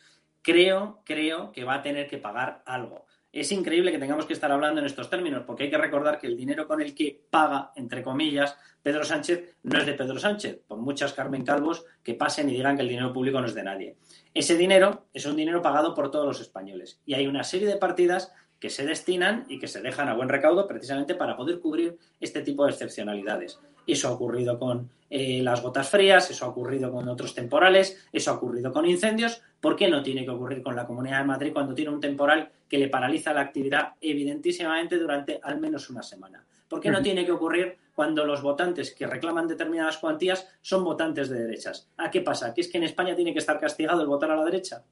Creo, 0.41 1.03
creo 1.05 1.51
que 1.51 1.63
va 1.63 1.75
a 1.75 1.81
tener 1.83 2.07
que 2.07 2.17
pagar 2.17 2.63
algo. 2.65 3.05
Es 3.33 3.51
increíble 3.51 3.91
que 3.91 3.97
tengamos 3.97 4.27
que 4.27 4.33
estar 4.33 4.51
hablando 4.51 4.79
en 4.79 4.85
estos 4.85 5.09
términos, 5.09 5.41
porque 5.47 5.63
hay 5.63 5.71
que 5.71 5.77
recordar 5.79 6.19
que 6.19 6.27
el 6.27 6.37
dinero 6.37 6.67
con 6.67 6.79
el 6.83 6.93
que 6.93 7.19
paga, 7.31 7.71
entre 7.75 8.03
comillas, 8.03 8.55
Pedro 8.83 9.03
Sánchez 9.03 9.57
no 9.63 9.79
es 9.79 9.87
de 9.87 9.93
Pedro 9.93 10.19
Sánchez, 10.19 10.59
por 10.67 10.77
muchas 10.77 11.13
Carmen 11.13 11.43
Calvos 11.43 11.83
que 12.03 12.13
pasen 12.13 12.47
y 12.51 12.53
digan 12.53 12.75
que 12.75 12.83
el 12.83 12.89
dinero 12.89 13.11
público 13.11 13.41
no 13.41 13.47
es 13.47 13.55
de 13.55 13.63
nadie. 13.63 13.97
Ese 14.35 14.55
dinero 14.55 15.07
es 15.15 15.25
un 15.25 15.35
dinero 15.35 15.63
pagado 15.63 15.95
por 15.95 16.11
todos 16.11 16.27
los 16.27 16.41
españoles 16.41 17.01
y 17.07 17.15
hay 17.15 17.25
una 17.25 17.43
serie 17.43 17.67
de 17.67 17.77
partidas 17.77 18.31
que 18.59 18.69
se 18.69 18.85
destinan 18.85 19.45
y 19.49 19.57
que 19.57 19.67
se 19.67 19.81
dejan 19.81 20.09
a 20.09 20.13
buen 20.13 20.29
recaudo 20.29 20.67
precisamente 20.67 21.15
para 21.15 21.35
poder 21.35 21.59
cubrir 21.59 21.97
este 22.19 22.41
tipo 22.41 22.65
de 22.65 22.71
excepcionalidades. 22.71 23.59
Eso 23.85 24.07
ha 24.07 24.11
ocurrido 24.11 24.57
con 24.57 24.89
eh, 25.09 25.41
las 25.43 25.61
gotas 25.61 25.89
frías, 25.89 26.29
eso 26.31 26.45
ha 26.45 26.49
ocurrido 26.49 26.91
con 26.91 27.07
otros 27.07 27.35
temporales, 27.35 28.07
eso 28.11 28.31
ha 28.31 28.33
ocurrido 28.33 28.71
con 28.71 28.85
incendios. 28.85 29.41
¿Por 29.61 29.75
qué 29.75 29.87
no 29.87 30.01
tiene 30.01 30.25
que 30.25 30.31
ocurrir 30.31 30.63
con 30.63 30.75
la 30.75 30.87
Comunidad 30.87 31.19
de 31.19 31.25
Madrid 31.25 31.53
cuando 31.53 31.75
tiene 31.75 31.91
un 31.91 32.01
temporal 32.01 32.49
que 32.67 32.77
le 32.77 32.89
paraliza 32.89 33.33
la 33.33 33.41
actividad 33.41 33.93
evidentísimamente 34.01 34.97
durante 34.97 35.39
al 35.43 35.59
menos 35.59 35.89
una 35.89 36.01
semana? 36.01 36.43
¿Por 36.67 36.79
qué 36.79 36.89
no 36.89 37.03
tiene 37.03 37.25
que 37.25 37.31
ocurrir 37.31 37.77
cuando 37.93 38.25
los 38.25 38.41
votantes 38.41 38.95
que 38.95 39.05
reclaman 39.05 39.47
determinadas 39.47 39.97
cuantías 39.97 40.49
son 40.61 40.83
votantes 40.83 41.29
de 41.29 41.43
derechas? 41.43 41.87
¿A 41.97 42.09
qué 42.09 42.21
pasa? 42.21 42.51
¿Que 42.51 42.61
es 42.61 42.67
que 42.67 42.79
en 42.79 42.85
España 42.85 43.15
tiene 43.15 43.33
que 43.33 43.39
estar 43.39 43.59
castigado 43.59 44.01
el 44.01 44.07
votar 44.07 44.31
a 44.31 44.35
la 44.35 44.45
derecha? 44.45 44.83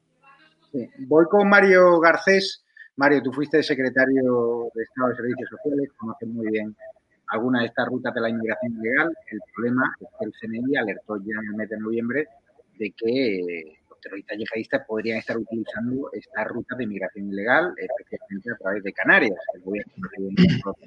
Voy 1.00 1.26
con 1.26 1.50
Mario 1.50 2.00
Garcés. 2.00 2.64
Mario, 2.98 3.24
tú 3.24 3.32
fuiste 3.32 3.64
secretario 3.64 4.70
de 4.76 4.84
Estado 4.84 5.10
de 5.10 5.16
Servicios 5.16 5.50
Sociales, 5.50 5.90
conoces 5.98 6.30
muy 6.30 6.52
bien 6.52 6.76
alguna 7.32 7.62
de 7.62 7.68
estas 7.68 7.88
rutas 7.88 8.14
de 8.14 8.22
la 8.22 8.30
inmigración 8.30 8.74
ilegal. 8.80 9.18
El 9.28 9.40
problema 9.54 9.96
es 10.00 10.08
que 10.20 10.26
el 10.26 10.34
CNI 10.40 10.76
alertó 10.76 11.18
ya 11.18 11.34
en 11.40 11.48
el 11.48 11.56
mes 11.56 11.70
de 11.70 11.80
noviembre 11.80 12.28
de 12.78 12.92
que 12.92 13.78
los 13.90 14.00
terroristas 14.02 14.38
yihadistas 14.38 14.86
podrían 14.86 15.18
estar 15.18 15.38
utilizando 15.38 16.10
estas 16.14 16.48
rutas 16.48 16.78
de 16.78 16.84
inmigración 16.84 17.30
ilegal, 17.30 17.74
especialmente 17.78 18.52
a 18.52 18.58
través 18.58 18.84
de 18.84 18.94
Canarias. 18.94 19.40
El 19.54 19.62
gobierno 19.62 19.94
ha 19.96 20.82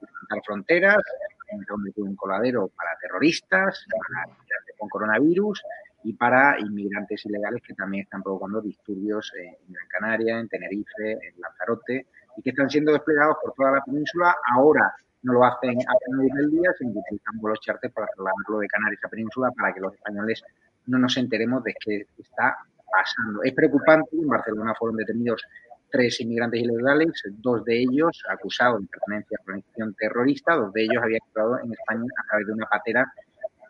levantar 0.00 0.44
fronteras, 0.44 0.98
ha 0.98 2.02
un 2.02 2.16
coladero 2.16 2.68
para 2.68 2.90
terroristas, 3.00 3.84
para 3.90 4.36
con 4.78 4.88
coronavirus 4.88 5.62
y 6.02 6.14
para 6.14 6.58
inmigrantes 6.58 7.24
ilegales 7.26 7.62
que 7.64 7.74
también 7.74 8.02
están 8.02 8.22
provocando 8.22 8.60
disturbios 8.60 9.32
en 9.38 9.72
Gran 9.72 9.86
Canaria, 9.88 10.40
en 10.40 10.48
Tenerife, 10.48 11.12
en 11.12 11.40
Lanzarote 11.40 12.06
y 12.36 12.42
que 12.42 12.50
están 12.50 12.68
siendo 12.68 12.92
desplegados 12.92 13.36
por 13.40 13.52
toda 13.54 13.70
la 13.72 13.84
península. 13.84 14.34
Ahora 14.56 14.92
no 15.22 15.32
lo 15.34 15.44
hacen 15.44 15.78
a 15.80 15.92
pleno 16.04 16.34
del 16.34 16.50
día, 16.50 16.70
sino 16.78 16.92
que 16.92 16.98
utilizan 16.98 17.38
vuelos 17.40 17.60
charter 17.60 17.90
para 17.92 18.06
trasladarlo 18.08 18.58
de 18.58 18.68
Canarias 18.68 19.04
a 19.04 19.08
Península 19.08 19.50
para 19.56 19.72
que 19.72 19.80
los 19.80 19.94
españoles 19.94 20.42
no 20.86 20.98
nos 20.98 21.16
enteremos 21.16 21.62
de 21.64 21.74
qué 21.84 22.06
está 22.18 22.56
pasando. 22.90 23.42
Es 23.42 23.52
preocupante, 23.52 24.16
en 24.16 24.26
Barcelona 24.26 24.74
fueron 24.78 24.96
detenidos 24.96 25.42
tres 25.90 26.20
inmigrantes 26.20 26.60
ilegales, 26.60 27.10
dos 27.38 27.64
de 27.64 27.82
ellos 27.82 28.22
acusados 28.28 28.80
de 28.80 28.88
pertenencia 28.88 29.38
a 29.38 29.42
organización 29.42 29.94
terrorista, 29.94 30.54
dos 30.56 30.72
de 30.72 30.84
ellos 30.84 31.02
habían 31.02 31.20
entrado 31.26 31.58
en 31.60 31.72
España 31.72 32.06
a 32.18 32.26
través 32.28 32.46
de 32.46 32.52
una 32.52 32.66
patera 32.66 33.12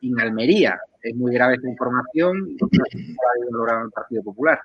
en 0.01 0.21
Almería. 0.21 0.81
Es 1.03 1.15
muy 1.17 1.35
grave 1.35 1.57
esta 1.57 1.69
información. 1.69 2.57
No 2.57 2.69
ha 2.69 3.51
logrado 3.51 3.85
el 3.87 3.91
Partido 3.91 4.23
Popular. 4.23 4.61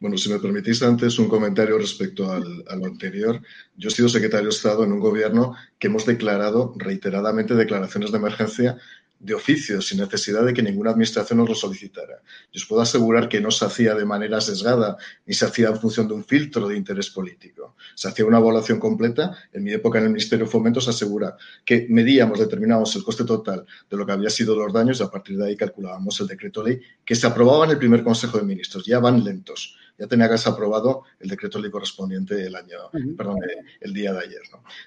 Bueno, 0.00 0.16
si 0.16 0.30
me 0.30 0.38
permitís 0.38 0.82
antes 0.82 1.18
un 1.18 1.28
comentario 1.28 1.76
respecto 1.76 2.32
al, 2.32 2.64
a 2.68 2.74
lo 2.74 2.86
anterior. 2.86 3.38
Yo 3.76 3.90
he 3.90 3.92
sido 3.92 4.08
secretario 4.08 4.48
de 4.48 4.54
Estado 4.54 4.82
en 4.82 4.92
un 4.92 4.98
gobierno 4.98 5.54
que 5.78 5.88
hemos 5.88 6.06
declarado 6.06 6.72
reiteradamente 6.78 7.54
declaraciones 7.54 8.10
de 8.10 8.16
emergencia 8.16 8.78
de 9.18 9.34
oficio, 9.34 9.82
sin 9.82 9.98
necesidad 9.98 10.46
de 10.46 10.54
que 10.54 10.62
ninguna 10.62 10.92
administración 10.92 11.38
nos 11.38 11.50
lo 11.50 11.54
solicitara. 11.54 12.22
Yo 12.50 12.58
os 12.62 12.64
puedo 12.64 12.80
asegurar 12.80 13.28
que 13.28 13.42
no 13.42 13.50
se 13.50 13.66
hacía 13.66 13.94
de 13.94 14.06
manera 14.06 14.40
sesgada, 14.40 14.96
ni 15.26 15.34
se 15.34 15.44
hacía 15.44 15.68
en 15.68 15.76
función 15.76 16.08
de 16.08 16.14
un 16.14 16.24
filtro 16.24 16.66
de 16.66 16.78
interés 16.78 17.10
político. 17.10 17.76
Se 17.94 18.08
hacía 18.08 18.24
una 18.24 18.38
evaluación 18.38 18.80
completa. 18.80 19.36
En 19.52 19.62
mi 19.62 19.72
época 19.72 19.98
en 19.98 20.04
el 20.04 20.10
Ministerio 20.10 20.46
de 20.46 20.50
Fomento 20.50 20.80
se 20.80 20.88
asegura 20.88 21.36
que 21.66 21.86
medíamos, 21.90 22.38
determinábamos 22.38 22.96
el 22.96 23.04
coste 23.04 23.24
total 23.24 23.66
de 23.90 23.96
lo 23.98 24.06
que 24.06 24.12
había 24.12 24.30
sido 24.30 24.56
los 24.56 24.72
daños 24.72 24.98
y 25.00 25.02
a 25.02 25.10
partir 25.10 25.36
de 25.36 25.48
ahí 25.48 25.56
calculábamos 25.56 26.18
el 26.22 26.26
decreto 26.26 26.62
ley 26.62 26.80
que 27.04 27.14
se 27.14 27.26
aprobaba 27.26 27.66
en 27.66 27.72
el 27.72 27.78
primer 27.78 28.02
Consejo 28.02 28.38
de 28.38 28.44
Ministros. 28.44 28.86
Ya 28.86 29.00
van 29.00 29.22
lentos 29.22 29.76
ya 30.00 30.06
tenía 30.06 30.24
que 30.24 30.30
haberse 30.30 30.48
aprobado 30.48 31.02
el 31.20 31.28
decreto 31.28 31.58
ley 31.58 31.70
correspondiente 31.70 32.42
el 32.46 32.56
año, 32.56 32.78
perdón, 33.18 33.36
el 33.80 33.92
día 33.92 34.14
de 34.14 34.20
ayer. 34.20 34.40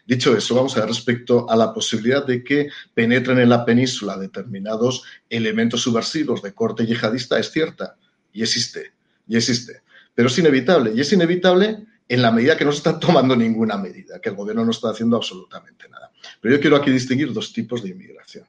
Dicho 0.07 0.35
eso, 0.35 0.55
vamos 0.55 0.75
a 0.75 0.79
ver 0.79 0.89
respecto 0.89 1.47
a 1.47 1.55
la 1.55 1.71
posibilidad 1.71 2.25
de 2.25 2.43
que 2.43 2.69
penetren 2.95 3.37
en 3.37 3.49
la 3.49 3.63
península 3.63 4.17
determinados 4.17 5.03
elementos 5.29 5.81
subversivos 5.81 6.41
de 6.41 6.53
corte 6.53 6.87
yihadista, 6.87 7.37
es 7.37 7.51
cierta 7.51 7.95
y 8.33 8.41
existe, 8.41 8.93
y 9.27 9.37
existe. 9.37 9.83
Pero 10.15 10.29
es 10.29 10.37
inevitable, 10.39 10.93
y 10.95 11.01
es 11.01 11.13
inevitable 11.13 11.85
en 12.09 12.21
la 12.21 12.31
medida 12.31 12.57
que 12.57 12.65
no 12.65 12.71
se 12.71 12.79
está 12.79 12.99
tomando 12.99 13.35
ninguna 13.35 13.77
medida, 13.77 14.19
que 14.19 14.29
el 14.29 14.35
gobierno 14.35 14.65
no 14.65 14.71
está 14.71 14.89
haciendo 14.89 15.15
absolutamente 15.15 15.87
nada. 15.89 16.11
Pero 16.41 16.55
yo 16.55 16.61
quiero 16.61 16.75
aquí 16.77 16.89
distinguir 16.89 17.31
dos 17.31 17.53
tipos 17.53 17.83
de 17.83 17.89
inmigración. 17.89 18.45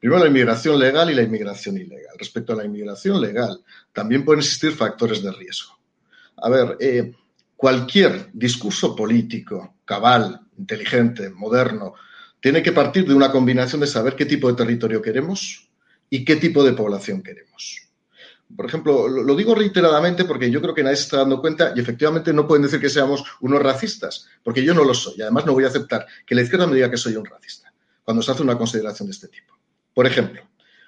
Primero, 0.00 0.20
la 0.20 0.28
inmigración 0.28 0.78
legal 0.78 1.10
y 1.10 1.14
la 1.14 1.22
inmigración 1.22 1.76
ilegal. 1.76 2.14
Respecto 2.18 2.52
a 2.52 2.56
la 2.56 2.64
inmigración 2.64 3.20
legal, 3.20 3.60
también 3.92 4.24
pueden 4.24 4.40
existir 4.40 4.72
factores 4.72 5.22
de 5.22 5.32
riesgo. 5.32 5.77
A 6.42 6.48
ver, 6.48 6.76
eh, 6.80 7.12
cualquier 7.56 8.30
discurso 8.32 8.94
político, 8.94 9.76
cabal, 9.84 10.40
inteligente, 10.56 11.30
moderno, 11.30 11.94
tiene 12.40 12.62
que 12.62 12.72
partir 12.72 13.06
de 13.06 13.14
una 13.14 13.30
combinación 13.30 13.80
de 13.80 13.86
saber 13.86 14.14
qué 14.14 14.26
tipo 14.26 14.48
de 14.48 14.54
territorio 14.54 15.02
queremos 15.02 15.68
y 16.08 16.24
qué 16.24 16.36
tipo 16.36 16.62
de 16.62 16.72
población 16.72 17.22
queremos. 17.22 17.88
Por 18.56 18.64
ejemplo, 18.64 19.08
lo 19.08 19.34
digo 19.36 19.54
reiteradamente 19.54 20.24
porque 20.24 20.50
yo 20.50 20.62
creo 20.62 20.74
que 20.74 20.82
nadie 20.82 20.96
se 20.96 21.02
está 21.02 21.18
dando 21.18 21.40
cuenta 21.40 21.72
y 21.76 21.80
efectivamente 21.80 22.32
no 22.32 22.46
pueden 22.46 22.62
decir 22.62 22.80
que 22.80 22.88
seamos 22.88 23.22
unos 23.40 23.62
racistas, 23.62 24.26
porque 24.42 24.64
yo 24.64 24.72
no 24.72 24.84
lo 24.84 24.94
soy. 24.94 25.20
Además 25.20 25.44
no 25.44 25.52
voy 25.52 25.64
a 25.64 25.68
aceptar 25.68 26.06
que 26.26 26.34
la 26.34 26.42
izquierda 26.42 26.66
me 26.66 26.74
diga 26.74 26.90
que 26.90 26.96
soy 26.96 27.16
un 27.16 27.26
racista 27.26 27.72
cuando 28.04 28.22
se 28.22 28.30
hace 28.30 28.42
una 28.42 28.56
consideración 28.56 29.08
de 29.08 29.12
este 29.12 29.28
tipo. 29.28 29.54
Por 29.92 30.06
ejemplo, 30.06 30.42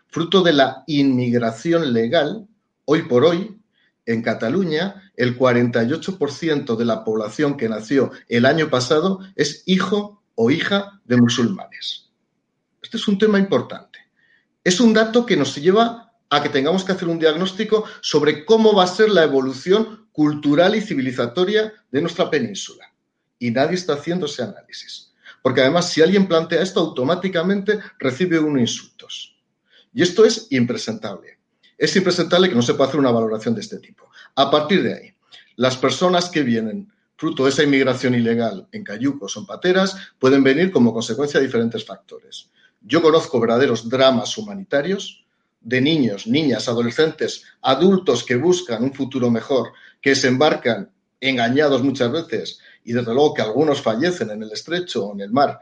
fruto 0.06 0.42
de 0.42 0.54
la 0.54 0.84
inmigración 0.86 1.92
legal, 1.92 2.48
hoy 2.86 3.02
por 3.02 3.26
hoy, 3.26 3.59
en 4.12 4.22
Cataluña, 4.22 5.12
el 5.16 5.38
48% 5.38 6.76
de 6.76 6.84
la 6.84 7.04
población 7.04 7.56
que 7.56 7.68
nació 7.68 8.10
el 8.28 8.44
año 8.44 8.68
pasado 8.68 9.20
es 9.36 9.62
hijo 9.66 10.22
o 10.34 10.50
hija 10.50 11.00
de 11.04 11.16
musulmanes. 11.16 12.10
Este 12.82 12.96
es 12.96 13.06
un 13.06 13.18
tema 13.18 13.38
importante. 13.38 14.00
Es 14.64 14.80
un 14.80 14.92
dato 14.92 15.24
que 15.24 15.36
nos 15.36 15.54
lleva 15.56 16.12
a 16.28 16.42
que 16.42 16.48
tengamos 16.48 16.84
que 16.84 16.92
hacer 16.92 17.08
un 17.08 17.18
diagnóstico 17.20 17.84
sobre 18.00 18.44
cómo 18.44 18.74
va 18.74 18.84
a 18.84 18.88
ser 18.88 19.10
la 19.10 19.22
evolución 19.22 20.08
cultural 20.12 20.74
y 20.74 20.80
civilizatoria 20.80 21.72
de 21.90 22.00
nuestra 22.00 22.30
península. 22.30 22.92
Y 23.38 23.52
nadie 23.52 23.76
está 23.76 23.94
haciendo 23.94 24.26
ese 24.26 24.42
análisis. 24.42 25.12
Porque 25.42 25.60
además, 25.60 25.90
si 25.90 26.02
alguien 26.02 26.26
plantea 26.26 26.62
esto, 26.62 26.80
automáticamente 26.80 27.78
recibe 27.98 28.38
unos 28.38 28.60
insultos. 28.60 29.36
Y 29.92 30.02
esto 30.02 30.24
es 30.24 30.48
impresentable 30.50 31.39
es 31.80 31.96
impresentable 31.96 32.50
que 32.50 32.54
no 32.54 32.60
se 32.60 32.74
pueda 32.74 32.88
hacer 32.88 33.00
una 33.00 33.10
valoración 33.10 33.54
de 33.54 33.62
este 33.62 33.78
tipo. 33.78 34.10
A 34.36 34.50
partir 34.50 34.82
de 34.82 34.94
ahí, 34.94 35.14
las 35.56 35.78
personas 35.78 36.28
que 36.28 36.42
vienen 36.42 36.92
fruto 37.16 37.44
de 37.44 37.50
esa 37.50 37.62
inmigración 37.62 38.14
ilegal 38.14 38.68
en 38.70 38.84
cayucos 38.84 39.34
o 39.34 39.40
en 39.40 39.46
pateras 39.46 39.96
pueden 40.18 40.44
venir 40.44 40.70
como 40.70 40.92
consecuencia 40.92 41.40
de 41.40 41.46
diferentes 41.46 41.86
factores. 41.86 42.50
Yo 42.82 43.00
conozco 43.00 43.40
verdaderos 43.40 43.88
dramas 43.88 44.36
humanitarios 44.36 45.24
de 45.62 45.80
niños, 45.80 46.26
niñas, 46.26 46.68
adolescentes, 46.68 47.44
adultos 47.62 48.24
que 48.24 48.36
buscan 48.36 48.84
un 48.84 48.92
futuro 48.92 49.30
mejor, 49.30 49.72
que 50.02 50.14
se 50.14 50.28
embarcan 50.28 50.90
engañados 51.18 51.82
muchas 51.82 52.12
veces 52.12 52.60
y 52.84 52.92
desde 52.92 53.14
luego 53.14 53.32
que 53.32 53.42
algunos 53.42 53.80
fallecen 53.80 54.30
en 54.30 54.42
el 54.42 54.52
estrecho 54.52 55.06
o 55.06 55.14
en 55.14 55.22
el 55.22 55.30
mar 55.30 55.60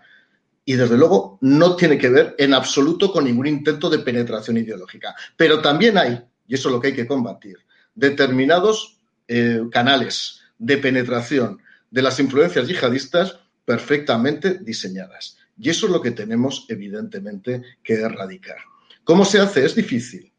y 0.68 0.76
desde 0.76 0.98
luego 0.98 1.38
no 1.40 1.76
tiene 1.76 1.96
que 1.96 2.10
ver 2.10 2.34
en 2.36 2.52
absoluto 2.52 3.10
con 3.10 3.24
ningún 3.24 3.46
intento 3.46 3.88
de 3.88 4.00
penetración 4.00 4.58
ideológica. 4.58 5.14
Pero 5.34 5.62
también 5.62 5.96
hay, 5.96 6.20
y 6.46 6.54
eso 6.56 6.68
es 6.68 6.74
lo 6.74 6.78
que 6.78 6.88
hay 6.88 6.94
que 6.94 7.06
combatir, 7.06 7.56
determinados 7.94 8.98
eh, 9.28 9.62
canales 9.72 10.42
de 10.58 10.76
penetración 10.76 11.62
de 11.90 12.02
las 12.02 12.20
influencias 12.20 12.68
yihadistas 12.68 13.38
perfectamente 13.64 14.58
diseñadas. 14.58 15.38
Y 15.58 15.70
eso 15.70 15.86
es 15.86 15.92
lo 15.92 16.02
que 16.02 16.10
tenemos, 16.10 16.66
evidentemente, 16.68 17.62
que 17.82 17.94
erradicar. 17.94 18.58
¿Cómo 19.04 19.24
se 19.24 19.40
hace? 19.40 19.64
Es 19.64 19.74
difícil. 19.74 20.30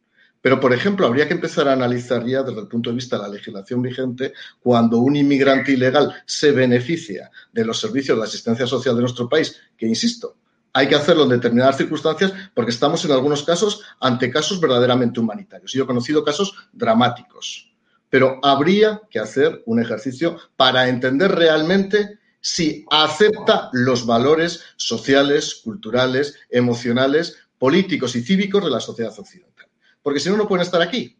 Pero, 0.41 0.59
por 0.59 0.73
ejemplo, 0.73 1.05
habría 1.05 1.27
que 1.27 1.33
empezar 1.33 1.67
a 1.67 1.73
analizar 1.73 2.25
ya 2.25 2.43
desde 2.43 2.61
el 2.61 2.67
punto 2.67 2.89
de 2.89 2.95
vista 2.95 3.17
de 3.17 3.23
la 3.23 3.29
legislación 3.29 3.81
vigente 3.81 4.33
cuando 4.61 4.99
un 4.99 5.15
inmigrante 5.15 5.73
ilegal 5.73 6.13
se 6.25 6.51
beneficia 6.51 7.29
de 7.51 7.65
los 7.65 7.79
servicios 7.79 8.17
de 8.17 8.23
asistencia 8.23 8.65
social 8.65 8.95
de 8.95 9.01
nuestro 9.01 9.27
país, 9.27 9.59
que, 9.77 9.85
insisto, 9.85 10.37
hay 10.71 10.87
que 10.87 10.95
hacerlo 10.95 11.23
en 11.23 11.29
determinadas 11.29 11.77
circunstancias 11.77 12.31
porque 12.53 12.71
estamos 12.71 13.03
en 13.03 13.11
algunos 13.11 13.43
casos 13.43 13.81
ante 13.99 14.31
casos 14.31 14.61
verdaderamente 14.61 15.19
humanitarios. 15.19 15.73
Yo 15.73 15.83
he 15.83 15.87
conocido 15.87 16.23
casos 16.23 16.55
dramáticos, 16.71 17.73
pero 18.09 18.39
habría 18.41 19.01
que 19.09 19.19
hacer 19.19 19.61
un 19.65 19.81
ejercicio 19.81 20.37
para 20.55 20.87
entender 20.87 21.31
realmente 21.31 22.19
si 22.39 22.85
acepta 22.89 23.69
los 23.73 24.05
valores 24.05 24.63
sociales, 24.77 25.55
culturales, 25.55 26.35
emocionales, 26.49 27.35
políticos 27.57 28.15
y 28.15 28.21
cívicos 28.21 28.63
de 28.63 28.69
la 28.69 28.79
sociedad 28.79 29.13
occidental 29.17 29.48
porque 30.01 30.19
si 30.19 30.29
no, 30.29 30.37
no 30.37 30.47
pueden 30.47 30.63
estar 30.63 30.81
aquí. 30.81 31.15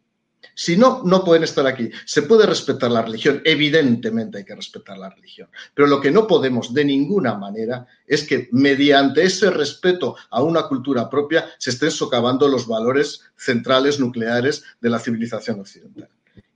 Si 0.54 0.76
no, 0.76 1.02
no 1.04 1.24
pueden 1.24 1.44
estar 1.44 1.66
aquí. 1.66 1.90
Se 2.06 2.22
puede 2.22 2.46
respetar 2.46 2.90
la 2.90 3.02
religión, 3.02 3.42
evidentemente 3.44 4.38
hay 4.38 4.44
que 4.44 4.54
respetar 4.54 4.98
la 4.98 5.10
religión, 5.10 5.48
pero 5.74 5.86
lo 5.86 6.00
que 6.00 6.10
no 6.10 6.26
podemos 6.26 6.72
de 6.72 6.84
ninguna 6.84 7.34
manera 7.34 7.86
es 8.06 8.26
que 8.26 8.48
mediante 8.52 9.22
ese 9.22 9.50
respeto 9.50 10.16
a 10.30 10.42
una 10.42 10.62
cultura 10.62 11.10
propia 11.10 11.46
se 11.58 11.70
estén 11.70 11.90
socavando 11.90 12.48
los 12.48 12.66
valores 12.66 13.20
centrales 13.36 14.00
nucleares 14.00 14.64
de 14.80 14.90
la 14.90 14.98
civilización 14.98 15.60
occidental. 15.60 16.08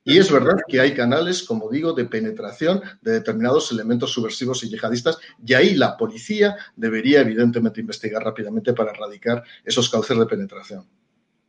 Y 0.07 0.19
es 0.19 0.31
verdad 0.31 0.57
que 0.69 0.81
hay 0.81 0.93
canales, 0.93 1.43
como 1.43 1.71
digo, 1.71 1.95
de 1.95 2.05
penetración 2.05 2.83
de 3.01 3.13
determinados 3.13 3.73
elementos 3.73 4.13
subversivos 4.13 4.63
y 4.63 4.69
yihadistas, 4.69 5.19
y 5.45 5.55
ahí 5.55 5.75
la 5.75 5.97
policía 5.97 6.57
debería, 6.77 7.21
evidentemente, 7.23 7.81
investigar 7.81 8.23
rápidamente 8.23 8.75
para 8.75 8.91
erradicar 8.91 9.43
esos 9.65 9.89
cauces 9.89 10.19
de 10.19 10.27
penetración. 10.27 10.87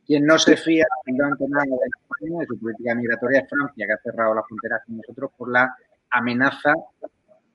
Quien 0.06 0.24
no 0.24 0.38
se 0.38 0.56
fía 0.56 0.84
absolutamente 0.98 1.44
nada 1.48 1.64
de 1.64 1.90
España, 2.00 2.40
de 2.40 2.46
su 2.46 2.58
política 2.60 2.94
migratoria, 2.94 3.40
es 3.40 3.48
Francia, 3.48 3.86
que 3.86 3.92
ha 3.92 3.98
cerrado 3.98 4.34
las 4.34 4.46
fronteras 4.46 4.82
con 4.86 4.98
nosotros 4.98 5.30
por 5.36 5.50
la 5.50 5.76
amenaza 6.10 6.74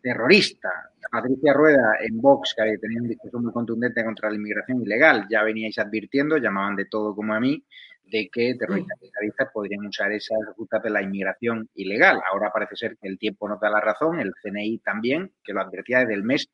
terrorista. 0.01 0.69
Patricia 1.09 1.53
Rueda 1.53 1.93
en 2.01 2.19
Vox, 2.19 2.55
que 2.55 2.77
tenía 2.77 3.01
un 3.01 3.07
discurso 3.07 3.39
muy 3.39 3.51
contundente 3.51 4.03
contra 4.03 4.29
la 4.29 4.35
inmigración 4.35 4.81
ilegal, 4.81 5.27
ya 5.29 5.43
veníais 5.43 5.77
advirtiendo, 5.77 6.37
llamaban 6.37 6.75
de 6.75 6.85
todo 6.85 7.15
como 7.15 7.33
a 7.33 7.39
mí, 7.39 7.63
de 8.05 8.29
que 8.29 8.55
terroristas 8.55 8.99
terroristas 8.99 9.49
podrían 9.53 9.85
usar 9.85 10.11
esas 10.11 10.39
rutas 10.57 10.83
de 10.83 10.89
la 10.89 11.01
inmigración 11.01 11.69
ilegal. 11.75 12.21
Ahora 12.29 12.51
parece 12.51 12.75
ser 12.75 12.97
que 12.97 13.07
el 13.07 13.17
tiempo 13.17 13.47
nos 13.47 13.59
da 13.59 13.69
la 13.69 13.79
razón, 13.79 14.19
el 14.19 14.33
CNI 14.41 14.79
también, 14.79 15.31
que 15.43 15.53
lo 15.53 15.61
advertía 15.61 15.99
desde 15.99 16.15
el 16.15 16.23
mes 16.23 16.49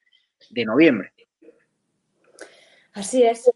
de 0.52 0.66
noviembre. 0.66 1.14
Así 2.94 3.24
es. 3.24 3.52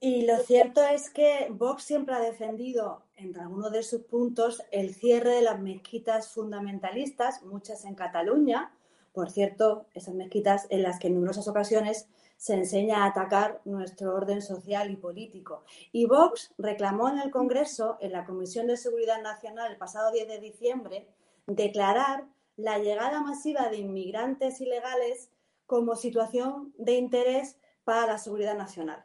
Y 0.00 0.26
lo 0.26 0.38
cierto 0.38 0.82
es 0.82 1.08
que 1.08 1.48
Vox 1.50 1.84
siempre 1.84 2.14
ha 2.14 2.20
defendido, 2.20 3.04
entre 3.16 3.42
algunos 3.42 3.72
de 3.72 3.82
sus 3.82 4.02
puntos, 4.02 4.62
el 4.70 4.94
cierre 4.94 5.36
de 5.36 5.42
las 5.42 5.60
mezquitas 5.60 6.28
fundamentalistas, 6.28 7.42
muchas 7.42 7.84
en 7.84 7.94
Cataluña. 7.94 8.72
Por 9.12 9.30
cierto, 9.30 9.86
esas 9.94 10.14
mezquitas 10.14 10.66
en 10.70 10.82
las 10.82 10.98
que 10.98 11.06
en 11.06 11.14
numerosas 11.14 11.48
ocasiones 11.48 12.08
se 12.36 12.54
enseña 12.54 13.04
a 13.04 13.06
atacar 13.06 13.60
nuestro 13.64 14.14
orden 14.14 14.42
social 14.42 14.90
y 14.90 14.96
político. 14.96 15.64
Y 15.92 16.06
Vox 16.06 16.52
reclamó 16.58 17.08
en 17.08 17.20
el 17.20 17.30
Congreso, 17.30 17.96
en 18.00 18.12
la 18.12 18.24
Comisión 18.24 18.66
de 18.66 18.76
Seguridad 18.76 19.22
Nacional, 19.22 19.72
el 19.72 19.78
pasado 19.78 20.12
10 20.12 20.28
de 20.28 20.40
diciembre, 20.40 21.08
declarar 21.46 22.24
la 22.56 22.78
llegada 22.78 23.22
masiva 23.22 23.68
de 23.68 23.78
inmigrantes 23.78 24.60
ilegales 24.60 25.30
como 25.66 25.96
situación 25.96 26.74
de 26.76 26.94
interés 26.94 27.56
para 27.84 28.06
la 28.06 28.18
seguridad 28.18 28.56
nacional. 28.56 29.04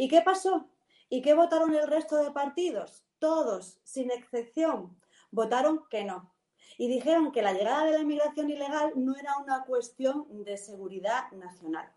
¿Y 0.00 0.08
qué 0.08 0.22
pasó? 0.22 0.66
¿Y 1.10 1.20
qué 1.20 1.34
votaron 1.34 1.74
el 1.74 1.86
resto 1.86 2.16
de 2.16 2.30
partidos? 2.30 3.04
Todos, 3.18 3.78
sin 3.84 4.10
excepción, 4.10 4.98
votaron 5.30 5.82
que 5.90 6.04
no. 6.04 6.32
Y 6.78 6.88
dijeron 6.88 7.32
que 7.32 7.42
la 7.42 7.52
llegada 7.52 7.84
de 7.84 7.92
la 7.92 7.98
inmigración 7.98 8.48
ilegal 8.48 8.94
no 8.96 9.14
era 9.14 9.36
una 9.36 9.62
cuestión 9.64 10.24
de 10.42 10.56
seguridad 10.56 11.30
nacional. 11.32 11.92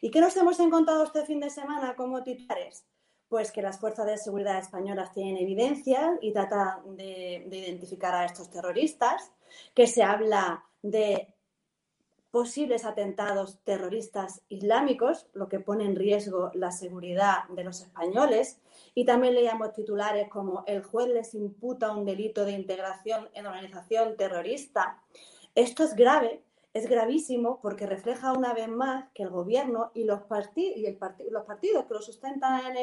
¿Y 0.00 0.10
qué 0.10 0.20
nos 0.20 0.36
hemos 0.36 0.58
encontrado 0.58 1.04
este 1.04 1.24
fin 1.26 1.38
de 1.38 1.48
semana 1.48 1.94
como 1.94 2.24
titulares? 2.24 2.84
pues 3.28 3.50
que 3.50 3.62
las 3.62 3.80
fuerzas 3.80 4.06
de 4.06 4.18
seguridad 4.18 4.58
españolas 4.58 5.12
tienen 5.12 5.38
evidencia 5.38 6.18
y 6.20 6.32
tratan 6.32 6.96
de, 6.96 7.44
de 7.48 7.58
identificar 7.58 8.14
a 8.14 8.26
estos 8.26 8.48
terroristas, 8.50 9.32
que 9.74 9.88
se 9.88 10.04
habla 10.04 10.64
de 10.82 11.33
posibles 12.34 12.84
atentados 12.84 13.60
terroristas 13.62 14.42
islámicos, 14.48 15.28
lo 15.34 15.48
que 15.48 15.60
pone 15.60 15.84
en 15.84 15.94
riesgo 15.94 16.50
la 16.52 16.72
seguridad 16.72 17.44
de 17.50 17.62
los 17.62 17.80
españoles. 17.80 18.60
Y 18.92 19.04
también 19.04 19.36
leíamos 19.36 19.72
titulares 19.72 20.28
como 20.28 20.64
el 20.66 20.82
juez 20.82 21.06
les 21.06 21.34
imputa 21.34 21.92
un 21.92 22.04
delito 22.04 22.44
de 22.44 22.50
integración 22.50 23.28
en 23.34 23.46
organización 23.46 24.16
terrorista. 24.16 25.00
Esto 25.54 25.84
es 25.84 25.94
grave, 25.94 26.42
es 26.72 26.88
gravísimo 26.88 27.60
porque 27.62 27.86
refleja 27.86 28.32
una 28.32 28.52
vez 28.52 28.66
más 28.66 29.08
que 29.14 29.22
el 29.22 29.30
gobierno 29.30 29.92
y 29.94 30.02
los, 30.02 30.22
los 31.30 31.44
partidos 31.44 31.84
que 31.84 31.94
lo 31.94 32.02
sustentan 32.02 32.76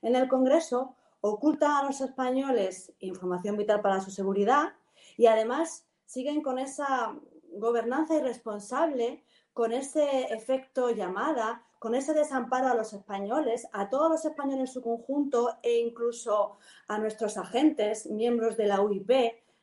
en 0.00 0.16
el 0.16 0.28
Congreso 0.28 0.94
ocultan 1.20 1.72
a 1.72 1.82
los 1.84 2.00
españoles 2.00 2.94
información 3.00 3.58
vital 3.58 3.82
para 3.82 4.00
su 4.00 4.10
seguridad 4.10 4.72
y 5.18 5.26
además 5.26 5.84
siguen 6.06 6.40
con 6.40 6.58
esa 6.58 7.14
gobernanza 7.52 8.16
irresponsable, 8.16 9.24
con 9.52 9.72
ese 9.72 10.32
efecto 10.32 10.90
llamada, 10.90 11.62
con 11.78 11.94
ese 11.94 12.14
desamparo 12.14 12.68
a 12.68 12.74
los 12.74 12.92
españoles, 12.92 13.68
a 13.72 13.90
todos 13.90 14.10
los 14.10 14.24
españoles 14.24 14.60
en 14.60 14.66
su 14.72 14.82
conjunto 14.82 15.58
e 15.62 15.80
incluso 15.80 16.58
a 16.88 16.98
nuestros 16.98 17.36
agentes, 17.36 18.06
miembros 18.06 18.56
de 18.56 18.66
la 18.66 18.80
UIP. 18.80 19.10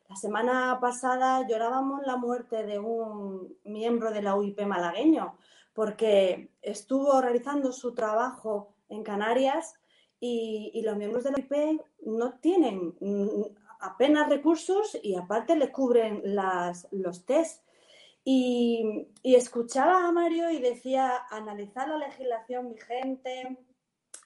La 0.10 0.16
semana 0.16 0.78
pasada 0.82 1.48
llorábamos 1.48 2.02
la 2.06 2.18
muerte 2.18 2.66
de 2.66 2.80
un 2.80 3.56
miembro 3.64 4.12
de 4.12 4.22
la 4.22 4.36
UIP 4.36 4.62
malagueño 4.62 5.38
porque 5.74 6.52
estuvo 6.62 7.22
realizando 7.22 7.72
su 7.72 7.94
trabajo 7.94 8.74
en 8.90 9.04
Canarias 9.04 9.76
y, 10.20 10.82
los 10.84 10.98
miembros 10.98 11.24
de 11.24 11.32
la 11.32 11.38
UIP 11.38 11.82
no 12.06 12.34
tienen 12.40 12.96
apenas 13.80 14.28
recursos 14.28 14.98
y 15.02 15.16
aparte 15.16 15.56
le 15.56 15.72
cubren 15.72 16.22
las, 16.24 16.88
los 16.92 17.26
test. 17.26 17.64
Y, 18.32 19.08
escuchaba 19.24 20.08
a 20.08 20.12
Mario 20.12 20.52
y 20.52 20.60
decía 20.60 21.26
analizar 21.32 21.90
la 21.90 21.98
legislación 21.98 22.70
vigente, 22.70 23.58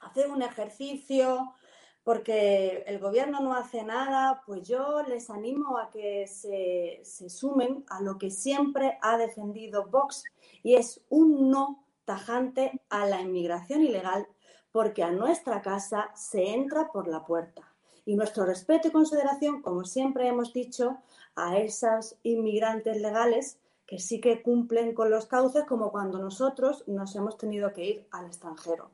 hacer 0.02 0.30
un 0.30 0.42
ejercicio, 0.42 1.56
porque 2.04 2.84
el 2.86 3.00
gobierno 3.00 3.40
no 3.40 3.56
hace 3.56 3.82
nada, 3.82 4.44
pues 4.46 4.68
yo 4.68 5.04
les 5.04 5.30
animo 5.30 5.78
a 5.78 5.90
que 5.90 6.28
se, 6.28 7.00
se, 7.06 7.30
sumen 7.30 7.86
a 7.88 8.02
lo 8.02 8.18
que 8.18 8.30
siempre 8.30 8.98
ha 9.02 9.18
defendido 9.18 9.88
Vox 9.88 10.26
y 10.64 10.76
es 10.76 11.00
un 11.08 11.50
no 11.50 11.86
tajante 12.04 12.82
a 12.90 13.06
la 13.06 13.22
inmigración 13.22 13.84
ilegal, 13.84 14.28
porque 14.74 15.04
a 15.04 15.12
nuestra 15.12 15.62
casa 15.62 16.12
se 16.14 16.50
entra 16.50 16.92
por 16.92 17.08
la 17.08 17.24
puerta. 17.24 17.74
Y 18.04 18.18
nuestro 18.18 18.46
respeto 18.46 18.90
y 18.90 18.92
consideración, 18.92 19.62
como 19.62 19.86
siempre 19.86 20.28
hemos 20.28 20.52
dicho, 20.52 20.98
a 21.38 21.58
esas 21.58 22.18
inmigrantes 22.24 23.00
legales 23.00 23.60
que 23.94 24.00
sí 24.00 24.20
que 24.20 24.42
cumplen 24.42 24.96
con 24.96 25.12
los 25.12 25.28
cauces, 25.28 25.66
como 25.66 25.92
cuando 25.92 26.18
nosotros 26.18 26.84
nos 26.88 27.16
hemos 27.16 27.38
tenido 27.38 27.72
que 27.74 27.86
ir 27.86 28.08
al 28.10 28.26
extranjero. 28.26 28.90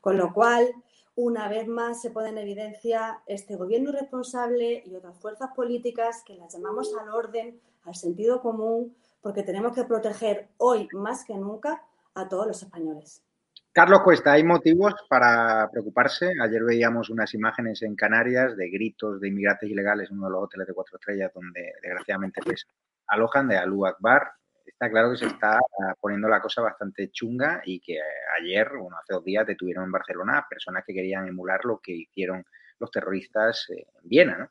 Con 0.00 0.16
lo 0.16 0.32
cual, 0.32 0.66
una 1.14 1.48
vez 1.48 1.68
más 1.68 2.02
se 2.02 2.10
pone 2.10 2.30
en 2.30 2.38
evidencia 2.38 3.20
este 3.26 3.54
gobierno 3.54 3.90
irresponsable 3.90 4.82
y 4.84 4.96
otras 4.96 5.16
fuerzas 5.20 5.50
políticas 5.54 6.24
que 6.26 6.34
las 6.34 6.52
llamamos 6.52 6.92
al 7.00 7.10
orden, 7.10 7.60
al 7.84 7.94
sentido 7.94 8.42
común, 8.42 8.96
porque 9.20 9.44
tenemos 9.44 9.72
que 9.72 9.84
proteger 9.84 10.48
hoy 10.56 10.88
más 10.94 11.24
que 11.24 11.36
nunca 11.36 11.84
a 12.16 12.28
todos 12.28 12.48
los 12.48 12.60
españoles. 12.60 13.22
Carlos 13.70 14.00
Cuesta, 14.02 14.32
¿hay 14.32 14.42
motivos 14.42 14.94
para 15.08 15.70
preocuparse? 15.70 16.32
Ayer 16.42 16.64
veíamos 16.64 17.08
unas 17.08 17.32
imágenes 17.34 17.82
en 17.82 17.94
Canarias 17.94 18.56
de 18.56 18.68
gritos 18.68 19.20
de 19.20 19.28
inmigrantes 19.28 19.70
ilegales 19.70 20.10
en 20.10 20.16
uno 20.16 20.26
de 20.26 20.32
los 20.32 20.42
hoteles 20.42 20.66
de 20.66 20.74
cuatro 20.74 20.96
estrellas 20.96 21.30
donde 21.32 21.72
desgraciadamente 21.80 22.40
pues, 22.42 22.66
alojan 23.06 23.46
de 23.46 23.58
Alú 23.58 23.86
Akbar. 23.86 24.39
Está 24.80 24.92
claro 24.92 25.10
que 25.10 25.18
se 25.18 25.26
está 25.26 25.58
ah, 25.58 25.94
poniendo 26.00 26.26
la 26.26 26.40
cosa 26.40 26.62
bastante 26.62 27.10
chunga 27.10 27.60
y 27.66 27.80
que 27.80 27.98
ayer, 28.40 28.66
bueno, 28.80 28.96
hace 28.96 29.12
dos 29.12 29.22
días 29.22 29.46
detuvieron 29.46 29.84
en 29.84 29.92
Barcelona 29.92 30.46
personas 30.48 30.84
que 30.86 30.94
querían 30.94 31.28
emular 31.28 31.66
lo 31.66 31.80
que 31.80 31.92
hicieron 31.92 32.42
los 32.78 32.90
terroristas 32.90 33.66
en 33.68 33.84
Viena, 34.04 34.38
¿no? 34.38 34.48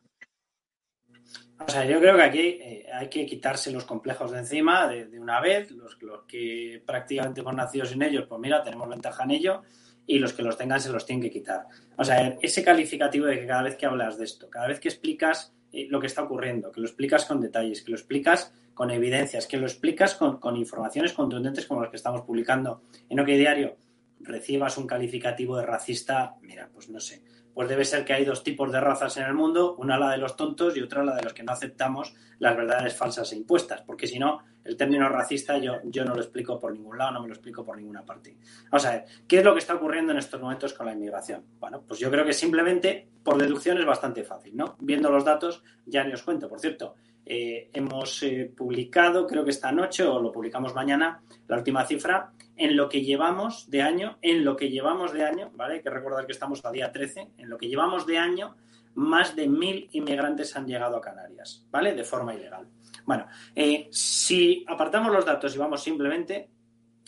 O 1.66 1.68
sea, 1.68 1.84
yo 1.84 2.00
creo 2.00 2.16
que 2.16 2.22
aquí 2.22 2.40
eh, 2.62 2.86
hay 2.94 3.10
que 3.10 3.26
quitarse 3.26 3.72
los 3.72 3.86
complejos 3.86 4.30
de 4.30 4.38
encima 4.38 4.88
de, 4.88 5.20
una 5.20 5.42
vez. 5.42 5.72
Los, 5.72 5.98
que 6.28 6.84
prácticamente 6.86 7.42
hemos 7.42 7.56
nacido 7.56 7.88
sin 7.88 8.04
ellos, 8.04 8.28
pues 8.30 8.40
mira, 8.40 8.62
tenemos 8.62 8.88
ventaja 8.88 9.24
en 9.24 9.32
ello. 9.32 9.64
Y 10.06 10.20
los 10.20 10.34
que 10.34 10.44
los 10.44 10.56
tengan 10.56 10.80
se 10.80 10.92
los 10.92 11.08
tienen 11.08 11.24
que 11.24 11.32
quitar. 11.32 11.66
O 11.98 12.04
sea, 12.04 12.38
ese 12.40 12.64
calificativo 12.64 13.26
de 13.26 13.40
que 13.40 13.48
cada 13.48 13.64
vez 13.64 13.76
que 13.76 13.88
hablas 13.88 14.20
de 14.20 14.26
esto, 14.26 14.48
cada 14.48 14.68
vez 14.68 14.80
que 14.80 14.90
explicas 14.90 15.56
eh, 15.56 15.59
lo 15.72 16.00
que 16.00 16.08
está 16.08 16.24
ocurriendo, 16.24 16.72
que 16.72 16.82
lo 16.82 16.88
explicas 16.88 17.26
con 17.26 17.42
detalles, 17.42 17.82
que 17.84 17.92
lo 17.92 17.98
explicas 17.98 18.54
con 18.74 18.92
evidencias, 18.92 19.48
que 19.48 19.58
lo 19.58 19.68
explicas 19.68 20.16
con, 20.16 20.40
con 20.40 20.56
informaciones 20.56 21.14
contundentes 21.14 21.66
como 21.66 21.82
las 21.82 21.90
que 21.90 21.98
estamos 21.98 22.22
publicando. 22.22 22.82
En 23.10 23.20
OK 23.20 23.28
Diario, 23.28 23.78
recibas 24.20 24.78
un 24.78 24.88
calificativo 24.88 25.58
de 25.58 25.66
racista, 25.66 26.36
mira, 26.42 26.70
pues 26.74 26.90
no 26.90 27.00
sé 27.00 27.22
pues 27.60 27.68
debe 27.68 27.84
ser 27.84 28.06
que 28.06 28.14
hay 28.14 28.24
dos 28.24 28.42
tipos 28.42 28.72
de 28.72 28.80
razas 28.80 29.18
en 29.18 29.26
el 29.26 29.34
mundo, 29.34 29.76
una 29.80 29.98
la 29.98 30.12
de 30.12 30.18
los 30.18 30.38
tontos 30.38 30.78
y 30.78 30.82
otra 30.82 31.04
la 31.04 31.14
de 31.14 31.24
los 31.24 31.34
que 31.34 31.44
no 31.44 31.52
aceptamos 31.52 32.16
las 32.38 32.56
verdades 32.56 32.96
falsas 32.96 33.34
e 33.34 33.36
impuestas, 33.36 33.82
porque 33.82 34.08
si 34.08 34.18
no, 34.18 34.40
el 34.64 34.78
término 34.78 35.10
racista 35.10 35.58
yo, 35.58 35.74
yo 35.84 36.06
no 36.06 36.16
lo 36.16 36.22
explico 36.22 36.58
por 36.58 36.72
ningún 36.72 36.98
lado, 36.98 37.12
no 37.12 37.22
me 37.22 37.28
lo 37.28 37.34
explico 37.34 37.66
por 37.66 37.76
ninguna 37.76 38.06
parte. 38.06 38.38
Vamos 38.72 38.86
a 38.86 38.92
ver, 38.92 39.06
¿qué 39.28 39.40
es 39.40 39.44
lo 39.44 39.52
que 39.52 39.60
está 39.60 39.76
ocurriendo 39.76 40.14
en 40.14 40.20
estos 40.20 40.40
momentos 40.40 40.72
con 40.72 40.86
la 40.86 40.94
inmigración? 40.94 41.44
Bueno, 41.60 41.84
pues 41.86 42.00
yo 42.00 42.10
creo 42.10 42.24
que 42.24 42.32
simplemente 42.32 43.10
por 43.22 43.38
deducción 43.38 43.78
es 43.78 43.86
bastante 43.86 44.24
fácil, 44.24 44.56
¿no? 44.56 44.78
Viendo 44.80 45.10
los 45.12 45.26
datos, 45.26 45.62
ya 45.86 46.06
ni 46.06 46.14
os 46.14 46.24
cuento, 46.24 46.48
por 46.48 46.62
cierto, 46.62 46.96
eh, 47.32 47.70
hemos 47.74 48.24
eh, 48.24 48.52
publicado, 48.58 49.28
creo 49.28 49.44
que 49.44 49.52
esta 49.52 49.72
noche 49.72 50.04
o 50.04 50.20
lo 50.20 50.32
publicamos 50.32 50.74
mañana, 50.74 51.22
la 51.48 51.58
última 51.58 51.86
cifra 51.86 52.34
en 52.56 52.76
lo 52.76 52.90
que 52.90 53.04
llevamos 53.04 53.70
de 53.70 53.84
año, 53.84 54.18
en 54.24 54.44
lo 54.44 54.58
que 54.58 54.72
llevamos 54.72 55.14
de 55.14 55.24
año, 55.24 55.52
¿vale? 55.54 55.76
Hay 55.76 55.82
que 55.84 55.92
recordar 55.92 56.26
que 56.26 56.32
estamos 56.32 56.66
a 56.66 56.72
día 56.72 56.92
13, 56.92 57.34
en 57.38 57.48
lo 57.48 57.60
que 57.60 57.68
llevamos 57.68 58.08
de 58.08 58.18
año, 58.18 58.56
más 58.96 59.36
de 59.36 59.48
mil 59.48 59.88
inmigrantes 59.92 60.56
han 60.56 60.66
llegado 60.66 60.98
a 60.98 61.02
Canarias, 61.02 61.68
¿vale? 61.70 61.94
De 61.94 62.04
forma 62.04 62.34
ilegal. 62.34 62.68
Bueno, 63.06 63.28
eh, 63.56 63.90
si 63.92 64.66
apartamos 64.68 65.14
los 65.14 65.24
datos 65.24 65.56
y 65.56 65.60
vamos 65.60 65.84
simplemente 65.84 66.50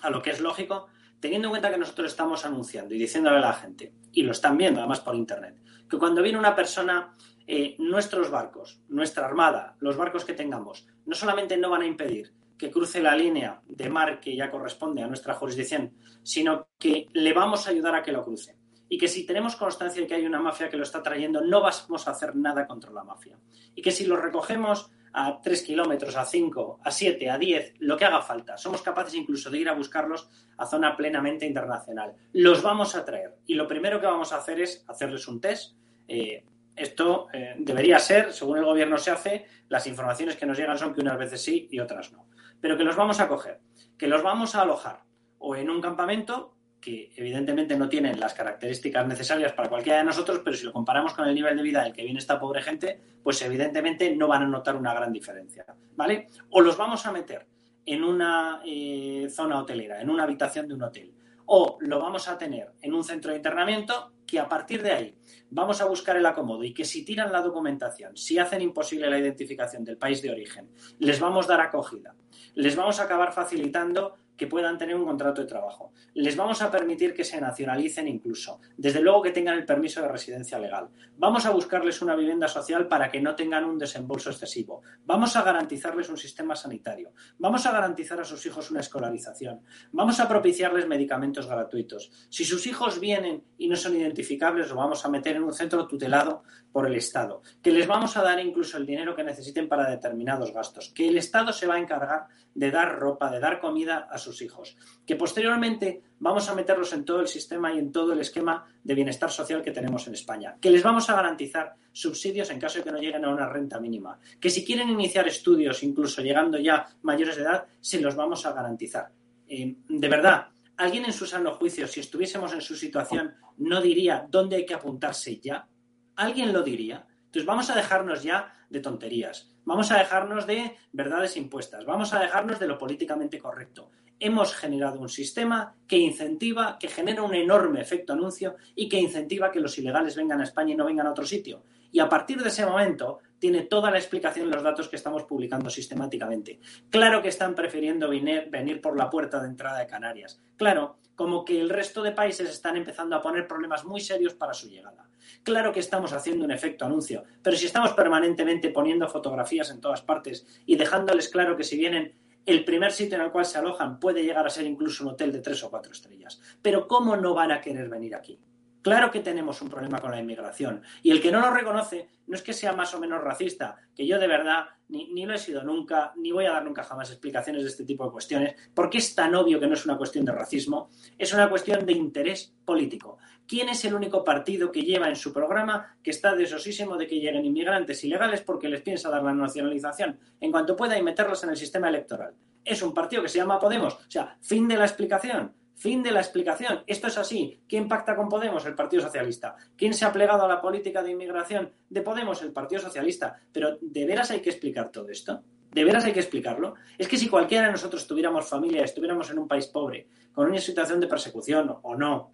a 0.04 0.12
lo 0.12 0.22
que 0.22 0.30
es 0.30 0.40
lógico, 0.40 0.86
teniendo 1.20 1.48
en 1.48 1.54
cuenta 1.54 1.72
que 1.72 1.80
nosotros 1.80 2.12
estamos 2.12 2.46
anunciando 2.46 2.94
y 2.94 3.00
diciéndole 3.00 3.38
a 3.38 3.42
la 3.42 3.54
gente, 3.54 3.92
y 4.12 4.22
lo 4.22 4.34
están 4.34 4.56
viendo 4.56 4.80
además 4.80 5.00
por 5.00 5.16
Internet, 5.16 5.58
que 5.90 5.98
cuando 5.98 6.22
viene 6.22 6.38
una 6.38 6.56
persona, 6.56 7.16
eh, 7.54 7.76
nuestros 7.80 8.32
barcos, 8.32 8.80
nuestra 8.88 9.26
armada, 9.26 9.76
los 9.82 9.98
barcos 9.98 10.24
que 10.24 10.32
tengamos, 10.32 10.88
no 11.06 11.14
solamente 11.14 11.58
no 11.58 11.70
van 11.70 11.82
a 11.82 11.86
impedir 11.86 12.34
que 12.58 12.72
cruce 12.72 13.02
la 13.02 13.14
línea 13.14 13.62
de 13.68 13.90
mar 13.90 14.22
que 14.22 14.38
ya 14.38 14.50
corresponde 14.50 15.04
a 15.04 15.08
nuestra 15.08 15.34
jurisdicción, 15.34 15.94
sino 16.24 16.70
que 16.80 17.10
le 17.12 17.34
vamos 17.34 17.68
a 17.68 17.72
ayudar 17.72 17.94
a 17.94 18.04
que 18.04 18.14
lo 18.14 18.24
cruce. 18.24 18.58
Y 18.88 18.98
que 18.98 19.10
si 19.10 19.26
tenemos 19.26 19.58
constancia 19.58 20.02
de 20.02 20.08
que 20.08 20.16
hay 20.16 20.26
una 20.26 20.40
mafia 20.40 20.70
que 20.70 20.78
lo 20.78 20.84
está 20.84 21.04
trayendo, 21.04 21.42
no 21.42 21.60
vamos 21.60 22.08
a 22.08 22.12
hacer 22.12 22.38
nada 22.38 22.66
contra 22.66 22.90
la 22.90 23.04
mafia. 23.04 23.38
Y 23.76 23.82
que 23.82 23.92
si 23.92 24.06
lo 24.06 24.16
recogemos 24.16 24.90
a 25.12 25.42
3 25.42 25.62
kilómetros, 25.64 26.16
a 26.16 26.24
5, 26.24 26.80
a 26.82 26.90
7, 26.90 27.30
a 27.30 27.38
10, 27.38 27.74
lo 27.80 27.98
que 27.98 28.06
haga 28.06 28.22
falta, 28.22 28.58
somos 28.58 28.82
capaces 28.82 29.16
incluso 29.16 29.50
de 29.50 29.58
ir 29.58 29.68
a 29.68 29.74
buscarlos 29.74 30.30
a 30.56 30.66
zona 30.66 30.96
plenamente 30.96 31.46
internacional. 31.46 32.16
Los 32.32 32.64
vamos 32.64 32.96
a 32.96 33.04
traer. 33.04 33.40
Y 33.46 33.56
lo 33.56 33.68
primero 33.68 34.00
que 34.00 34.08
vamos 34.08 34.32
a 34.32 34.38
hacer 34.38 34.62
es 34.62 34.86
hacerles 34.88 35.28
un 35.28 35.42
test. 35.42 35.76
Eh, 36.08 36.46
esto 36.76 37.28
eh, 37.34 37.56
debería 37.58 38.00
ser, 38.00 38.34
según 38.34 38.58
el 38.58 38.66
gobierno 38.66 38.98
se 38.98 39.12
hace, 39.12 39.46
las 39.70 39.88
informaciones 39.88 40.36
que 40.36 40.46
nos 40.46 40.58
llegan 40.58 40.78
son 40.78 40.94
que 40.94 41.02
unas 41.02 41.18
veces 41.18 41.42
sí 41.42 41.68
y 41.72 41.80
otras 41.80 42.12
no 42.12 42.32
pero 42.62 42.78
que 42.78 42.84
los 42.84 42.96
vamos 42.96 43.20
a 43.20 43.28
coger, 43.28 43.60
que 43.98 44.08
los 44.08 44.24
vamos 44.24 44.56
a 44.56 44.62
alojar 44.62 45.04
o 45.40 45.56
en 45.56 45.70
un 45.70 45.82
campamento 45.82 46.56
que 46.80 47.12
evidentemente 47.16 47.76
no 47.76 47.90
tienen 47.90 48.20
las 48.20 48.34
características 48.34 49.06
necesarias 49.08 49.54
para 49.54 49.70
cualquiera 49.70 50.00
de 50.00 50.06
nosotros, 50.06 50.42
pero 50.44 50.56
si 50.56 50.66
lo 50.66 50.74
comparamos 50.74 51.14
con 51.14 51.28
el 51.28 51.36
nivel 51.36 51.58
de 51.58 51.64
vida 51.64 51.84
del 51.84 51.94
que 51.94 52.04
viene 52.04 52.20
esta 52.20 52.40
pobre 52.40 52.62
gente, 52.62 53.00
pues 53.22 53.42
evidentemente 53.42 54.16
no 54.16 54.28
van 54.28 54.44
a 54.44 54.48
notar 54.48 54.76
una 54.76 54.94
gran 54.94 55.12
diferencia, 55.12 55.66
¿vale? 55.96 56.28
O 56.50 56.62
los 56.62 56.78
vamos 56.78 57.06
a 57.06 57.12
meter 57.12 57.46
en 57.86 58.04
una 58.04 58.62
eh, 58.66 59.28
zona 59.30 59.60
hotelera, 59.60 60.02
en 60.02 60.10
una 60.10 60.24
habitación 60.24 60.68
de 60.68 60.74
un 60.74 60.84
hotel, 60.84 61.14
o 61.46 61.78
lo 61.82 62.00
vamos 62.00 62.28
a 62.28 62.38
tener 62.38 62.72
en 62.82 62.94
un 62.96 63.04
centro 63.04 63.30
de 63.32 63.38
internamiento 63.38 64.14
que 64.32 64.40
a 64.40 64.48
partir 64.48 64.82
de 64.82 64.94
ahí 64.94 65.16
vamos 65.50 65.82
a 65.82 65.86
buscar 65.86 66.16
el 66.16 66.26
acomodo 66.26 66.64
y 66.64 66.74
que 66.74 66.86
si 66.86 67.04
tiran 67.04 67.34
la 67.34 67.42
documentación, 67.42 68.16
si 68.16 68.40
hacen 68.40 68.62
imposible 68.62 69.10
la 69.10 69.20
identificación 69.20 69.84
del 69.84 69.98
país 69.98 70.22
de 70.22 70.32
origen, 70.32 70.72
les 71.00 71.20
vamos 71.20 71.48
a 71.48 71.50
dar 71.50 71.60
acogida, 71.60 72.16
les 72.56 72.78
vamos 72.78 73.02
a 73.02 73.04
acabar 73.04 73.34
facilitando 73.34 74.16
que 74.42 74.48
puedan 74.48 74.76
tener 74.76 74.96
un 74.96 75.06
contrato 75.06 75.42
de 75.42 75.48
trabajo. 75.48 75.94
Les 76.16 76.36
vamos 76.36 76.64
a 76.64 76.72
permitir 76.72 77.14
que 77.14 77.24
se 77.24 77.40
nacionalicen 77.40 78.08
incluso. 78.08 78.60
Desde 78.76 79.00
luego 79.00 79.22
que 79.22 79.30
tengan 79.30 79.56
el 79.56 79.68
permiso 79.68 80.02
de 80.02 80.08
residencia 80.08 80.58
legal. 80.58 80.90
Vamos 81.16 81.46
a 81.46 81.52
buscarles 81.52 82.02
una 82.02 82.16
vivienda 82.16 82.48
social 82.48 82.88
para 82.88 83.12
que 83.12 83.22
no 83.22 83.36
tengan 83.36 83.66
un 83.66 83.78
desembolso 83.78 84.32
excesivo. 84.32 84.82
Vamos 85.06 85.36
a 85.36 85.44
garantizarles 85.44 86.10
un 86.10 86.18
sistema 86.18 86.56
sanitario. 86.56 87.14
Vamos 87.38 87.68
a 87.68 87.72
garantizar 87.72 88.20
a 88.20 88.24
sus 88.24 88.44
hijos 88.48 88.72
una 88.72 88.80
escolarización. 88.80 89.62
Vamos 89.92 90.20
a 90.20 90.28
propiciarles 90.28 90.88
medicamentos 90.88 91.46
gratuitos. 91.46 92.12
Si 92.30 92.44
sus 92.44 92.66
hijos 92.66 93.00
vienen 93.00 93.44
y 93.60 93.68
no 93.68 93.76
son 93.76 93.96
identificables, 93.96 94.70
lo 94.70 94.78
vamos 94.78 95.06
a 95.06 95.10
meter 95.10 95.36
en 95.36 95.44
un 95.44 95.54
centro 95.54 95.86
tutelado 95.86 96.42
por 96.72 96.88
el 96.88 96.96
Estado. 96.96 97.44
Que 97.62 97.72
les 97.72 97.86
vamos 97.86 98.18
a 98.18 98.24
dar 98.24 98.40
incluso 98.40 98.78
el 98.78 98.88
dinero 98.88 99.16
que 99.16 99.24
necesiten 99.24 99.70
para 99.70 99.88
determinados 99.88 100.52
gastos. 100.52 100.92
Que 100.96 101.10
el 101.10 101.20
Estado 101.20 101.54
se 101.54 101.68
va 101.68 101.76
a 101.76 101.80
encargar 101.80 102.26
de 102.54 102.72
dar 102.72 103.00
ropa, 103.00 103.32
de 103.32 103.40
dar 103.40 103.60
comida 103.60 104.08
a 104.10 104.18
sus 104.18 104.42
hijos. 104.42 104.78
Que 105.06 105.16
posteriormente 105.16 106.02
vamos 106.20 106.50
a 106.50 106.56
meterlos 106.56 106.94
en 106.94 107.06
todo 107.06 107.22
el 107.22 107.28
sistema 107.28 107.74
y 107.74 107.80
en 107.80 107.92
todo 107.92 108.14
el 108.14 108.20
esquema 108.20 108.66
de 108.84 108.96
bienestar 108.96 109.32
social 109.32 109.62
que 109.62 109.72
tenemos 109.72 110.08
en 110.08 110.14
España. 110.14 110.58
Que 110.60 110.72
les 110.72 110.84
vamos 110.84 111.10
a 111.10 111.16
garantizar 111.16 111.76
subsidios 111.92 112.50
en 112.50 112.60
caso 112.60 112.80
de 112.80 112.84
que 112.84 112.92
no 112.92 113.00
lleguen 113.00 113.26
a 113.26 113.30
una 113.30 113.48
renta 113.48 113.80
mínima. 113.80 114.20
Que 114.40 114.50
si 114.50 114.66
quieren 114.66 114.90
iniciar 114.90 115.28
estudios, 115.28 115.84
incluso 115.84 116.22
llegando 116.22 116.58
ya 116.58 116.88
mayores 117.04 117.36
de 117.36 117.44
edad, 117.44 117.66
se 117.80 118.02
los 118.02 118.16
vamos 118.16 118.46
a 118.46 118.54
garantizar. 118.54 119.12
Eh, 119.48 119.76
de 119.88 120.08
verdad, 120.10 120.48
alguien 120.78 121.06
en 121.06 121.14
su 121.14 121.26
sano 121.26 121.54
juicio, 121.54 121.88
si 121.88 122.00
estuviésemos 122.00 122.54
en 122.54 122.62
su 122.62 122.76
situación, 122.76 123.36
no 123.58 123.82
diría 123.82 124.26
dónde 124.30 124.58
hay 124.58 124.66
que 124.66 124.74
apuntarse 124.74 125.40
ya. 125.40 125.68
¿Alguien 126.16 126.54
lo 126.54 126.64
diría? 126.64 127.08
Entonces 127.26 127.46
vamos 127.46 127.70
a 127.70 127.76
dejarnos 127.76 128.24
ya 128.24 128.54
de 128.70 128.80
tonterías. 128.80 129.51
Vamos 129.64 129.92
a 129.92 129.98
dejarnos 129.98 130.48
de 130.48 130.76
verdades 130.92 131.38
impuestas. 131.38 131.86
Vamos 131.86 132.14
a 132.14 132.20
dejarnos 132.20 132.60
de 132.60 132.68
lo 132.68 132.78
políticamente 132.78 133.40
correcto. 133.40 133.92
Hemos 134.20 134.56
generado 134.56 135.00
un 135.00 135.10
sistema 135.10 135.76
que 135.88 135.98
incentiva, 135.98 136.78
que 136.80 136.88
genera 136.88 137.24
un 137.24 137.34
enorme 137.36 137.82
efecto 137.82 138.14
anuncio 138.14 138.56
y 138.76 138.90
que 138.90 139.00
incentiva 139.00 139.52
que 139.52 139.60
los 139.60 139.78
ilegales 139.78 140.16
vengan 140.16 140.42
a 140.42 140.46
España 140.46 140.74
y 140.74 140.78
no 140.78 140.86
vengan 140.86 141.08
a 141.08 141.12
otro 141.12 141.26
sitio. 141.26 141.64
Y 141.92 142.00
a 142.00 142.10
partir 142.10 142.42
de 142.42 142.50
ese 142.50 142.66
momento 142.66 143.20
tiene 143.42 143.64
toda 143.64 143.90
la 143.90 143.98
explicación 143.98 144.46
en 144.46 144.52
los 144.52 144.62
datos 144.62 144.88
que 144.88 144.96
estamos 144.96 145.24
publicando 145.24 145.68
sistemáticamente. 145.68 146.60
Claro 146.92 147.24
que 147.24 147.30
están 147.30 147.56
prefiriendo 147.56 148.08
venir, 148.08 148.48
venir 148.52 148.80
por 148.80 148.96
la 148.96 149.10
puerta 149.10 149.42
de 149.42 149.48
entrada 149.48 149.80
de 149.80 149.88
Canarias. 149.88 150.40
Claro, 150.58 150.98
como 151.16 151.44
que 151.44 151.60
el 151.60 151.72
resto 151.72 152.04
de 152.04 152.12
países 152.12 152.52
están 152.52 152.78
empezando 152.78 153.16
a 153.16 153.22
poner 153.22 153.48
problemas 153.48 153.84
muy 153.84 154.00
serios 154.00 154.36
para 154.36 154.54
su 154.54 154.70
llegada. 154.70 155.10
Claro 155.42 155.74
que 155.74 155.80
estamos 155.80 156.14
haciendo 156.14 156.46
un 156.46 156.52
efecto 156.52 156.86
anuncio, 156.86 157.24
pero 157.42 157.58
si 157.58 157.66
estamos 157.66 157.94
permanentemente 157.94 158.70
poniendo 158.70 159.08
fotografías 159.08 159.72
en 159.72 159.82
todas 159.82 160.04
partes 160.04 160.46
y 160.68 160.76
dejándoles 160.76 161.28
claro 161.28 161.58
que 161.58 161.64
si 161.64 161.78
vienen 161.78 162.14
el 162.46 162.64
primer 162.64 162.92
sitio 162.92 163.18
en 163.18 163.24
el 163.24 163.32
cual 163.32 163.46
se 163.46 163.58
alojan 163.58 164.00
puede 164.00 164.22
llegar 164.22 164.46
a 164.46 164.52
ser 164.52 164.68
incluso 164.68 165.04
un 165.04 165.12
hotel 165.12 165.32
de 165.32 165.42
tres 165.42 165.64
o 165.64 165.72
cuatro 165.72 165.92
estrellas. 165.92 166.40
Pero 166.62 166.88
¿cómo 166.88 167.16
no 167.16 167.34
van 167.34 167.52
a 167.52 167.60
querer 167.60 167.90
venir 167.90 168.14
aquí? 168.14 168.40
Claro 168.82 169.12
que 169.12 169.20
tenemos 169.20 169.62
un 169.62 169.70
problema 169.70 170.00
con 170.00 170.12
la 170.12 170.20
inmigración. 170.20 170.82
Y 171.04 171.12
el 171.12 171.22
que 171.22 171.32
no 171.32 171.40
lo 171.40 171.52
reconoce 171.52 172.10
no 172.28 172.36
es 172.36 172.42
que 172.42 172.54
sea 172.54 172.74
más 172.74 172.94
o 172.96 173.00
menos 173.00 173.22
racista, 173.22 173.76
que 173.96 174.08
yo 174.08 174.18
de 174.18 174.28
verdad 174.28 174.66
ni, 174.90 175.26
lo 175.26 175.34
he 175.34 175.38
sido 175.38 175.64
nunca, 175.64 176.12
ni 176.16 176.32
voy 176.32 176.46
a 176.46 176.52
dar 176.52 176.66
nunca 176.66 176.84
jamás 176.84 177.10
explicaciones 177.12 177.64
de 177.64 177.70
este 177.70 177.86
tipo 177.86 178.06
de 178.06 178.12
cuestiones, 178.12 178.56
porque 178.74 178.98
es 178.98 179.16
tan 179.16 179.36
obvio 179.36 179.60
que 179.60 179.68
no 179.68 179.74
es 179.74 179.86
una 179.86 179.98
cuestión 179.98 180.26
de 180.26 180.32
racismo, 180.32 180.90
es 181.18 181.34
una 181.34 181.50
cuestión 181.50 181.86
de 181.86 181.94
interés 181.94 182.54
político. 182.66 183.18
¿Quién 183.48 183.70
es 183.70 183.86
el 183.86 183.94
único 183.94 184.24
partido 184.24 184.72
que 184.72 184.82
lleva 184.82 185.08
en 185.08 185.16
su 185.16 185.32
programa 185.32 185.98
que 186.04 186.12
está 186.12 186.36
desosísimo 186.36 186.98
de 186.98 187.08
que 187.08 187.20
lleguen 187.20 187.46
inmigrantes 187.46 188.04
ilegales 188.04 188.42
porque 188.42 188.68
les 188.68 188.82
piensa 188.82 189.10
dar 189.10 189.24
la 189.24 189.34
nacionalización 189.34 190.20
en 190.40 190.52
cuanto 190.52 190.76
pueda 190.76 190.98
y 190.98 191.04
meterlos 191.04 191.44
en 191.44 191.52
el 191.52 191.58
sistema 191.58 191.90
electoral? 191.90 192.34
Es 192.64 192.82
un 192.82 192.94
partido 192.94 193.22
que 193.22 193.30
se 193.30 193.38
llama 193.38 193.60
Podemos. 193.60 193.94
O 193.94 194.12
sea, 194.12 194.38
fin 194.42 194.68
de 194.68 194.78
la 194.78 194.86
explicación. 194.86 195.54
Fin 195.76 196.04
de 196.04 196.12
la 196.12 196.20
explicación. 196.20 196.84
Esto 196.86 197.08
es 197.08 197.18
así. 197.18 197.62
¿Quién 197.68 197.88
pacta 197.88 198.16
con 198.16 198.30
Podemos? 198.30 198.66
El 198.66 198.76
Partido 198.76 199.02
Socialista. 199.02 199.56
¿Quién 199.76 199.94
se 199.94 200.06
ha 200.06 200.14
plegado 200.14 200.44
a 200.44 200.48
la 200.48 200.62
política 200.62 201.02
de 201.02 201.12
inmigración 201.12 201.72
de 201.90 202.02
Podemos? 202.02 202.42
El 202.42 202.52
Partido 202.52 202.82
Socialista. 202.82 203.40
Pero 203.52 203.78
¿de 203.82 204.06
veras 204.06 204.30
hay 204.32 204.42
que 204.42 204.52
explicar 204.52 204.92
todo 204.92 205.10
esto? 205.10 205.42
¿De 205.72 205.84
veras 205.84 206.06
hay 206.06 206.12
que 206.12 206.20
explicarlo? 206.20 206.76
Es 206.98 207.08
que 207.08 207.18
si 207.18 207.30
cualquiera 207.30 207.66
de 207.66 207.72
nosotros 207.72 208.06
tuviéramos 208.06 208.48
familia, 208.48 208.84
estuviéramos 208.84 209.32
en 209.32 209.40
un 209.40 209.48
país 209.48 209.68
pobre, 209.68 210.08
con 210.34 210.50
una 210.50 210.60
situación 210.60 211.00
de 211.00 211.08
persecución 211.08 211.76
o 211.82 211.96
no, 211.96 212.34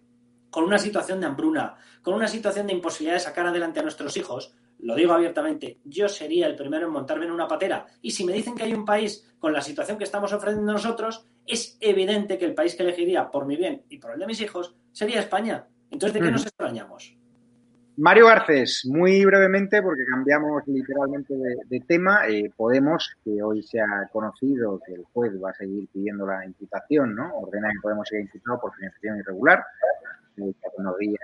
con 0.50 0.64
una 0.64 0.78
situación 0.78 1.20
de 1.20 1.26
hambruna, 1.26 1.76
con 2.02 2.14
una 2.14 2.26
situación 2.26 2.66
de 2.66 2.72
imposibilidad 2.72 3.14
de 3.14 3.20
sacar 3.20 3.46
adelante 3.46 3.80
a 3.80 3.82
nuestros 3.82 4.16
hijos, 4.16 4.54
lo 4.80 4.94
digo 4.94 5.12
abiertamente, 5.12 5.78
yo 5.84 6.08
sería 6.08 6.46
el 6.46 6.54
primero 6.54 6.86
en 6.86 6.92
montarme 6.92 7.26
en 7.26 7.32
una 7.32 7.48
patera. 7.48 7.86
Y 8.00 8.10
si 8.12 8.24
me 8.24 8.32
dicen 8.32 8.54
que 8.54 8.62
hay 8.62 8.74
un 8.74 8.84
país 8.84 9.28
con 9.38 9.52
la 9.52 9.60
situación 9.60 9.98
que 9.98 10.04
estamos 10.04 10.32
ofreciendo 10.32 10.72
nosotros, 10.72 11.26
es 11.46 11.76
evidente 11.80 12.38
que 12.38 12.44
el 12.44 12.54
país 12.54 12.74
que 12.74 12.82
elegiría 12.82 13.30
por 13.30 13.46
mi 13.46 13.56
bien 13.56 13.82
y 13.88 13.98
por 13.98 14.12
el 14.12 14.20
de 14.20 14.26
mis 14.26 14.40
hijos 14.40 14.76
sería 14.92 15.20
España. 15.20 15.66
Entonces, 15.90 16.14
¿de 16.14 16.26
qué 16.26 16.30
nos 16.30 16.46
extrañamos? 16.46 17.16
Mario 17.96 18.26
Garcés, 18.26 18.86
muy 18.86 19.24
brevemente, 19.24 19.82
porque 19.82 20.04
cambiamos 20.04 20.62
literalmente 20.68 21.34
de, 21.34 21.80
tema, 21.80 22.28
eh, 22.28 22.48
Podemos, 22.56 23.16
que 23.24 23.42
hoy 23.42 23.60
se 23.64 23.80
ha 23.80 24.08
conocido 24.12 24.80
que 24.86 24.94
el 24.94 25.04
juez 25.12 25.32
va 25.42 25.50
a 25.50 25.54
seguir 25.54 25.88
pidiendo 25.92 26.24
la 26.24 26.44
imputación, 26.44 27.16
¿no? 27.16 27.34
Ordena 27.34 27.70
que 27.72 27.80
Podemos 27.82 28.06
ser 28.06 28.20
imputado 28.20 28.60
por 28.60 28.74
financiación 28.76 29.18
irregular. 29.18 29.64
Unos 30.36 30.96
días 30.98 31.20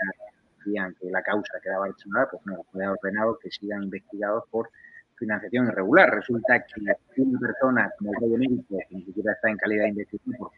decían 0.64 0.94
que 1.00 1.10
la 1.10 1.22
causa 1.22 1.60
quedaba 1.62 1.86
archivada, 1.86 2.28
pues 2.30 2.42
no, 2.46 2.62
fue 2.70 2.86
ordenado 2.86 3.38
que 3.38 3.50
sigan 3.50 3.82
investigados 3.84 4.44
por 4.50 4.70
financiación 5.16 5.66
irregular. 5.68 6.10
Resulta 6.14 6.64
que 6.64 6.80
una 6.80 7.38
persona 7.38 7.90
como 7.98 8.12
el 8.12 8.38
Rey 8.38 8.64
que 8.68 8.94
ni 8.96 9.04
siquiera 9.04 9.32
está 9.32 9.50
en 9.50 9.56
calidad 9.56 9.84
de 9.84 9.90
investigación 9.90 10.36
por 10.36 10.50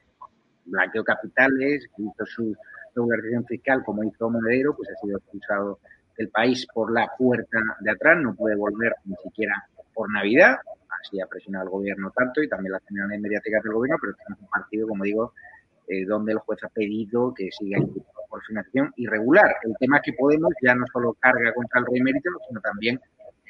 blanqueo 0.64 1.04
capitales, 1.04 1.88
hizo 1.96 2.26
su 2.26 2.56
regularización 2.94 3.46
fiscal 3.46 3.82
como 3.84 4.02
hizo 4.04 4.30
Monedero, 4.30 4.74
pues 4.74 4.88
ha 4.90 4.96
sido 5.00 5.18
expulsado 5.18 5.78
del 6.16 6.28
país 6.30 6.66
por 6.72 6.92
la 6.92 7.08
puerta 7.16 7.58
de 7.80 7.90
atrás, 7.90 8.18
no 8.20 8.34
puede 8.34 8.56
volver 8.56 8.94
ni 9.04 9.14
siquiera 9.22 9.54
por 9.94 10.10
Navidad, 10.10 10.56
así 11.00 11.20
ha 11.20 11.26
presionado 11.26 11.66
el 11.66 11.70
gobierno 11.70 12.10
tanto 12.10 12.42
y 12.42 12.48
también 12.48 12.72
las 12.72 12.82
opiniones 12.82 13.20
mediáticas 13.20 13.62
del 13.62 13.74
gobierno, 13.74 13.98
pero 14.00 14.12
es 14.12 14.40
un 14.40 14.48
partido, 14.48 14.88
como 14.88 15.04
digo, 15.04 15.34
eh, 15.88 16.04
donde 16.04 16.32
el 16.32 16.38
juez 16.38 16.62
ha 16.64 16.68
pedido 16.68 17.32
que 17.34 17.48
siga 17.50 17.78
por 18.28 18.42
financiación 18.44 18.92
irregular. 18.96 19.54
El 19.62 19.74
tema 19.78 19.98
es 19.98 20.02
que 20.04 20.12
Podemos 20.12 20.52
ya 20.62 20.74
no 20.74 20.84
solo 20.92 21.16
carga 21.20 21.52
contra 21.54 21.80
el 21.80 21.86
rey 21.86 22.00
mérito, 22.00 22.30
sino 22.48 22.60
también 22.60 23.00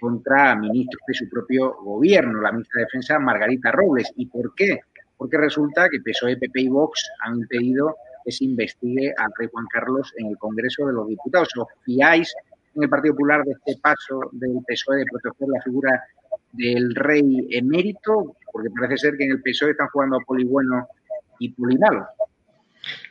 contra 0.01 0.55
ministros 0.55 1.03
de 1.07 1.15
su 1.15 1.29
propio 1.29 1.75
gobierno, 1.83 2.41
la 2.41 2.53
ministra 2.53 2.81
de 2.81 2.85
Defensa 2.85 3.19
Margarita 3.19 3.73
Robles. 3.73 4.13
¿Y 4.17 4.27
por 4.27 4.55
qué? 4.55 4.81
Porque 5.17 5.39
resulta 5.39 5.89
que 5.89 6.01
PSOE, 6.01 6.37
PP 6.37 6.61
y 6.61 6.69
Vox 6.69 7.09
han 7.21 7.37
impedido 7.37 7.97
que 8.25 8.33
se 8.33 8.45
investigue 8.45 9.15
al 9.17 9.33
rey 9.39 9.49
Juan 9.51 9.67
Carlos 9.73 10.13
en 10.17 10.27
el 10.27 10.39
Congreso 10.39 10.87
de 10.87 10.93
los 10.93 11.09
Diputados. 11.09 11.49
¿Os 11.57 11.69
fiáis 11.85 12.35
en 12.75 12.83
el 12.83 12.89
Partido 12.91 13.15
Popular 13.15 13.43
de 13.45 13.53
este 13.53 13.81
paso 13.81 14.21
del 14.33 14.59
PSOE 14.67 14.99
de 14.99 15.07
proteger 15.07 15.49
la 15.49 15.63
figura 15.63 16.05
del 16.53 16.95
rey 16.95 17.49
emérito? 17.51 18.37
Porque 18.53 18.69
parece 18.71 18.99
ser 18.99 19.17
que 19.17 19.25
en 19.25 19.33
el 19.33 19.43
PSOE 19.43 19.71
están 19.71 19.89
jugando 19.89 20.17
a 20.17 20.21
Polibueno 20.21 20.87
y 21.39 21.51
Pulinalo. 21.51 22.07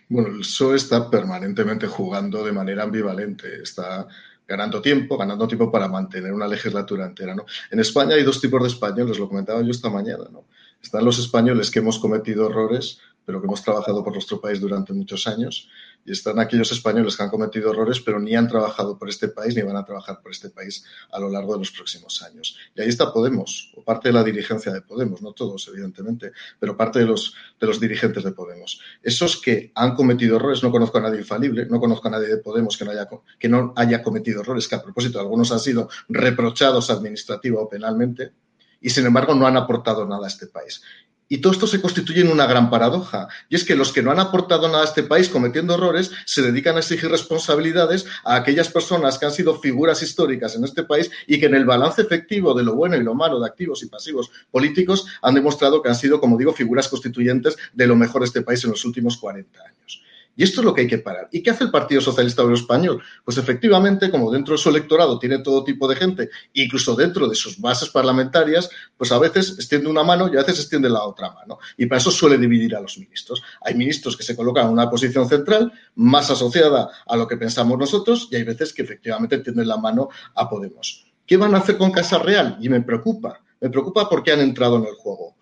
Bueno, 0.07 0.29
el 0.29 0.39
PSOE 0.39 0.75
está 0.75 1.09
permanentemente 1.09 1.87
jugando 1.87 2.43
de 2.43 2.51
manera 2.51 2.83
ambivalente. 2.83 3.61
Está 3.61 4.07
ganando 4.47 4.81
tiempo, 4.81 5.17
ganando 5.17 5.47
tiempo 5.47 5.71
para 5.71 5.87
mantener 5.87 6.31
una 6.31 6.47
legislatura 6.47 7.05
entera. 7.05 7.33
¿no? 7.33 7.45
En 7.71 7.79
España 7.79 8.15
hay 8.15 8.23
dos 8.23 8.39
tipos 8.39 8.61
de 8.61 8.67
españoles, 8.67 9.17
lo 9.17 9.27
comentaba 9.27 9.61
yo 9.61 9.71
esta 9.71 9.89
mañana. 9.89 10.25
¿no? 10.31 10.45
Están 10.81 11.03
los 11.03 11.17
españoles 11.17 11.71
que 11.71 11.79
hemos 11.79 11.97
cometido 11.97 12.49
errores 12.49 12.99
pero 13.25 13.41
que 13.41 13.47
hemos 13.47 13.63
trabajado 13.63 14.03
por 14.03 14.13
nuestro 14.13 14.39
país 14.39 14.61
durante 14.61 14.93
muchos 14.93 15.27
años. 15.27 15.69
Y 16.05 16.11
están 16.11 16.39
aquellos 16.39 16.71
españoles 16.71 17.17
que 17.17 17.23
han 17.23 17.29
cometido 17.29 17.71
errores, 17.71 17.99
pero 17.99 18.19
ni 18.19 18.35
han 18.35 18.47
trabajado 18.47 18.97
por 18.97 19.09
este 19.09 19.29
país 19.29 19.55
ni 19.55 19.63
van 19.63 19.75
a 19.75 19.83
trabajar 19.83 20.21
por 20.21 20.31
este 20.31 20.49
país 20.49 20.85
a 21.11 21.19
lo 21.19 21.29
largo 21.29 21.53
de 21.53 21.59
los 21.59 21.71
próximos 21.71 22.21
años. 22.21 22.57
Y 22.75 22.81
ahí 22.81 22.89
está 22.89 23.11
Podemos, 23.11 23.73
o 23.75 23.83
parte 23.83 24.09
de 24.09 24.13
la 24.13 24.23
dirigencia 24.23 24.71
de 24.71 24.81
Podemos, 24.81 25.21
no 25.21 25.33
todos, 25.33 25.67
evidentemente, 25.67 26.31
pero 26.59 26.77
parte 26.77 26.99
de 26.99 27.05
los, 27.05 27.33
de 27.59 27.65
los 27.65 27.79
dirigentes 27.79 28.23
de 28.23 28.31
Podemos. 28.31 28.79
Esos 29.01 29.41
que 29.41 29.71
han 29.73 29.95
cometido 29.95 30.35
errores, 30.35 30.61
no 30.61 30.71
conozco 30.71 30.99
a 30.99 31.01
nadie 31.01 31.19
infalible, 31.19 31.65
no 31.65 31.79
conozco 31.79 32.07
a 32.07 32.11
nadie 32.11 32.27
de 32.27 32.37
Podemos 32.37 32.77
que 32.77 32.85
no 32.85 32.91
haya, 32.91 33.07
que 33.39 33.49
no 33.49 33.73
haya 33.75 34.03
cometido 34.03 34.41
errores, 34.41 34.67
que 34.67 34.75
a 34.75 34.83
propósito 34.83 35.19
algunos 35.19 35.51
han 35.51 35.59
sido 35.59 35.89
reprochados 36.09 36.91
administrativa 36.91 37.59
o 37.61 37.67
penalmente, 37.67 38.33
y 38.81 38.89
sin 38.91 39.05
embargo 39.05 39.33
no 39.33 39.47
han 39.47 39.57
aportado 39.57 40.05
nada 40.05 40.25
a 40.25 40.27
este 40.27 40.45
país. 40.45 40.83
Y 41.27 41.39
todo 41.39 41.53
esto 41.53 41.65
se 41.67 41.81
constituye 41.81 42.21
en 42.21 42.31
una 42.31 42.45
gran 42.45 42.69
paradoja. 42.69 43.27
Y 43.49 43.55
es 43.55 43.63
que 43.63 43.75
los 43.75 43.91
que 43.91 44.03
no 44.03 44.11
han 44.11 44.19
aportado 44.19 44.67
nada 44.67 44.83
a 44.83 44.85
este 44.85 45.03
país 45.03 45.27
cometiendo 45.29 45.73
errores 45.73 46.11
se 46.25 46.41
dedican 46.41 46.75
a 46.75 46.79
exigir 46.79 47.09
responsabilidades 47.09 48.05
a 48.23 48.35
aquellas 48.35 48.69
personas 48.69 49.17
que 49.17 49.25
han 49.25 49.31
sido 49.31 49.59
figuras 49.59 50.03
históricas 50.03 50.55
en 50.55 50.63
este 50.63 50.83
país 50.83 51.09
y 51.27 51.39
que 51.39 51.47
en 51.47 51.55
el 51.55 51.65
balance 51.65 52.01
efectivo 52.01 52.53
de 52.53 52.63
lo 52.63 52.75
bueno 52.75 52.95
y 52.95 53.03
lo 53.03 53.15
malo 53.15 53.39
de 53.39 53.47
activos 53.47 53.81
y 53.83 53.87
pasivos 53.87 54.29
políticos 54.51 55.07
han 55.21 55.35
demostrado 55.35 55.81
que 55.81 55.89
han 55.89 55.95
sido, 55.95 56.19
como 56.19 56.37
digo, 56.37 56.53
figuras 56.53 56.87
constituyentes 56.87 57.57
de 57.73 57.87
lo 57.87 57.95
mejor 57.95 58.21
de 58.21 58.27
este 58.27 58.41
país 58.41 58.63
en 58.63 58.71
los 58.71 58.85
últimos 58.85 59.17
40 59.17 59.59
años. 59.61 60.05
Y 60.35 60.43
esto 60.43 60.61
es 60.61 60.65
lo 60.65 60.73
que 60.73 60.81
hay 60.81 60.87
que 60.87 60.97
parar. 60.97 61.29
¿Y 61.31 61.41
qué 61.41 61.51
hace 61.51 61.63
el 61.63 61.71
Partido 61.71 62.01
Socialista 62.01 62.41
Obrero 62.41 62.59
Español? 62.59 63.01
Pues 63.23 63.37
efectivamente, 63.37 64.11
como 64.11 64.31
dentro 64.31 64.53
de 64.53 64.57
su 64.57 64.69
electorado 64.69 65.17
tiene 65.17 65.39
todo 65.39 65.63
tipo 65.63 65.87
de 65.87 65.95
gente, 65.95 66.29
incluso 66.53 66.95
dentro 66.95 67.27
de 67.27 67.35
sus 67.35 67.59
bases 67.59 67.89
parlamentarias, 67.89 68.69
pues 68.97 69.11
a 69.11 69.19
veces 69.19 69.51
extiende 69.51 69.87
una 69.89 70.03
mano 70.03 70.27
y 70.27 70.35
a 70.35 70.41
veces 70.41 70.59
extiende 70.59 70.89
la 70.89 71.03
otra 71.03 71.31
mano. 71.31 71.59
Y 71.77 71.85
para 71.85 71.99
eso 71.99 72.11
suele 72.11 72.37
dividir 72.37 72.75
a 72.75 72.81
los 72.81 72.97
ministros. 72.97 73.41
Hay 73.61 73.75
ministros 73.75 74.17
que 74.17 74.23
se 74.23 74.35
colocan 74.35 74.65
en 74.67 74.73
una 74.73 74.89
posición 74.89 75.27
central 75.27 75.71
más 75.95 76.29
asociada 76.29 76.89
a 77.05 77.15
lo 77.15 77.27
que 77.27 77.37
pensamos 77.37 77.77
nosotros 77.77 78.27
y 78.31 78.35
hay 78.35 78.43
veces 78.43 78.73
que 78.73 78.81
efectivamente 78.81 79.37
tienden 79.39 79.67
la 79.67 79.77
mano 79.77 80.09
a 80.35 80.49
Podemos. 80.49 81.05
¿Qué 81.25 81.37
van 81.37 81.55
a 81.55 81.59
hacer 81.59 81.77
con 81.77 81.91
Casa 81.91 82.19
Real? 82.19 82.57
Y 82.61 82.69
me 82.69 82.81
preocupa. 82.81 83.41
Me 83.59 83.69
preocupa 83.69 84.07
porque 84.09 84.31
han 84.31 84.41
entrado 84.41 84.77
en 84.77 84.85
el 84.85 84.95
juego. 84.95 85.35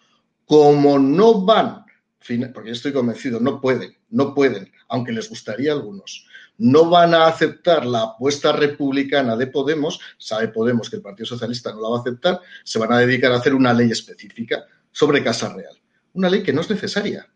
Como 0.46 1.00
no 1.00 1.42
van, 1.42 1.84
porque 2.54 2.70
yo 2.70 2.74
estoy 2.74 2.94
convencido, 2.94 3.40
no 3.40 3.60
pueden, 3.60 3.98
no 4.10 4.34
pueden, 4.34 4.72
aunque 4.88 5.12
les 5.12 5.30
gustaría 5.30 5.72
a 5.72 5.76
algunos, 5.76 6.26
no 6.58 6.90
van 6.90 7.14
a 7.14 7.28
aceptar 7.28 7.86
la 7.86 8.02
apuesta 8.02 8.52
republicana 8.52 9.36
de 9.36 9.48
Podemos, 9.48 10.00
sabe 10.18 10.50
Podemos 10.50 10.90
que 10.90 10.98
el 10.98 11.02
Partido 11.02 11.26
Socialista 11.26 11.74
no 11.74 11.82
la 11.82 11.90
va 11.90 11.98
a 11.98 12.02
aceptar, 12.02 12.42
se 12.64 12.80
van 12.80 12.94
a 12.94 13.00
dedicar 13.00 13.32
a 13.32 13.38
hacer 13.38 13.54
una 13.54 13.74
ley 13.74 13.92
específica 13.92 14.66
sobre 14.92 15.24
Casa 15.24 15.54
Real. 15.54 15.76
Una 16.14 16.30
ley 16.30 16.44
que 16.44 16.54
no 16.54 16.62
es 16.62 16.70
necesaria, 16.70 17.28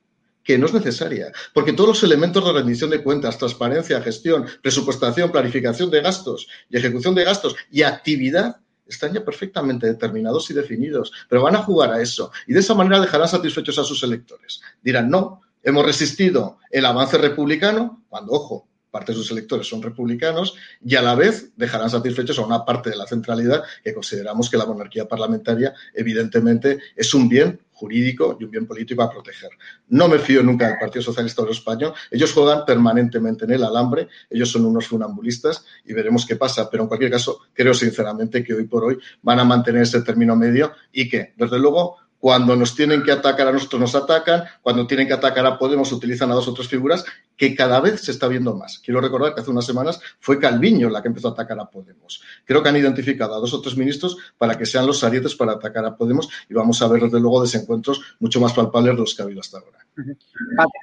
que 0.44 0.58
no 0.58 0.68
es 0.68 0.74
necesaria, 0.74 1.32
porque 1.54 1.74
todos 1.74 1.90
los 1.90 2.04
elementos 2.04 2.46
de 2.46 2.54
rendición 2.54 2.90
de 2.90 3.04
cuentas, 3.04 3.38
transparencia, 3.38 4.02
gestión, 4.02 4.46
presupuestación, 4.62 5.32
planificación 5.32 5.90
de 5.90 6.02
gastos 6.02 6.48
y 6.70 6.78
ejecución 6.78 7.16
de 7.16 7.24
gastos 7.24 7.56
y 7.72 7.82
actividad 7.82 8.58
están 8.86 9.14
ya 9.14 9.26
perfectamente 9.26 9.88
determinados 9.88 10.50
y 10.50 10.54
definidos, 10.54 11.12
pero 11.28 11.42
van 11.42 11.56
a 11.56 11.64
jugar 11.64 11.92
a 11.92 12.02
eso 12.02 12.32
y 12.48 12.54
de 12.54 12.62
esa 12.62 12.74
manera 12.74 13.02
dejarán 13.02 13.28
satisfechos 13.28 13.78
a 13.80 13.84
sus 13.84 14.02
electores. 14.04 14.62
Dirán, 14.82 15.10
no, 15.10 15.42
hemos 15.64 15.86
resistido 15.86 16.58
el 16.72 16.86
avance 16.86 17.18
republicano, 17.18 18.04
cuando, 18.10 18.34
ojo, 18.34 18.68
parte 18.92 19.12
de 19.12 19.18
sus 19.18 19.32
electores 19.32 19.68
son 19.68 19.82
republicanos 19.82 20.56
y 20.84 20.96
a 20.96 21.02
la 21.02 21.14
vez 21.14 21.52
dejarán 21.56 21.90
satisfechos 21.90 22.40
a 22.40 22.46
una 22.46 22.66
parte 22.66 22.90
de 22.90 22.96
la 22.96 23.06
centralidad 23.06 23.64
que 23.84 23.94
consideramos 23.94 24.50
que 24.50 24.58
la 24.58 24.66
monarquía 24.66 25.08
parlamentaria 25.08 25.74
evidentemente 25.94 26.80
es 26.96 27.14
un 27.14 27.30
bien 27.30 27.60
jurídico 27.74 28.38
y 28.40 28.46
un 28.46 28.50
bien 28.50 28.66
político 28.66 29.04
a 29.04 29.12
proteger. 29.12 29.52
No 29.90 30.08
me 30.08 30.18
fío 30.18 30.42
nunca 30.42 30.68
del 30.68 30.80
Partido 30.80 31.04
Socialista 31.04 31.44
Obrero 31.44 31.54
Español. 31.54 31.94
Ellos 32.10 32.34
juegan 32.34 32.66
permanentemente 32.66 33.46
en 33.46 33.52
el 33.52 33.64
alambre, 33.64 34.08
ellos 34.32 34.50
son 34.50 34.66
unos 34.66 34.88
funambulistas 34.88 35.64
y 35.86 35.94
veremos 35.94 36.26
qué 36.26 36.36
pasa. 36.36 36.68
Pero 36.72 36.84
en 36.84 36.88
cualquier 36.88 37.12
caso, 37.12 37.40
creo 37.54 37.76
sinceramente 37.76 38.44
que 38.44 38.56
hoy 38.56 38.66
por 38.66 38.84
hoy 38.84 38.98
van 39.22 39.40
a 39.40 39.44
mantener 39.44 39.84
ese 39.84 40.02
término 40.02 40.36
medio 40.36 40.72
y 40.92 41.08
que, 41.08 41.36
desde 41.38 41.60
luego, 41.60 41.98
cuando 42.20 42.56
nos 42.56 42.76
tienen 42.76 43.04
que 43.04 43.12
atacar 43.12 43.48
a 43.48 43.52
nosotros 43.52 43.80
nos 43.80 43.96
atacan, 43.96 44.44
cuando 44.62 44.88
tienen 44.88 45.08
que 45.08 45.14
atacar 45.14 45.46
a 45.46 45.58
Podemos 45.58 45.92
utilizan 45.92 46.32
a 46.32 46.36
dos 46.36 46.48
o 46.48 46.54
tres 46.54 46.68
figuras 46.68 47.06
que 47.36 47.56
cada 47.56 47.80
vez 47.80 48.02
se 48.02 48.12
está 48.12 48.28
viendo 48.28 48.56
más. 48.56 48.80
Quiero 48.80 49.00
recordar 49.00 49.36
que 49.36 49.42
hace 49.42 49.52
unas 49.52 49.66
semanas 49.66 50.02
fue 50.20 50.40
Calviño 50.40 50.90
la 50.90 51.02
que 51.02 51.10
empezó 51.10 51.30
a 51.30 51.32
atacar 51.32 51.60
a 51.60 51.66
Podemos. 51.66 52.24
Creo 52.46 52.64
que 52.64 52.70
han 52.70 52.78
identificado 52.78 53.36
a 53.36 53.40
dos 53.40 53.54
o 53.54 53.62
tres 53.62 53.78
ministros 53.78 54.18
para 54.38 54.58
que 54.58 54.66
sean 54.66 54.88
los 54.88 55.04
arietes 55.04 55.36
para 55.36 55.54
atacar 55.54 55.86
a 55.86 55.96
Podemos 55.96 56.30
y 56.50 56.54
vamos 56.54 56.82
a 56.82 56.88
ver 56.88 57.04
desde 57.04 57.20
luego 57.20 57.42
desencuentros 57.42 58.02
mucho 58.20 58.42
más 58.42 58.54
palpables 58.54 58.96
de 58.96 59.00
los 59.00 59.16
que 59.16 59.22
ha 59.22 59.26
habido 59.26 59.42
hasta 59.42 59.60
ahora. 59.60 59.78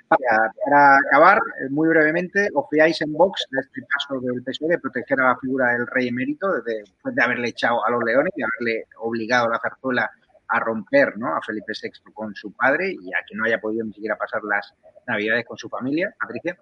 Para, 0.08 0.96
acabar, 0.96 1.38
eh, 1.38 1.68
muy 1.70 1.88
brevemente, 1.88 2.48
¿os 2.52 2.66
fiáis 2.68 3.00
en 3.00 3.12
Vox 3.12 3.46
de 3.50 3.60
este 3.60 3.86
caso 3.86 4.20
del 4.20 4.42
PSOE 4.42 4.70
de 4.70 4.78
proteger 4.78 5.20
a 5.20 5.28
la 5.28 5.38
figura 5.38 5.72
del 5.72 5.86
rey 5.86 6.08
emérito 6.08 6.50
después 6.62 7.14
de 7.14 7.22
haberle 7.22 7.48
echado 7.48 7.84
a 7.84 7.90
los 7.90 8.02
leones 8.02 8.32
y 8.36 8.42
haberle 8.42 8.86
obligado 8.98 9.46
a 9.46 9.50
la 9.50 9.60
zarzuela 9.60 10.10
a 10.54 10.60
romper 10.60 11.18
¿no? 11.18 11.34
a 11.36 11.42
Felipe 11.42 11.72
VI 11.82 12.12
con 12.12 12.32
su 12.34 12.52
padre 12.52 12.92
y 12.92 13.12
a 13.12 13.18
que 13.28 13.34
no 13.34 13.44
haya 13.44 13.60
podido 13.60 13.84
ni 13.84 13.92
siquiera 13.92 14.16
pasar 14.16 14.40
las 14.44 14.72
navidades 15.06 15.44
con 15.44 15.58
su 15.58 15.68
familia. 15.68 16.14
Patricia. 16.18 16.56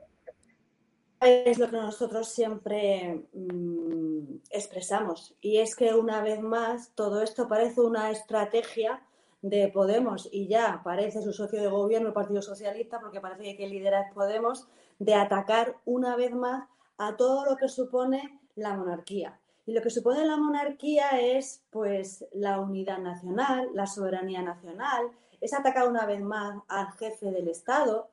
Es 1.20 1.58
lo 1.58 1.70
que 1.70 1.76
nosotros 1.76 2.28
siempre 2.28 3.26
mm, 3.34 4.36
expresamos 4.50 5.36
y 5.42 5.58
es 5.58 5.76
que 5.76 5.94
una 5.94 6.22
vez 6.22 6.40
más 6.40 6.92
todo 6.94 7.22
esto 7.22 7.48
parece 7.48 7.82
una 7.82 8.10
estrategia 8.10 9.02
de 9.42 9.68
Podemos 9.68 10.28
y 10.32 10.48
ya 10.48 10.80
parece 10.82 11.20
su 11.20 11.32
socio 11.32 11.60
de 11.60 11.68
gobierno, 11.68 12.08
el 12.08 12.14
Partido 12.14 12.40
Socialista, 12.40 12.98
porque 12.98 13.20
parece 13.20 13.56
que 13.56 13.68
lidera 13.68 14.10
Podemos, 14.14 14.68
de 14.98 15.14
atacar 15.14 15.76
una 15.84 16.16
vez 16.16 16.32
más 16.32 16.66
a 16.96 17.16
todo 17.16 17.44
lo 17.44 17.56
que 17.56 17.68
supone 17.68 18.40
la 18.54 18.74
monarquía. 18.74 19.38
Y 19.64 19.72
lo 19.72 19.82
que 19.82 19.90
supone 19.90 20.24
la 20.24 20.36
monarquía 20.36 21.20
es 21.20 21.64
pues 21.70 22.24
la 22.32 22.58
unidad 22.60 22.98
nacional, 22.98 23.68
la 23.74 23.86
soberanía 23.86 24.42
nacional, 24.42 25.10
es 25.40 25.54
atacar 25.54 25.88
una 25.88 26.06
vez 26.06 26.20
más 26.20 26.62
al 26.68 26.92
jefe 26.92 27.30
del 27.30 27.48
Estado. 27.48 28.10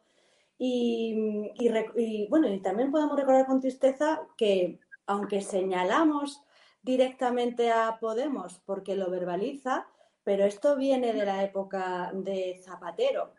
Y, 0.58 2.28
bueno, 2.30 2.50
y 2.50 2.60
también 2.60 2.92
podemos 2.92 3.18
recordar 3.18 3.46
con 3.46 3.62
tristeza 3.62 4.22
que 4.38 4.80
aunque 5.08 5.42
señalamos 5.42 6.44
directamente 6.82 7.72
a 7.72 7.98
Podemos 8.00 8.60
porque 8.66 8.96
lo 8.96 9.10
verbaliza, 9.10 9.88
pero 10.24 10.46
esto 10.46 10.76
viene 10.76 11.14
de 11.14 11.26
la 11.26 11.44
época 11.44 12.12
de 12.14 12.62
Zapatero. 12.64 13.34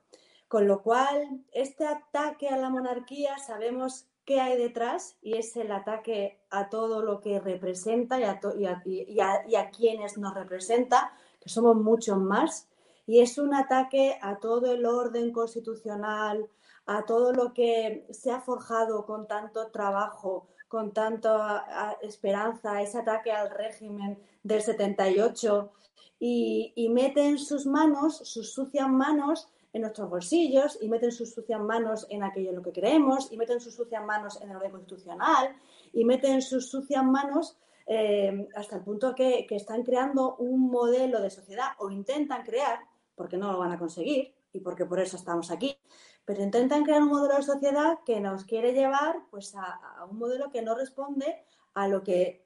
Con 0.49 0.67
lo 0.67 0.83
cual, 0.83 1.45
este 1.53 1.87
ataque 1.87 2.49
a 2.49 2.57
la 2.57 2.71
monarquía 2.71 3.39
sabemos 3.39 4.10
hay 4.39 4.59
detrás 4.59 5.17
y 5.23 5.39
es 5.39 5.57
el 5.57 5.73
ataque 5.73 6.39
a 6.51 6.69
todo 6.69 7.03
lo 7.03 7.21
que 7.21 7.41
representa 7.41 8.21
y 8.21 8.25
a, 8.25 9.71
quienes 9.71 10.19
nos 10.19 10.35
representa, 10.35 11.13
que 11.41 11.49
somos 11.49 11.77
muchos 11.77 12.19
más, 12.19 12.69
y 13.07 13.21
es 13.21 13.39
un 13.39 13.55
ataque 13.55 14.19
a 14.21 14.37
todo 14.37 14.73
el 14.73 14.85
orden 14.85 15.33
constitucional, 15.33 16.49
a 16.87 17.05
todo 17.07 17.33
lo 17.33 17.55
que 17.55 18.07
se 18.11 18.31
ha 18.31 18.41
forjado 18.41 19.07
con 19.07 19.27
tanto 19.27 19.69
trabajo, 19.69 20.47
con 20.69 20.93
tanta 20.93 21.97
esperanza, 22.03 22.83
ese 22.83 22.99
ataque 22.99 23.33
al 23.33 23.51
régimen 23.51 24.19
del 24.43 24.61
78, 24.63 25.73
y, 26.21 26.73
y 26.77 26.91
mete 26.91 27.27
en 27.27 27.39
sus 27.39 27.67
manos, 27.67 28.19
sus 28.19 28.53
sucias 28.53 28.89
manos, 28.89 29.49
en 29.73 29.83
nuestros 29.83 30.11
bolsillos 30.11 30.79
y 30.81 30.89
meten 30.89 31.13
sus 31.13 31.33
sucias 31.33 31.61
manos 31.61 32.07
en 32.11 32.23
aquello 32.23 32.51
en 32.51 32.57
lo 32.57 32.63
que 32.63 32.73
creemos 32.73 33.31
y 33.31 33.37
meten 33.37 33.61
sus 33.61 33.75
sucias 33.75 34.05
manos 34.05 34.41
en 34.41 34.51
el 34.51 34.57
orden 34.57 34.73
constitucional 34.73 35.55
y 35.93 36.05
meten 36.05 36.43
sus 36.43 36.69
sucias 36.69 37.05
manos 37.05 37.57
eh, 37.87 38.49
hasta 38.55 38.77
el 38.77 38.83
punto 38.83 39.15
que, 39.15 39.47
que 39.49 39.57
están 39.57 39.83
creando 39.83 40.37
un 40.37 40.71
modelo 40.71 41.21
de 41.21 41.31
sociedad 41.31 41.71
o 41.79 41.91
intentan 41.91 42.45
crear, 42.45 42.81
porque 43.15 43.37
no 43.37 43.51
lo 43.53 43.59
van 43.59 43.73
a 43.73 43.79
conseguir 43.79 44.35
y 44.53 44.61
porque 44.61 44.87
por 44.87 45.01
eso 45.01 45.17
estamos 45.17 45.51
aquí, 45.51 45.77
pero 46.25 46.43
intentan 46.43 46.85
crear 46.85 47.03
un 47.03 47.09
modelo 47.09 47.37
de 47.37 47.43
sociedad 47.43 47.99
que 48.05 48.21
nos 48.21 48.45
quiere 48.45 48.73
llevar 48.73 49.17
pues, 49.31 49.55
a, 49.55 49.81
a 49.99 50.05
un 50.05 50.19
modelo 50.19 50.51
que 50.51 50.63
no 50.63 50.75
responde 50.75 51.45
a 51.75 51.89
lo 51.89 52.03
que 52.03 52.45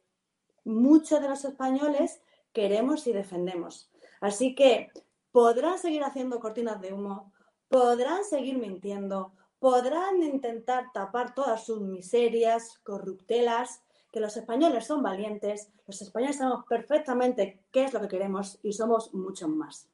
muchos 0.64 1.20
de 1.20 1.28
los 1.28 1.44
españoles 1.44 2.20
queremos 2.52 3.06
y 3.06 3.12
defendemos. 3.12 3.90
Así 4.20 4.54
que 4.54 4.90
podrán 5.34 5.80
seguir 5.80 6.04
haciendo 6.04 6.38
cortinas 6.38 6.80
de 6.80 6.92
humo, 6.92 7.32
podrán 7.68 8.22
seguir 8.22 8.56
mintiendo, 8.56 9.32
podrán 9.58 10.22
intentar 10.22 10.92
tapar 10.92 11.34
todas 11.34 11.66
sus 11.66 11.80
miserias, 11.80 12.78
corruptelas, 12.84 13.82
que 14.12 14.20
los 14.20 14.36
españoles 14.36 14.86
son 14.86 15.02
valientes, 15.02 15.72
los 15.88 16.00
españoles 16.00 16.36
sabemos 16.36 16.64
perfectamente 16.68 17.64
qué 17.72 17.82
es 17.82 17.92
lo 17.92 18.00
que 18.00 18.06
queremos 18.06 18.60
y 18.62 18.74
somos 18.74 19.12
muchos 19.12 19.48
más. 19.48 19.88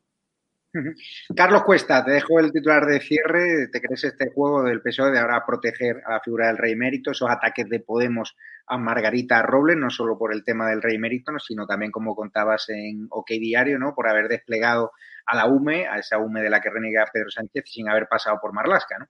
Carlos 1.34 1.64
Cuesta, 1.64 2.04
te 2.04 2.12
dejo 2.12 2.38
el 2.38 2.52
titular 2.52 2.86
de 2.86 3.00
cierre. 3.00 3.68
¿Te 3.68 3.80
crees 3.80 4.04
este 4.04 4.30
juego 4.30 4.62
del 4.62 4.80
PSOE 4.80 5.10
de 5.10 5.18
ahora 5.18 5.44
proteger 5.44 6.02
a 6.06 6.12
la 6.12 6.20
figura 6.20 6.46
del 6.46 6.58
rey 6.58 6.76
mérito, 6.76 7.10
esos 7.10 7.30
ataques 7.30 7.68
de 7.68 7.80
Podemos 7.80 8.36
a 8.66 8.78
Margarita 8.78 9.42
Robles, 9.42 9.76
no 9.76 9.90
solo 9.90 10.16
por 10.16 10.32
el 10.32 10.44
tema 10.44 10.68
del 10.68 10.82
rey 10.82 10.96
mérito, 10.98 11.32
sino 11.38 11.66
también, 11.66 11.90
como 11.90 12.14
contabas 12.14 12.68
en 12.68 13.08
OK 13.10 13.30
Diario, 13.30 13.78
¿no? 13.78 13.94
por 13.94 14.08
haber 14.08 14.28
desplegado 14.28 14.92
a 15.26 15.36
la 15.36 15.46
UME, 15.46 15.88
a 15.88 15.98
esa 15.98 16.18
UME 16.18 16.40
de 16.40 16.50
la 16.50 16.60
que 16.60 16.70
renega 16.70 17.06
Pedro 17.12 17.30
Sánchez, 17.30 17.64
sin 17.66 17.88
haber 17.88 18.06
pasado 18.06 18.38
por 18.40 18.52
Marlasca? 18.52 18.98
¿no? 18.98 19.06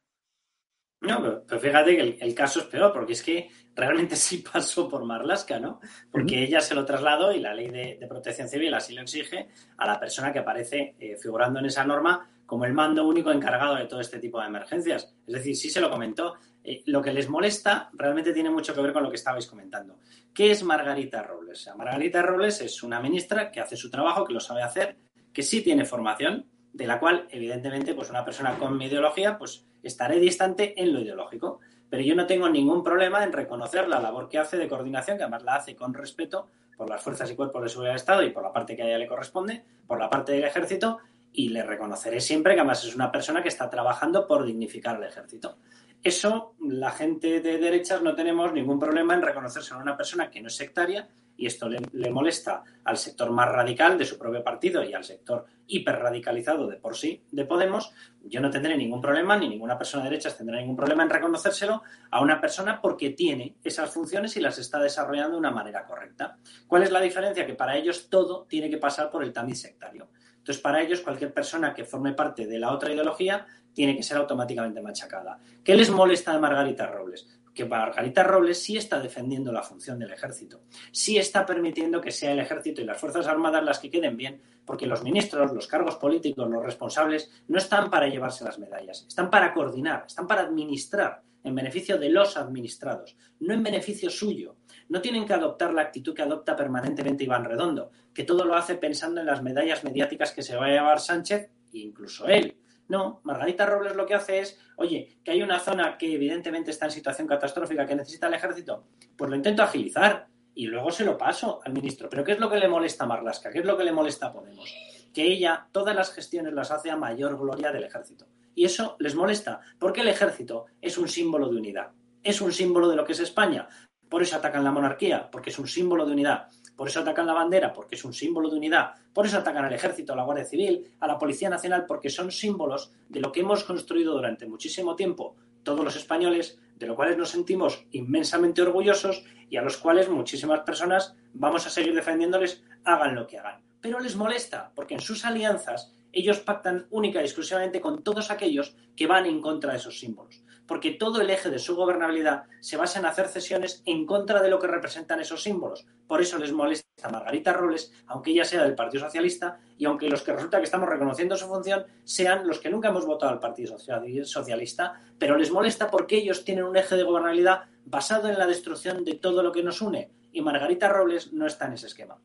No, 1.03 1.45
pero, 1.47 1.61
fíjate 1.61 1.97
que 1.97 2.19
el, 2.21 2.35
caso 2.35 2.61
es 2.61 2.67
peor, 2.67 2.93
porque 2.93 3.15
es 3.15 3.23
que 3.23 3.49
realmente 3.75 4.17
sí 4.17 4.39
pasó 4.39 4.89
por 4.89 5.05
Marlasca, 5.05 5.59
¿no? 5.59 5.81
Porque 6.11 6.43
ella 6.43 6.61
se 6.61 6.75
lo 6.75 6.85
trasladó 6.85 7.33
y 7.33 7.41
la 7.41 7.55
ley 7.55 7.69
de, 7.69 8.07
protección 8.09 8.49
civil 8.49 8.75
así 8.75 8.95
lo 8.95 9.03
exige 9.03 9.49
a 9.79 9.87
la 9.87 9.99
persona 9.99 10.33
que 10.33 10.41
aparece 10.41 10.97
eh, 10.99 11.17
figurando 11.17 11.59
en 11.61 11.67
esa 11.67 11.85
norma 11.85 12.29
como 12.45 12.65
el 12.65 12.75
mando 12.75 13.07
único 13.07 13.31
encargado 13.31 13.77
de 13.77 13.87
todo 13.87 14.01
este 14.01 14.19
tipo 14.19 14.41
de 14.41 14.49
emergencias. 14.49 15.15
Es 15.27 15.35
decir, 15.35 15.57
sí 15.57 15.71
se 15.71 15.81
lo 15.81 15.89
comentó. 15.89 16.35
Eh, 16.65 16.83
lo 16.87 17.01
que 17.01 17.13
les 17.13 17.29
molesta 17.29 17.89
realmente 17.93 18.33
tiene 18.35 18.51
mucho 18.51 18.75
que 18.75 18.83
ver 18.83 18.93
con 18.93 19.05
lo 19.05 19.09
que 19.09 19.17
estabais 19.17 19.47
comentando. 19.47 20.01
¿Qué 20.35 20.51
es 20.51 20.63
Margarita 20.65 21.23
Robles? 21.23 21.71
Margarita 21.77 22.23
Robles 22.23 22.61
es 22.61 22.83
una 22.83 23.01
ministra 23.01 23.51
que 23.53 23.61
hace 23.61 23.77
su 23.77 23.89
trabajo, 23.89 24.25
que 24.25 24.35
lo 24.35 24.41
sabe 24.41 24.63
hacer, 24.63 24.97
que 25.33 25.43
sí 25.43 25.63
tiene 25.63 25.85
formación, 25.85 26.51
de 26.73 26.87
la 26.87 26.99
cual, 26.99 27.29
evidentemente, 27.31 27.95
pues 27.95 28.11
una 28.11 28.25
persona 28.25 28.59
con 28.59 28.77
mi 28.77 28.87
ideología, 28.87 29.39
pues 29.39 29.65
estaré 29.83 30.19
distante 30.19 30.81
en 30.81 30.93
lo 30.93 31.01
ideológico. 31.01 31.61
Pero 31.89 32.03
yo 32.03 32.15
no 32.15 32.27
tengo 32.27 32.49
ningún 32.49 32.85
problema 32.85 33.25
en 33.25 33.33
reconocer 33.33 33.89
la 33.89 34.01
labor 34.01 34.29
que 34.29 34.39
hace 34.39 34.57
de 34.57 34.69
coordinación, 34.69 35.17
que 35.17 35.25
además 35.25 35.43
la 35.43 35.57
hace 35.57 35.75
con 35.75 35.93
respeto 35.93 36.47
por 36.77 36.89
las 36.89 37.03
fuerzas 37.03 37.31
y 37.31 37.35
cuerpos 37.35 37.63
de 37.63 37.69
seguridad 37.69 37.93
del 37.93 37.97
Estado 37.97 38.23
y 38.23 38.31
por 38.31 38.43
la 38.43 38.53
parte 38.53 38.77
que 38.77 38.83
a 38.83 38.87
ella 38.87 38.99
le 38.99 39.07
corresponde, 39.07 39.65
por 39.87 39.99
la 39.99 40.09
parte 40.09 40.33
del 40.33 40.45
ejército, 40.45 40.99
y 41.33 41.51
le 41.51 41.63
reconoceré 41.63 42.21
siempre 42.21 42.55
que 42.55 42.61
además 42.61 42.85
es 42.85 42.95
una 42.95 43.13
persona 43.13 43.43
que 43.43 43.49
está 43.49 43.69
trabajando 43.69 44.27
por 44.27 44.45
dignificar 44.45 44.97
al 44.97 45.05
ejército. 45.05 45.59
Eso, 46.03 46.55
la 46.61 46.91
gente 46.91 47.41
de 47.41 47.59
derechas 47.59 48.03
no 48.03 48.15
tenemos 48.15 48.53
ningún 48.53 48.79
problema 48.79 49.15
en 49.15 49.23
reconocerse 49.23 49.75
a 49.75 49.79
una 49.79 49.97
persona 49.97 50.31
que 50.31 50.41
no 50.41 50.49
es 50.49 50.57
sectaria 50.57 51.09
y 51.37 51.47
esto 51.47 51.69
le, 51.69 52.11
molesta 52.11 52.63
al 52.85 52.99
sector 52.99 53.31
más 53.31 53.49
radical 53.49 53.97
de 53.97 54.05
su 54.05 54.19
propio 54.19 54.45
partido 54.45 54.85
y 54.85 54.93
al 54.93 55.05
sector 55.05 55.47
hiperradicalizado 55.67 56.67
de 56.67 56.77
por 56.77 56.97
sí 56.97 57.23
de 57.31 57.45
Podemos, 57.45 57.93
yo 58.25 58.41
no 58.41 58.51
tendré 58.51 58.77
ningún 58.77 59.01
problema, 59.01 59.37
ni 59.37 59.49
ninguna 59.49 59.79
persona 59.79 60.05
de 60.05 60.11
derechas 60.11 60.37
tendrá 60.37 60.59
ningún 60.59 60.77
problema 60.77 61.03
en 61.03 61.11
reconocérselo 61.11 61.83
a 62.11 62.21
una 62.21 62.41
persona 62.41 62.81
porque 62.81 63.11
tiene 63.11 63.57
esas 63.65 63.91
funciones 63.91 64.37
y 64.37 64.41
las 64.41 64.59
está 64.59 64.79
desarrollando 64.81 65.33
de 65.33 65.39
una 65.39 65.51
manera 65.51 65.87
correcta. 65.87 66.37
¿Cuál 66.67 66.83
es 66.83 66.91
la 66.91 67.01
diferencia? 67.01 67.47
Que 67.47 67.55
para 67.55 67.77
ellos 67.77 68.09
todo 68.11 68.45
tiene 68.49 68.69
que 68.69 68.79
pasar 68.79 69.11
por 69.11 69.23
el 69.23 69.33
tamiz 69.33 69.61
sectario. 69.61 70.09
Entonces, 70.41 70.63
para 70.63 70.81
ellos, 70.83 71.01
cualquier 71.01 71.35
persona 71.35 71.75
que 71.75 71.85
forme 71.85 72.15
parte 72.15 72.47
de 72.47 72.59
la 72.59 72.73
otra 72.73 72.93
ideología 72.93 73.47
tiene 73.75 73.95
que 73.95 74.03
ser 74.03 74.17
automáticamente 74.17 74.81
machacada. 74.81 75.39
¿Qué 75.63 75.75
les 75.75 75.91
molesta 75.91 76.33
de 76.33 76.39
Margarita 76.39 76.87
Robles? 76.87 77.40
Que 77.61 77.67
Margarita 77.67 78.23
Robles 78.23 78.63
sí 78.63 78.79
está 78.79 78.99
defendiendo 79.01 79.53
la 79.53 79.63
función 79.63 79.99
del 79.99 80.11
ejército, 80.11 80.63
sí 80.93 81.19
está 81.19 81.45
permitiendo 81.45 82.01
que 82.01 82.11
sea 82.11 82.33
el 82.33 82.39
ejército 82.39 82.81
y 82.81 82.85
las 82.85 82.97
Fuerzas 82.97 83.27
Armadas 83.27 83.63
las 83.63 83.79
que 83.79 83.91
queden 83.91 84.17
bien, 84.17 84.41
porque 84.65 84.87
los 84.87 85.03
ministros, 85.03 85.53
los 85.53 85.67
cargos 85.67 85.97
políticos, 85.97 86.49
los 86.49 86.65
responsables, 86.65 87.31
no 87.49 87.59
están 87.59 87.91
para 87.91 88.09
llevarse 88.09 88.45
las 88.45 88.59
medallas, 88.59 89.05
están 89.07 89.29
para 89.29 89.53
coordinar, 89.53 90.05
están 90.07 90.27
para 90.27 90.41
administrar 90.41 91.21
en 91.45 91.55
beneficio 91.55 91.99
de 91.99 92.09
los 92.09 92.39
administrados, 92.39 93.15
no 93.41 93.53
en 93.53 93.63
beneficio 93.63 94.09
suyo 94.09 94.57
no 94.89 95.03
tienen 95.03 95.27
que 95.27 95.35
adoptar 95.35 95.75
la 95.75 95.83
actitud 95.83 96.15
que 96.15 96.23
adopta 96.23 96.57
permanentemente 96.57 97.25
Iván 97.25 97.45
Redondo, 97.45 97.91
que 98.15 98.25
todo 98.25 98.47
lo 98.47 98.57
hace 98.57 98.77
pensando 98.77 99.21
en 99.21 99.27
las 99.27 99.43
medallas 99.43 99.85
mediáticas 99.85 100.33
que 100.33 100.43
se 100.43 100.57
va 100.57 100.65
a 100.65 100.71
llevar 100.71 100.99
Sánchez 100.99 101.51
e 101.75 101.79
incluso 101.79 102.27
él. 102.27 102.57
No, 102.91 103.21
Margarita 103.23 103.67
Robles 103.67 103.95
lo 103.95 104.05
que 104.05 104.15
hace 104.15 104.41
es, 104.41 104.59
oye, 104.75 105.21
que 105.23 105.31
hay 105.31 105.43
una 105.43 105.61
zona 105.61 105.97
que 105.97 106.13
evidentemente 106.13 106.73
está 106.73 106.87
en 106.87 106.91
situación 106.91 107.29
catastrófica, 107.29 107.87
que 107.87 107.95
necesita 107.95 108.27
el 108.27 108.35
ejército, 108.35 108.89
pues 109.17 109.31
lo 109.31 109.37
intento 109.37 109.63
agilizar 109.63 110.27
y 110.57 110.67
luego 110.67 110.91
se 110.91 111.05
lo 111.05 111.17
paso 111.17 111.61
al 111.65 111.73
ministro. 111.73 112.09
Pero 112.11 112.25
¿qué 112.25 112.33
es 112.33 112.41
lo 112.41 112.51
que 112.51 112.59
le 112.59 112.67
molesta 112.67 113.05
a 113.05 113.07
Marlasca? 113.07 113.53
¿Qué 113.53 113.61
es 113.61 113.65
lo 113.65 113.79
que 113.79 113.85
le 113.85 113.93
molesta 113.93 114.27
a 114.27 114.33
Podemos? 114.33 114.75
Que 115.15 115.23
ella 115.23 115.69
todas 115.71 115.95
las 115.95 116.13
gestiones 116.13 116.53
las 116.53 116.73
hace 116.73 116.91
a 116.91 116.97
mayor 116.97 117.39
gloria 117.39 117.71
del 117.71 117.85
ejército. 117.85 118.27
Y 118.57 118.65
eso 118.65 118.97
les 118.99 119.15
molesta, 119.15 119.61
porque 119.79 120.01
el 120.01 120.09
ejército 120.09 120.67
es 120.81 120.99
un 120.99 121.07
símbolo 121.07 121.49
de 121.49 121.59
unidad, 121.59 121.93
es 122.25 122.41
un 122.41 122.53
símbolo 122.53 122.89
de 122.89 122.97
lo 122.97 123.05
que 123.05 123.13
es 123.13 123.21
España. 123.21 123.69
Por 124.09 124.23
eso 124.23 124.35
atacan 124.35 124.65
la 124.65 124.73
monarquía, 124.73 125.31
porque 125.31 125.51
es 125.51 125.59
un 125.61 125.69
símbolo 125.69 126.05
de 126.05 126.13
unidad. 126.13 126.49
Por 126.81 126.89
eso 126.89 127.01
atacan 127.01 127.27
la 127.27 127.35
bandera, 127.35 127.75
porque 127.75 127.97
es 127.97 128.05
un 128.07 128.15
símbolo 128.15 128.49
de 128.49 128.57
unidad. 128.57 128.95
Por 129.13 129.27
eso 129.27 129.37
atacan 129.37 129.67
al 129.67 129.73
ejército, 129.75 130.15
a 130.15 130.17
la 130.17 130.23
Guardia 130.23 130.47
Civil, 130.47 130.95
a 130.99 131.07
la 131.07 131.19
Policía 131.19 131.51
Nacional, 131.51 131.85
porque 131.85 132.09
son 132.09 132.33
símbolos 132.33 132.91
de 133.07 133.21
lo 133.21 133.31
que 133.31 133.41
hemos 133.41 133.65
construido 133.65 134.15
durante 134.15 134.47
muchísimo 134.47 134.97
tiempo 134.97 135.37
todos 135.63 135.85
los 135.85 135.95
españoles, 135.95 136.59
de 136.77 136.87
lo 136.87 136.97
cuales 136.97 137.19
nos 137.19 137.29
sentimos 137.29 137.85
inmensamente 137.93 138.63
orgullosos 138.63 139.27
y 139.51 139.59
a 139.59 139.63
los 139.63 139.77
cuales 139.77 140.09
muchísimas 140.09 140.61
personas 140.61 141.15
vamos 141.35 141.67
a 141.67 141.71
seguir 141.71 141.95
defendiéndoles, 141.95 142.65
hagan 142.85 143.15
lo 143.15 143.27
que 143.27 143.37
hagan. 143.37 143.61
Pero 143.83 144.01
les 144.01 144.17
molesta, 144.17 144.73
porque 144.75 144.95
en 144.95 145.01
sus 145.01 145.27
alianzas 145.27 145.93
ellos 146.13 146.41
pactan 146.41 146.87
única 146.89 147.21
y 147.21 147.25
exclusivamente 147.25 147.83
con 147.83 148.03
todos 148.03 148.31
aquellos 148.31 148.75
que 148.97 149.07
van 149.07 149.27
en 149.27 149.43
contra 149.43 149.73
de 149.73 149.77
esos 149.77 149.99
símbolos 150.01 150.43
porque 150.71 150.93
todo 150.93 151.21
el 151.21 151.31
eje 151.31 151.51
de 151.51 151.59
su 151.59 151.75
gobernabilidad 151.75 152.45
se 152.61 152.77
basa 152.77 153.01
en 153.01 153.07
hacer 153.07 153.27
cesiones 153.27 153.83
en 153.87 154.07
contra 154.07 154.41
de 154.41 154.49
lo 154.49 154.61
que 154.61 154.69
representan 154.69 155.19
esos 155.19 155.43
símbolos. 155.43 155.85
Por 156.07 156.23
eso 156.23 156.39
les 156.39 156.53
molesta 156.53 156.87
a 157.03 157.09
Margarita 157.09 157.53
Robles, 157.53 157.93
aunque 158.07 158.31
ella 158.31 158.45
sea 158.45 158.63
del 158.63 158.77
Partido 158.77 159.03
Socialista 159.05 159.59
y 159.77 159.87
aunque 159.87 160.09
los 160.09 160.23
que 160.23 160.33
resulta 160.33 160.59
que 160.59 160.67
estamos 160.67 160.89
reconociendo 160.89 161.37
su 161.37 161.49
función 161.49 161.87
sean 162.05 162.47
los 162.47 162.61
que 162.61 162.71
nunca 162.71 162.91
hemos 162.91 163.05
votado 163.05 163.33
al 163.33 163.41
Partido 163.41 163.77
Socialista, 163.81 165.01
pero 165.19 165.37
les 165.37 165.51
molesta 165.51 165.91
porque 165.91 166.19
ellos 166.19 166.45
tienen 166.45 166.63
un 166.63 166.77
eje 166.77 166.95
de 166.95 167.03
gobernabilidad 167.03 167.65
basado 167.85 168.29
en 168.29 168.39
la 168.39 168.47
destrucción 168.47 169.03
de 169.05 169.15
todo 169.15 169.43
lo 169.43 169.51
que 169.51 169.65
nos 169.65 169.83
une 169.83 170.13
y 170.31 170.41
Margarita 170.41 170.89
Robles 170.89 171.33
no 171.33 171.49
está 171.49 171.67
en 171.67 171.73
ese 171.73 171.89
esquema. 171.89 172.17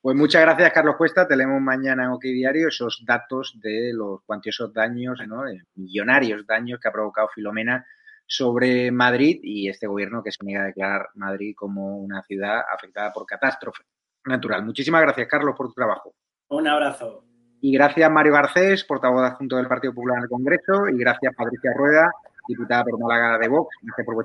Pues 0.00 0.16
muchas 0.16 0.42
gracias, 0.42 0.72
Carlos 0.72 0.96
Cuesta. 0.96 1.26
Te 1.26 1.36
leemos 1.36 1.60
mañana 1.60 2.04
en 2.04 2.10
OK 2.10 2.22
Diario 2.22 2.68
esos 2.68 3.02
datos 3.04 3.58
de 3.60 3.92
los 3.92 4.22
cuantiosos 4.24 4.72
daños, 4.72 5.20
¿no? 5.26 5.42
millonarios 5.74 6.46
daños 6.46 6.78
que 6.80 6.88
ha 6.88 6.92
provocado 6.92 7.28
Filomena 7.34 7.84
sobre 8.26 8.90
Madrid 8.90 9.40
y 9.42 9.68
este 9.68 9.86
gobierno 9.86 10.22
que 10.22 10.32
se 10.32 10.44
niega 10.44 10.62
a 10.62 10.66
declarar 10.66 11.08
Madrid 11.14 11.54
como 11.56 11.98
una 11.98 12.22
ciudad 12.22 12.62
afectada 12.72 13.12
por 13.12 13.26
catástrofe 13.26 13.82
natural. 14.24 14.64
Muchísimas 14.64 15.02
gracias, 15.02 15.28
Carlos, 15.28 15.54
por 15.56 15.68
tu 15.68 15.74
trabajo. 15.74 16.14
Un 16.48 16.66
abrazo. 16.68 17.24
Y 17.60 17.72
gracias, 17.72 18.10
Mario 18.10 18.32
Garcés, 18.32 18.84
portavoz 18.84 19.22
adjunto 19.22 19.56
del 19.56 19.68
Partido 19.68 19.94
Popular 19.94 20.18
en 20.18 20.24
el 20.24 20.28
Congreso. 20.28 20.88
Y 20.88 20.98
gracias, 20.98 21.34
Patricia 21.36 21.72
Rueda, 21.76 22.10
diputada 22.48 22.84
por 22.84 22.98
Málaga 22.98 23.38
de 23.38 23.48
Vox. 23.48 23.76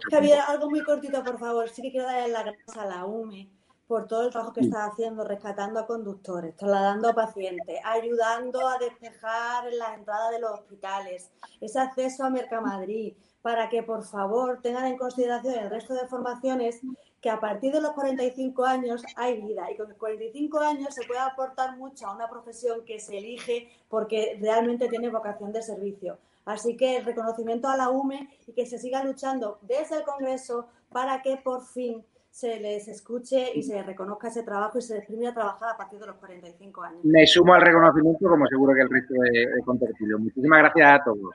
Javier, 0.09 0.39
algo 0.47 0.69
muy 0.69 0.83
cortito, 0.83 1.23
por 1.23 1.37
favor. 1.37 1.69
Sí 1.69 1.81
que 1.81 1.91
quiero 1.91 2.07
darle 2.07 2.31
las 2.31 2.45
gracias 2.45 2.77
a 2.77 2.85
la 2.85 3.05
UME 3.05 3.56
por 3.87 4.07
todo 4.07 4.25
el 4.25 4.31
trabajo 4.31 4.53
que 4.53 4.61
está 4.61 4.85
haciendo, 4.85 5.23
rescatando 5.23 5.79
a 5.79 5.87
conductores, 5.87 6.55
trasladando 6.55 7.09
a 7.09 7.15
pacientes, 7.15 7.79
ayudando 7.83 8.67
a 8.67 8.77
despejar 8.77 9.71
las 9.73 9.97
entradas 9.97 10.31
de 10.31 10.39
los 10.39 10.51
hospitales, 10.51 11.31
ese 11.61 11.79
acceso 11.79 12.25
a 12.25 12.29
Mercamadrid, 12.29 13.13
para 13.41 13.69
que 13.69 13.83
por 13.83 14.03
favor 14.03 14.59
tengan 14.61 14.87
en 14.87 14.97
consideración 14.97 15.55
el 15.55 15.69
resto 15.69 15.93
de 15.93 16.07
formaciones 16.07 16.81
que 17.21 17.29
a 17.29 17.39
partir 17.39 17.71
de 17.71 17.81
los 17.81 17.91
45 17.91 18.65
años 18.65 19.03
hay 19.15 19.41
vida 19.41 19.71
y 19.71 19.77
con 19.77 19.93
45 19.93 20.59
años 20.59 20.93
se 20.93 21.05
puede 21.07 21.21
aportar 21.21 21.77
mucho 21.77 22.07
a 22.07 22.13
una 22.13 22.29
profesión 22.29 22.83
que 22.85 22.99
se 22.99 23.17
elige 23.17 23.69
porque 23.89 24.37
realmente 24.41 24.89
tiene 24.89 25.09
vocación 25.09 25.51
de 25.51 25.61
servicio. 25.61 26.17
Así 26.45 26.77
que 26.77 26.97
el 26.97 27.05
reconocimiento 27.05 27.67
a 27.69 27.77
la 27.77 27.89
UME 27.89 28.29
y 28.45 28.53
que 28.53 28.65
se 28.65 28.77
siga 28.77 29.03
luchando 29.03 29.59
desde 29.61 29.97
el 29.97 30.03
Congreso 30.03 30.67
para 30.91 31.21
que 31.21 31.37
por 31.37 31.65
fin 31.65 32.05
se 32.37 32.59
les 32.59 32.87
escuche 32.87 33.51
y 33.55 33.63
se 33.63 33.81
reconozca 33.81 34.27
ese 34.27 34.43
trabajo 34.43 34.77
y 34.77 34.81
se 34.83 35.03
les 35.09 35.27
a 35.27 35.33
trabajar 35.33 35.69
a 35.73 35.75
partir 35.75 35.99
de 35.99 36.05
los 36.05 36.17
45 36.17 36.83
años. 36.83 36.99
Me 37.03 37.25
sumo 37.25 37.55
al 37.55 37.63
reconocimiento, 37.63 38.29
como 38.29 38.45
seguro 38.45 38.75
que 38.75 38.81
el 38.81 38.89
resto 38.91 39.15
de, 39.15 39.47
de 39.47 40.17
Muchísimas 40.19 40.59
gracias 40.59 40.87
a 40.87 41.03
todos. 41.03 41.33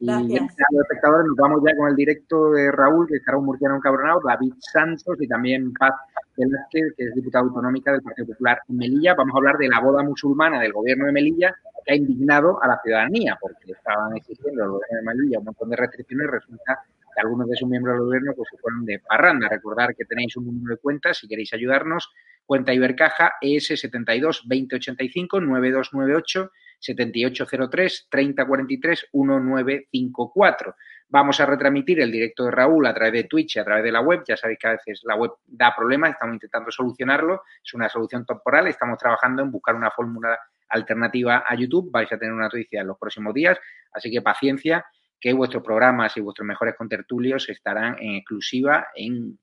Gracias. 0.00 0.28
Y 0.30 0.36
a 0.36 0.66
los 0.72 0.82
espectadores 0.82 1.28
nos 1.28 1.36
vamos 1.36 1.62
ya 1.64 1.76
con 1.76 1.88
el 1.90 1.94
directo 1.94 2.50
de 2.50 2.72
Raúl, 2.72 3.06
que 3.06 3.18
estará 3.18 3.38
un 3.38 3.44
murciano 3.44 3.76
encabronado, 3.76 4.20
David 4.26 4.54
Santos 4.58 5.16
y 5.20 5.28
también 5.28 5.72
Paz 5.74 5.94
Velázquez, 6.36 6.94
que 6.96 7.04
es 7.04 7.14
diputada 7.14 7.44
autonómica 7.44 7.92
del 7.92 8.02
Partido 8.02 8.26
Popular 8.26 8.58
en 8.68 8.78
Melilla. 8.78 9.14
Vamos 9.14 9.32
a 9.32 9.38
hablar 9.38 9.58
de 9.58 9.68
la 9.68 9.78
boda 9.78 10.02
musulmana 10.02 10.60
del 10.60 10.72
gobierno 10.72 11.06
de 11.06 11.12
Melilla, 11.12 11.54
que 11.84 11.92
ha 11.92 11.96
indignado 11.96 12.60
a 12.60 12.66
la 12.66 12.80
ciudadanía, 12.82 13.38
porque 13.40 13.70
estaban 13.70 14.16
exigiendo 14.16 14.64
al 14.64 14.70
gobierno 14.70 14.96
de 14.98 15.02
Melilla 15.04 15.38
un 15.38 15.44
montón 15.44 15.70
de 15.70 15.76
restricciones 15.76 16.26
y 16.26 16.30
resulta 16.32 16.82
algunos 17.16 17.48
de 17.48 17.56
sus 17.56 17.68
miembros 17.68 17.96
del 17.96 18.04
gobierno 18.04 18.32
pues, 18.34 18.48
se 18.50 18.58
fueron 18.58 18.84
de 18.84 18.98
parranda. 19.00 19.48
Recordar 19.48 19.94
que 19.94 20.04
tenéis 20.04 20.36
un 20.36 20.46
número 20.46 20.74
de 20.74 20.80
cuentas 20.80 21.18
si 21.18 21.28
queréis 21.28 21.52
ayudarnos. 21.52 22.12
Cuenta 22.44 22.72
Ibercaja 22.72 23.34
ES 23.40 23.66
72 23.66 24.42
2085 24.44 25.40
9298 25.40 26.50
7803 26.78 28.08
3043 28.10 29.08
1954. 29.12 30.74
Vamos 31.08 31.40
a 31.40 31.46
retransmitir 31.46 32.00
el 32.00 32.10
directo 32.10 32.44
de 32.44 32.50
Raúl 32.50 32.86
a 32.86 32.94
través 32.94 33.12
de 33.12 33.24
Twitch 33.24 33.56
y 33.56 33.58
a 33.60 33.64
través 33.64 33.84
de 33.84 33.92
la 33.92 34.00
web. 34.00 34.22
Ya 34.26 34.36
sabéis 34.36 34.58
que 34.58 34.66
a 34.66 34.72
veces 34.72 35.02
la 35.04 35.14
web 35.14 35.32
da 35.46 35.74
problemas, 35.74 36.10
estamos 36.10 36.34
intentando 36.34 36.70
solucionarlo. 36.70 37.42
Es 37.64 37.74
una 37.74 37.88
solución 37.88 38.26
temporal, 38.26 38.66
estamos 38.66 38.98
trabajando 38.98 39.42
en 39.42 39.50
buscar 39.50 39.74
una 39.74 39.90
fórmula 39.90 40.38
alternativa 40.68 41.44
a 41.46 41.54
YouTube. 41.54 41.90
Vais 41.92 42.12
a 42.12 42.18
tener 42.18 42.34
una 42.34 42.44
noticia 42.44 42.80
en 42.80 42.88
los 42.88 42.98
próximos 42.98 43.32
días, 43.34 43.58
así 43.92 44.10
que 44.10 44.20
paciencia 44.20 44.84
que 45.26 45.32
vuestros 45.32 45.64
programas 45.64 46.16
y 46.16 46.20
vuestros 46.20 46.46
mejores 46.46 46.76
contertulios 46.76 47.48
estarán 47.48 47.96
en 47.98 48.14
exclusiva 48.14 48.86
en 48.94 49.36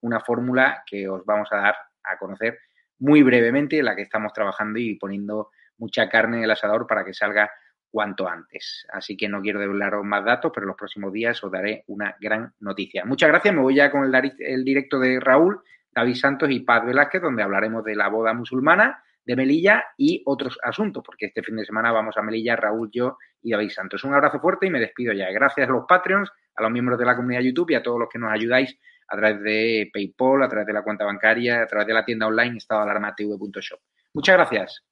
una 0.00 0.20
fórmula 0.20 0.82
que 0.86 1.06
os 1.06 1.22
vamos 1.26 1.48
a 1.52 1.56
dar 1.56 1.74
a 2.02 2.16
conocer 2.16 2.58
muy 2.98 3.22
brevemente, 3.22 3.78
en 3.78 3.84
la 3.84 3.94
que 3.94 4.00
estamos 4.00 4.32
trabajando 4.32 4.78
y 4.78 4.94
poniendo 4.94 5.50
mucha 5.76 6.08
carne 6.08 6.38
en 6.38 6.44
el 6.44 6.50
asador 6.50 6.86
para 6.86 7.04
que 7.04 7.12
salga 7.12 7.50
cuanto 7.90 8.26
antes. 8.26 8.86
Así 8.90 9.14
que 9.14 9.28
no 9.28 9.42
quiero 9.42 9.60
develaros 9.60 10.02
más 10.02 10.24
datos, 10.24 10.50
pero 10.54 10.66
los 10.66 10.76
próximos 10.76 11.12
días 11.12 11.44
os 11.44 11.52
daré 11.52 11.84
una 11.88 12.16
gran 12.18 12.54
noticia. 12.60 13.04
Muchas 13.04 13.28
gracias. 13.28 13.54
Me 13.54 13.60
voy 13.60 13.74
ya 13.74 13.90
con 13.90 14.06
el, 14.06 14.32
el 14.38 14.64
directo 14.64 14.98
de 14.98 15.20
Raúl, 15.20 15.60
David 15.94 16.14
Santos 16.14 16.50
y 16.50 16.60
Paz 16.60 16.86
Velázquez, 16.86 17.20
donde 17.20 17.42
hablaremos 17.42 17.84
de 17.84 17.96
la 17.96 18.08
boda 18.08 18.32
musulmana 18.32 19.04
de 19.24 19.36
Melilla 19.36 19.84
y 19.96 20.22
otros 20.26 20.58
asuntos, 20.62 21.02
porque 21.04 21.26
este 21.26 21.42
fin 21.42 21.56
de 21.56 21.64
semana 21.64 21.92
vamos 21.92 22.16
a 22.16 22.22
Melilla, 22.22 22.56
Raúl, 22.56 22.90
yo 22.92 23.18
y 23.42 23.52
David 23.52 23.70
Santos. 23.70 24.04
Un 24.04 24.14
abrazo 24.14 24.40
fuerte 24.40 24.66
y 24.66 24.70
me 24.70 24.80
despido 24.80 25.12
ya. 25.12 25.30
Gracias 25.30 25.68
a 25.68 25.72
los 25.72 25.84
Patreons, 25.88 26.30
a 26.56 26.62
los 26.62 26.70
miembros 26.70 26.98
de 26.98 27.06
la 27.06 27.16
comunidad 27.16 27.40
YouTube 27.40 27.70
y 27.70 27.74
a 27.74 27.82
todos 27.82 27.98
los 27.98 28.08
que 28.08 28.18
nos 28.18 28.32
ayudáis 28.32 28.76
a 29.08 29.16
través 29.16 29.42
de 29.42 29.90
PayPal, 29.92 30.42
a 30.42 30.48
través 30.48 30.66
de 30.66 30.72
la 30.72 30.82
cuenta 30.82 31.04
bancaria, 31.04 31.62
a 31.62 31.66
través 31.66 31.86
de 31.86 31.94
la 31.94 32.04
tienda 32.04 32.26
online 32.26 32.56
estadoalarmatv.shop. 32.56 33.80
Muchas 34.14 34.36
gracias. 34.36 34.91